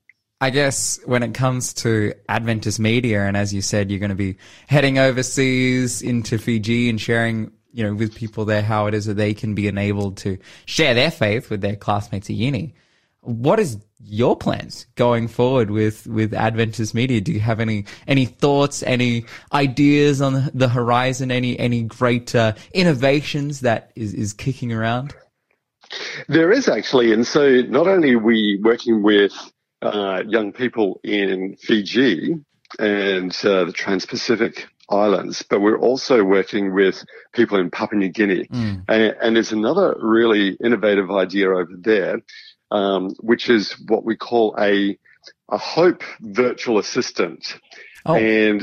I 0.41 0.49
guess 0.49 0.99
when 1.05 1.23
it 1.23 1.33
comes 1.33 1.73
to 1.75 2.13
Adventist 2.27 2.79
media, 2.79 3.25
and 3.25 3.37
as 3.37 3.53
you 3.53 3.61
said, 3.61 3.89
you're 3.89 3.99
going 3.99 4.09
to 4.09 4.15
be 4.15 4.37
heading 4.67 4.99
overseas 4.99 6.01
into 6.01 6.37
Fiji 6.37 6.89
and 6.89 6.99
sharing, 6.99 7.51
you 7.75 7.83
know, 7.83 7.93
with 7.93 8.15
people 8.15 8.45
there 8.45 8.61
how 8.61 8.87
it 8.87 8.93
is 8.93 9.05
that 9.05 9.15
they 9.15 9.33
can 9.33 9.53
be 9.53 9.67
enabled 9.67 10.15
to 10.15 10.37
share 10.65 10.93
their 10.93 11.11
faith 11.11 11.49
with 11.49 11.59
their 11.59 11.75
classmates 11.75 12.29
at 12.29 12.35
uni. 12.37 12.73
What 13.19 13.59
is 13.59 13.77
your 13.99 14.37
plans 14.37 14.85
going 14.95 15.27
forward 15.27 15.71
with, 15.71 16.07
with 16.07 16.33
Adventist 16.33 16.95
media? 16.95 17.19
Do 17.19 17.33
you 17.33 17.41
have 17.41 17.59
any, 17.59 17.83
any 18.07 18.27
thoughts, 18.27 18.81
any 18.83 19.25
ideas 19.51 20.21
on 20.21 20.49
the 20.53 20.69
horizon, 20.69 21.31
any, 21.31 21.59
any 21.59 21.83
great, 21.83 22.33
uh, 22.33 22.53
innovations 22.73 23.59
that 23.59 23.91
is, 23.95 24.13
is 24.13 24.31
kicking 24.31 24.71
around? 24.71 25.13
There 26.29 26.53
is 26.53 26.69
actually, 26.69 27.11
and 27.11 27.27
so 27.27 27.61
not 27.63 27.87
only 27.87 28.13
are 28.13 28.19
we 28.19 28.57
working 28.63 29.03
with 29.03 29.33
uh, 29.81 30.23
young 30.25 30.53
people 30.53 31.01
in 31.03 31.57
Fiji, 31.57 32.35
and 32.79 33.31
uh, 33.43 33.65
the 33.65 33.71
Trans-Pacific 33.71 34.67
Islands, 34.89 35.43
but 35.49 35.61
we're 35.61 35.79
also 35.79 36.23
working 36.23 36.73
with 36.73 37.03
people 37.33 37.59
in 37.59 37.71
Papua 37.71 37.99
New 37.99 38.09
Guinea. 38.09 38.47
And, 38.87 39.15
and 39.21 39.35
there's 39.35 39.51
another 39.51 39.95
really 39.99 40.57
innovative 40.63 41.11
idea 41.11 41.49
over 41.49 41.73
there, 41.77 42.21
um, 42.71 43.15
which 43.19 43.49
is 43.49 43.73
what 43.87 44.03
we 44.03 44.15
call 44.15 44.55
a 44.59 44.97
a 45.49 45.57
Hope 45.57 46.03
virtual 46.21 46.79
assistant. 46.79 47.57
Oh. 48.05 48.15
And 48.15 48.61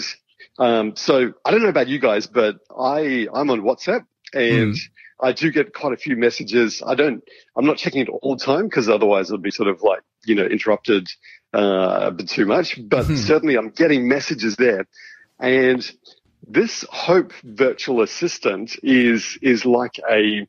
um, 0.58 0.96
so 0.96 1.32
I 1.44 1.50
don't 1.50 1.62
know 1.62 1.68
about 1.68 1.88
you 1.88 1.98
guys, 1.98 2.26
but 2.26 2.56
I 2.70 3.28
I'm 3.32 3.50
on 3.50 3.62
WhatsApp 3.62 4.04
and 4.32 4.76
I 5.20 5.32
do 5.32 5.50
get 5.50 5.72
quite 5.72 5.92
a 5.92 5.96
few 5.96 6.16
messages. 6.16 6.82
I 6.84 6.94
don't 6.94 7.22
I'm 7.56 7.66
not 7.66 7.78
checking 7.78 8.02
it 8.02 8.08
all 8.08 8.36
the 8.36 8.44
time 8.44 8.64
because 8.64 8.88
otherwise 8.88 9.28
it'll 9.30 9.38
be 9.38 9.50
sort 9.50 9.68
of 9.68 9.82
like 9.82 10.00
you 10.24 10.34
know 10.34 10.44
interrupted 10.44 11.08
uh, 11.54 12.00
a 12.02 12.10
bit 12.10 12.28
too 12.28 12.46
much. 12.46 12.78
But 12.82 13.06
certainly 13.06 13.56
I'm 13.56 13.70
getting 13.70 14.08
messages 14.08 14.56
there, 14.56 14.86
and 15.42 15.90
this 16.48 16.84
Hope 16.90 17.32
virtual 17.44 18.00
assistant 18.02 18.76
is 18.82 19.38
is 19.42 19.64
like 19.66 19.98
a 20.10 20.46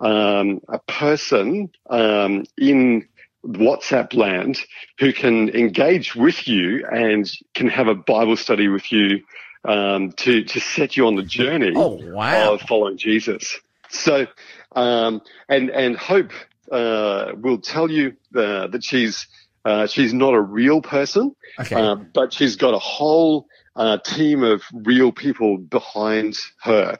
um, 0.00 0.60
a 0.68 0.78
person 0.86 1.70
um, 1.88 2.44
in 2.58 3.08
WhatsApp 3.46 4.14
land 4.14 4.58
who 4.98 5.12
can 5.12 5.48
engage 5.50 6.14
with 6.14 6.48
you 6.48 6.86
and 6.90 7.30
can 7.54 7.68
have 7.68 7.88
a 7.88 7.94
Bible 7.94 8.36
study 8.36 8.68
with 8.68 8.90
you 8.92 9.20
um, 9.64 10.12
to 10.12 10.44
to 10.44 10.60
set 10.60 10.96
you 10.96 11.06
on 11.06 11.16
the 11.16 11.22
journey 11.22 11.72
Oh, 11.74 11.98
wow. 12.02 12.54
of 12.54 12.60
following 12.62 12.96
Jesus. 12.98 13.58
So, 13.90 14.26
um, 14.74 15.20
and 15.48 15.70
and 15.70 15.96
Hope 15.96 16.32
uh, 16.70 17.32
will 17.36 17.58
tell 17.60 17.90
you 17.90 18.16
uh, 18.34 18.66
that 18.68 18.82
she's 18.82 19.26
uh, 19.64 19.86
she's 19.86 20.12
not 20.12 20.34
a 20.34 20.40
real 20.40 20.82
person, 20.82 21.34
Okay. 21.58 21.74
um, 21.74 22.10
but 22.12 22.32
she's 22.32 22.56
got 22.56 22.74
a 22.74 22.78
whole 22.78 23.46
uh, 23.76 23.98
team 23.98 24.42
of 24.42 24.62
real 24.72 25.12
people 25.12 25.58
behind 25.58 26.36
her. 26.62 26.98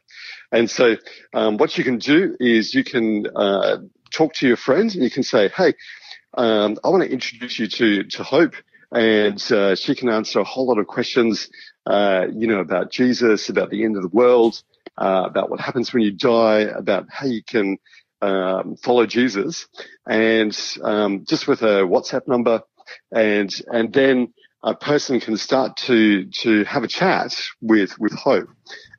And 0.50 0.70
so, 0.70 0.96
um, 1.32 1.56
what 1.56 1.76
you 1.76 1.84
can 1.84 1.98
do 1.98 2.36
is 2.40 2.74
you 2.74 2.84
can 2.84 3.26
uh, 3.34 3.78
talk 4.10 4.34
to 4.34 4.46
your 4.46 4.56
friends 4.56 4.94
and 4.94 5.04
you 5.04 5.10
can 5.10 5.22
say, 5.22 5.48
"Hey, 5.48 5.74
um, 6.34 6.78
I 6.84 6.88
want 6.88 7.02
to 7.02 7.10
introduce 7.10 7.58
you 7.58 7.66
to 7.68 8.04
to 8.04 8.22
Hope." 8.22 8.54
And 8.92 9.40
uh, 9.50 9.74
she 9.74 9.94
can 9.96 10.08
answer 10.08 10.38
a 10.38 10.44
whole 10.44 10.68
lot 10.68 10.78
of 10.78 10.86
questions, 10.86 11.50
uh, 11.86 12.26
you 12.32 12.46
know, 12.46 12.60
about 12.60 12.92
Jesus, 12.92 13.48
about 13.48 13.70
the 13.70 13.84
end 13.84 13.96
of 13.96 14.02
the 14.02 14.08
world, 14.08 14.62
uh, 14.96 15.24
about 15.26 15.50
what 15.50 15.60
happens 15.60 15.92
when 15.92 16.04
you 16.04 16.12
die, 16.12 16.60
about 16.60 17.06
how 17.10 17.26
you 17.26 17.42
can 17.42 17.78
um, 18.24 18.76
follow 18.76 19.06
Jesus, 19.06 19.68
and 20.06 20.56
um, 20.82 21.24
just 21.26 21.46
with 21.46 21.62
a 21.62 21.82
WhatsApp 21.82 22.26
number, 22.26 22.62
and 23.12 23.50
and 23.72 23.92
then 23.92 24.32
a 24.62 24.74
person 24.74 25.20
can 25.20 25.36
start 25.36 25.76
to 25.76 26.24
to 26.26 26.64
have 26.64 26.84
a 26.84 26.88
chat 26.88 27.34
with 27.60 27.98
with 27.98 28.12
Hope, 28.12 28.48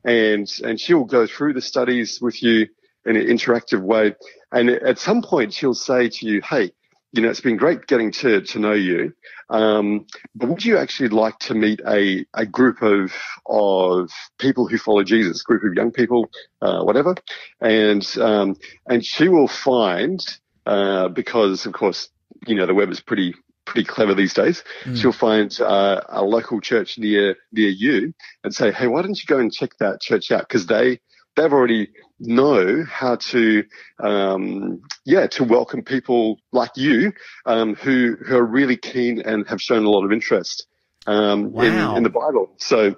and 0.04 0.48
and 0.64 0.80
she'll 0.80 1.04
go 1.04 1.26
through 1.26 1.54
the 1.54 1.62
studies 1.62 2.20
with 2.20 2.42
you 2.42 2.68
in 3.04 3.16
an 3.16 3.26
interactive 3.26 3.80
way, 3.80 4.14
and 4.52 4.70
at 4.70 4.98
some 4.98 5.22
point 5.22 5.52
she'll 5.52 5.74
say 5.74 6.08
to 6.08 6.26
you, 6.26 6.40
"Hey, 6.42 6.72
you 7.12 7.22
know, 7.22 7.30
it's 7.30 7.40
been 7.40 7.56
great 7.56 7.86
getting 7.86 8.12
to 8.12 8.42
to 8.42 8.58
know 8.58 8.72
you." 8.72 9.12
Um, 9.48 10.06
but 10.34 10.48
would 10.48 10.64
you 10.64 10.78
actually 10.78 11.10
like 11.10 11.38
to 11.40 11.54
meet 11.54 11.80
a, 11.86 12.26
a 12.34 12.46
group 12.46 12.82
of 12.82 13.12
of 13.46 14.10
people 14.38 14.66
who 14.66 14.78
follow 14.78 15.04
Jesus, 15.04 15.42
group 15.42 15.62
of 15.64 15.74
young 15.74 15.92
people, 15.92 16.28
uh, 16.60 16.82
whatever, 16.82 17.14
and 17.60 18.06
um, 18.20 18.56
and 18.86 19.04
she 19.04 19.28
will 19.28 19.48
find 19.48 20.20
uh, 20.66 21.08
because 21.08 21.66
of 21.66 21.72
course 21.72 22.08
you 22.46 22.54
know 22.54 22.66
the 22.66 22.74
web 22.74 22.90
is 22.90 23.00
pretty 23.00 23.34
pretty 23.66 23.84
clever 23.84 24.14
these 24.14 24.32
days. 24.32 24.64
She'll 24.94 25.12
find 25.12 25.60
uh, 25.60 26.00
a 26.08 26.22
local 26.24 26.60
church 26.60 26.98
near 26.98 27.36
near 27.52 27.68
you 27.68 28.14
and 28.42 28.54
say, 28.54 28.72
hey, 28.72 28.86
why 28.86 29.02
don't 29.02 29.18
you 29.18 29.26
go 29.26 29.38
and 29.38 29.52
check 29.52 29.70
that 29.80 30.00
church 30.00 30.30
out 30.30 30.48
because 30.48 30.66
they 30.66 31.00
they've 31.36 31.52
already 31.52 31.90
know 32.18 32.84
how 32.84 33.16
to 33.16 33.64
um, 34.02 34.80
yeah 35.04 35.26
to 35.26 35.44
welcome 35.44 35.82
people 35.82 36.38
like 36.52 36.70
you 36.76 37.12
um, 37.44 37.74
who 37.74 38.16
who 38.26 38.36
are 38.36 38.44
really 38.44 38.76
keen 38.76 39.20
and 39.20 39.46
have 39.48 39.60
shown 39.60 39.84
a 39.84 39.90
lot 39.90 40.04
of 40.04 40.12
interest 40.12 40.66
um, 41.06 41.52
Wow. 41.52 41.62
in, 41.62 41.96
in 41.98 42.02
the 42.02 42.10
Bible. 42.10 42.54
So 42.58 42.96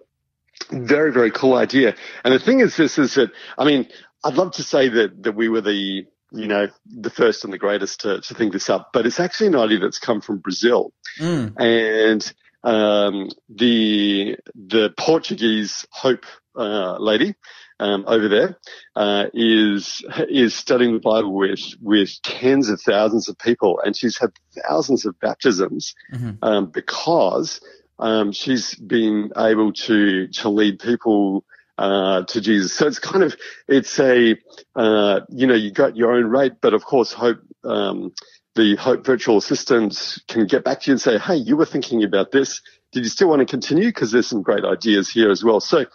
very 0.70 1.12
very 1.12 1.30
cool 1.30 1.54
idea. 1.54 1.94
And 2.24 2.34
the 2.34 2.38
thing 2.38 2.60
is, 2.60 2.76
this 2.76 2.98
is 2.98 3.14
that 3.14 3.30
I 3.56 3.64
mean, 3.64 3.88
I'd 4.24 4.34
love 4.34 4.52
to 4.52 4.62
say 4.62 4.88
that 4.88 5.22
that 5.22 5.32
we 5.34 5.48
were 5.48 5.60
the 5.60 6.06
you 6.32 6.46
know 6.46 6.68
the 6.86 7.10
first 7.10 7.44
and 7.44 7.52
the 7.52 7.58
greatest 7.58 8.02
to, 8.02 8.20
to 8.20 8.34
think 8.34 8.52
this 8.52 8.68
up, 8.68 8.90
but 8.92 9.06
it's 9.06 9.20
actually 9.20 9.48
an 9.48 9.56
idea 9.56 9.78
that's 9.78 9.98
come 9.98 10.20
from 10.20 10.38
Brazil 10.38 10.92
Mm. 11.20 11.54
and 11.58 12.32
um, 12.62 13.28
the 13.48 14.36
the 14.54 14.90
Portuguese 14.96 15.86
Hope 15.90 16.26
uh, 16.56 16.96
lady 16.98 17.34
um, 17.80 18.04
over 18.06 18.28
there 18.28 18.58
uh, 18.96 19.26
is 19.34 20.04
is 20.28 20.54
studying 20.54 20.94
the 20.94 21.00
Bible 21.00 21.34
with 21.34 21.60
with 21.80 22.10
tens 22.22 22.68
of 22.68 22.80
thousands 22.80 23.28
of 23.28 23.38
people, 23.38 23.80
and 23.84 23.96
she's 23.96 24.18
had 24.18 24.30
thousands 24.66 25.06
of 25.06 25.18
baptisms 25.20 25.94
um, 26.42 26.66
because 26.70 27.60
um, 27.98 28.32
she's 28.32 28.74
been 28.74 29.30
able 29.36 29.72
to 29.72 30.28
to 30.28 30.48
lead 30.48 30.80
people. 30.80 31.44
Uh, 31.76 32.24
to 32.24 32.40
Jesus. 32.40 32.72
So 32.72 32.88
it's 32.88 32.98
kind 32.98 33.22
of, 33.22 33.36
it's 33.68 34.00
a, 34.00 34.36
uh, 34.74 35.20
you 35.28 35.46
know, 35.46 35.54
you 35.54 35.70
got 35.70 35.96
your 35.96 36.10
own 36.10 36.24
rate, 36.24 36.54
but 36.60 36.74
of 36.74 36.84
course, 36.84 37.12
hope, 37.12 37.38
um, 37.62 38.12
the 38.56 38.74
Hope 38.74 39.06
virtual 39.06 39.36
assistant 39.36 40.18
can 40.26 40.48
get 40.48 40.64
back 40.64 40.80
to 40.80 40.90
you 40.90 40.94
and 40.94 41.00
say, 41.00 41.18
Hey, 41.18 41.36
you 41.36 41.56
were 41.56 41.64
thinking 41.64 42.02
about 42.02 42.32
this. 42.32 42.62
Did 42.90 43.04
you 43.04 43.08
still 43.08 43.28
want 43.28 43.40
to 43.40 43.46
continue? 43.46 43.92
Cause 43.92 44.10
there's 44.10 44.26
some 44.26 44.42
great 44.42 44.64
ideas 44.64 45.08
here 45.08 45.30
as 45.30 45.44
well. 45.44 45.60
So 45.60 45.86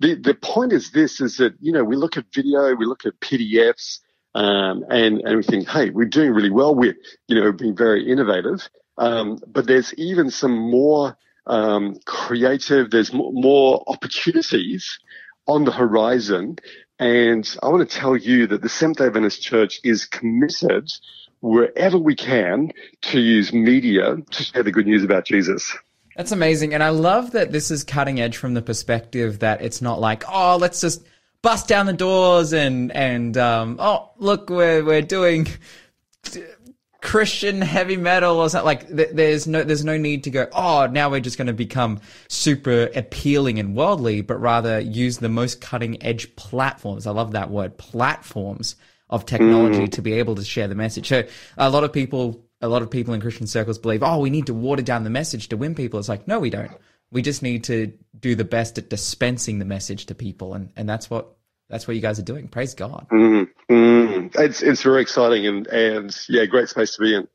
the, 0.00 0.14
the 0.14 0.34
point 0.34 0.72
is 0.72 0.90
this 0.90 1.20
is 1.20 1.38
that, 1.38 1.54
you 1.60 1.72
know, 1.72 1.84
we 1.84 1.96
look 1.96 2.16
at 2.16 2.26
video, 2.34 2.74
we 2.74 2.86
look 2.86 3.06
at 3.06 3.18
PDFs, 3.20 4.00
um, 4.34 4.84
and, 4.90 5.20
and 5.22 5.36
we 5.36 5.42
think, 5.42 5.68
Hey, 5.68 5.90
we're 5.90 6.04
doing 6.06 6.32
really 6.32 6.50
well. 6.50 6.74
We're, 6.74 6.96
you 7.28 7.40
know, 7.40 7.52
being 7.52 7.76
very 7.76 8.10
innovative. 8.10 8.68
Um, 8.98 9.38
but 9.46 9.66
there's 9.66 9.94
even 9.94 10.30
some 10.30 10.56
more, 10.56 11.16
um, 11.46 11.96
creative, 12.04 12.90
there's 12.90 13.12
more, 13.12 13.32
more 13.32 13.84
opportunities 13.86 14.98
on 15.46 15.64
the 15.64 15.72
horizon. 15.72 16.58
And 16.98 17.48
I 17.62 17.68
want 17.68 17.88
to 17.88 17.96
tell 17.96 18.16
you 18.16 18.46
that 18.48 18.62
the 18.62 18.68
Seventh 18.68 18.98
day 18.98 19.06
Adventist 19.06 19.42
Church 19.42 19.80
is 19.84 20.06
committed 20.06 20.90
wherever 21.40 21.98
we 21.98 22.14
can 22.14 22.72
to 23.02 23.20
use 23.20 23.52
media 23.52 24.16
to 24.30 24.42
share 24.42 24.62
the 24.62 24.72
good 24.72 24.86
news 24.86 25.04
about 25.04 25.26
Jesus. 25.26 25.76
That's 26.16 26.32
amazing. 26.32 26.72
And 26.72 26.82
I 26.82 26.88
love 26.88 27.32
that 27.32 27.52
this 27.52 27.70
is 27.70 27.84
cutting 27.84 28.20
edge 28.20 28.38
from 28.38 28.54
the 28.54 28.62
perspective 28.62 29.40
that 29.40 29.60
it's 29.60 29.82
not 29.82 30.00
like, 30.00 30.24
oh, 30.28 30.56
let's 30.56 30.80
just 30.80 31.04
bust 31.42 31.68
down 31.68 31.84
the 31.84 31.92
doors 31.92 32.54
and, 32.54 32.90
and, 32.90 33.36
um, 33.36 33.76
oh, 33.78 34.10
look, 34.16 34.48
we're, 34.48 34.82
we're 34.82 35.02
doing 35.02 35.46
Christian 37.02 37.60
heavy 37.60 37.98
metal 37.98 38.38
or 38.38 38.48
something. 38.48 38.64
Like, 38.64 38.88
th- 38.88 39.10
there's 39.12 39.46
no, 39.46 39.62
there's 39.62 39.84
no 39.84 39.98
need 39.98 40.24
to 40.24 40.30
go, 40.30 40.48
oh, 40.52 40.86
now 40.86 41.10
we're 41.10 41.20
just 41.20 41.36
going 41.36 41.48
to 41.48 41.52
become 41.52 42.00
super 42.28 42.88
appealing 42.94 43.58
and 43.58 43.76
worldly, 43.76 44.22
but 44.22 44.40
rather 44.40 44.80
use 44.80 45.18
the 45.18 45.28
most 45.28 45.60
cutting 45.60 46.02
edge 46.02 46.34
platforms. 46.34 47.06
I 47.06 47.10
love 47.10 47.32
that 47.32 47.50
word, 47.50 47.76
platforms 47.76 48.74
of 49.10 49.26
technology 49.26 49.86
to 49.86 50.02
be 50.02 50.14
able 50.14 50.34
to 50.36 50.44
share 50.44 50.66
the 50.66 50.74
message. 50.74 51.08
So 51.08 51.24
a 51.58 51.70
lot 51.70 51.84
of 51.84 51.92
people, 51.92 52.45
a 52.60 52.68
lot 52.68 52.82
of 52.82 52.90
people 52.90 53.14
in 53.14 53.20
Christian 53.20 53.46
circles 53.46 53.78
believe, 53.78 54.02
oh, 54.02 54.18
we 54.18 54.30
need 54.30 54.46
to 54.46 54.54
water 54.54 54.82
down 54.82 55.04
the 55.04 55.10
message 55.10 55.48
to 55.48 55.56
win 55.56 55.74
people. 55.74 55.98
It's 55.98 56.08
like, 56.08 56.26
no, 56.26 56.40
we 56.40 56.50
don't. 56.50 56.72
We 57.10 57.22
just 57.22 57.42
need 57.42 57.64
to 57.64 57.92
do 58.18 58.34
the 58.34 58.44
best 58.44 58.78
at 58.78 58.90
dispensing 58.90 59.58
the 59.58 59.64
message 59.64 60.06
to 60.06 60.14
people, 60.14 60.54
and 60.54 60.72
and 60.76 60.88
that's 60.88 61.08
what 61.08 61.36
that's 61.68 61.86
what 61.86 61.94
you 61.94 62.02
guys 62.02 62.18
are 62.18 62.22
doing. 62.24 62.48
Praise 62.48 62.74
God. 62.74 63.06
Mm, 63.12 63.48
mm. 63.70 64.36
It's 64.40 64.60
it's 64.62 64.82
very 64.82 65.02
exciting 65.02 65.46
and 65.46 65.66
and 65.68 66.16
yeah, 66.28 66.46
great 66.46 66.68
space 66.68 66.96
to 66.96 67.02
be 67.02 67.14
in. 67.14 67.28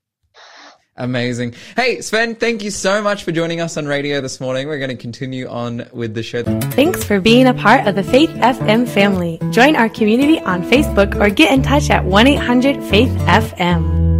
Amazing. 0.97 1.55
Hey, 1.78 2.01
Sven, 2.01 2.36
thank 2.36 2.63
you 2.63 2.69
so 2.69 3.01
much 3.01 3.24
for 3.24 3.32
joining 3.32 3.61
us 3.61 3.78
on 3.78 3.86
radio 3.86 4.19
this 4.19 4.41
morning. 4.41 4.67
We're 4.67 4.78
going 4.78 4.89
to 4.89 4.97
continue 4.97 5.47
on 5.47 5.88
with 5.93 6.13
the 6.13 6.22
show. 6.22 6.43
Thanks 6.43 7.03
for 7.03 7.22
being 7.22 7.47
a 7.47 7.53
part 7.53 7.88
of 7.88 7.95
the 7.95 8.03
Faith 8.03 8.30
FM 8.32 8.88
family. 8.89 9.39
Join 9.51 9.78
our 9.78 9.88
community 9.88 10.39
on 10.41 10.63
Facebook 10.63 11.15
or 11.15 11.30
get 11.30 11.53
in 11.53 11.63
touch 11.63 11.89
at 11.89 12.03
1 12.03 12.28
800 12.28 12.84
Faith 12.84 13.09
FM. 13.19 14.11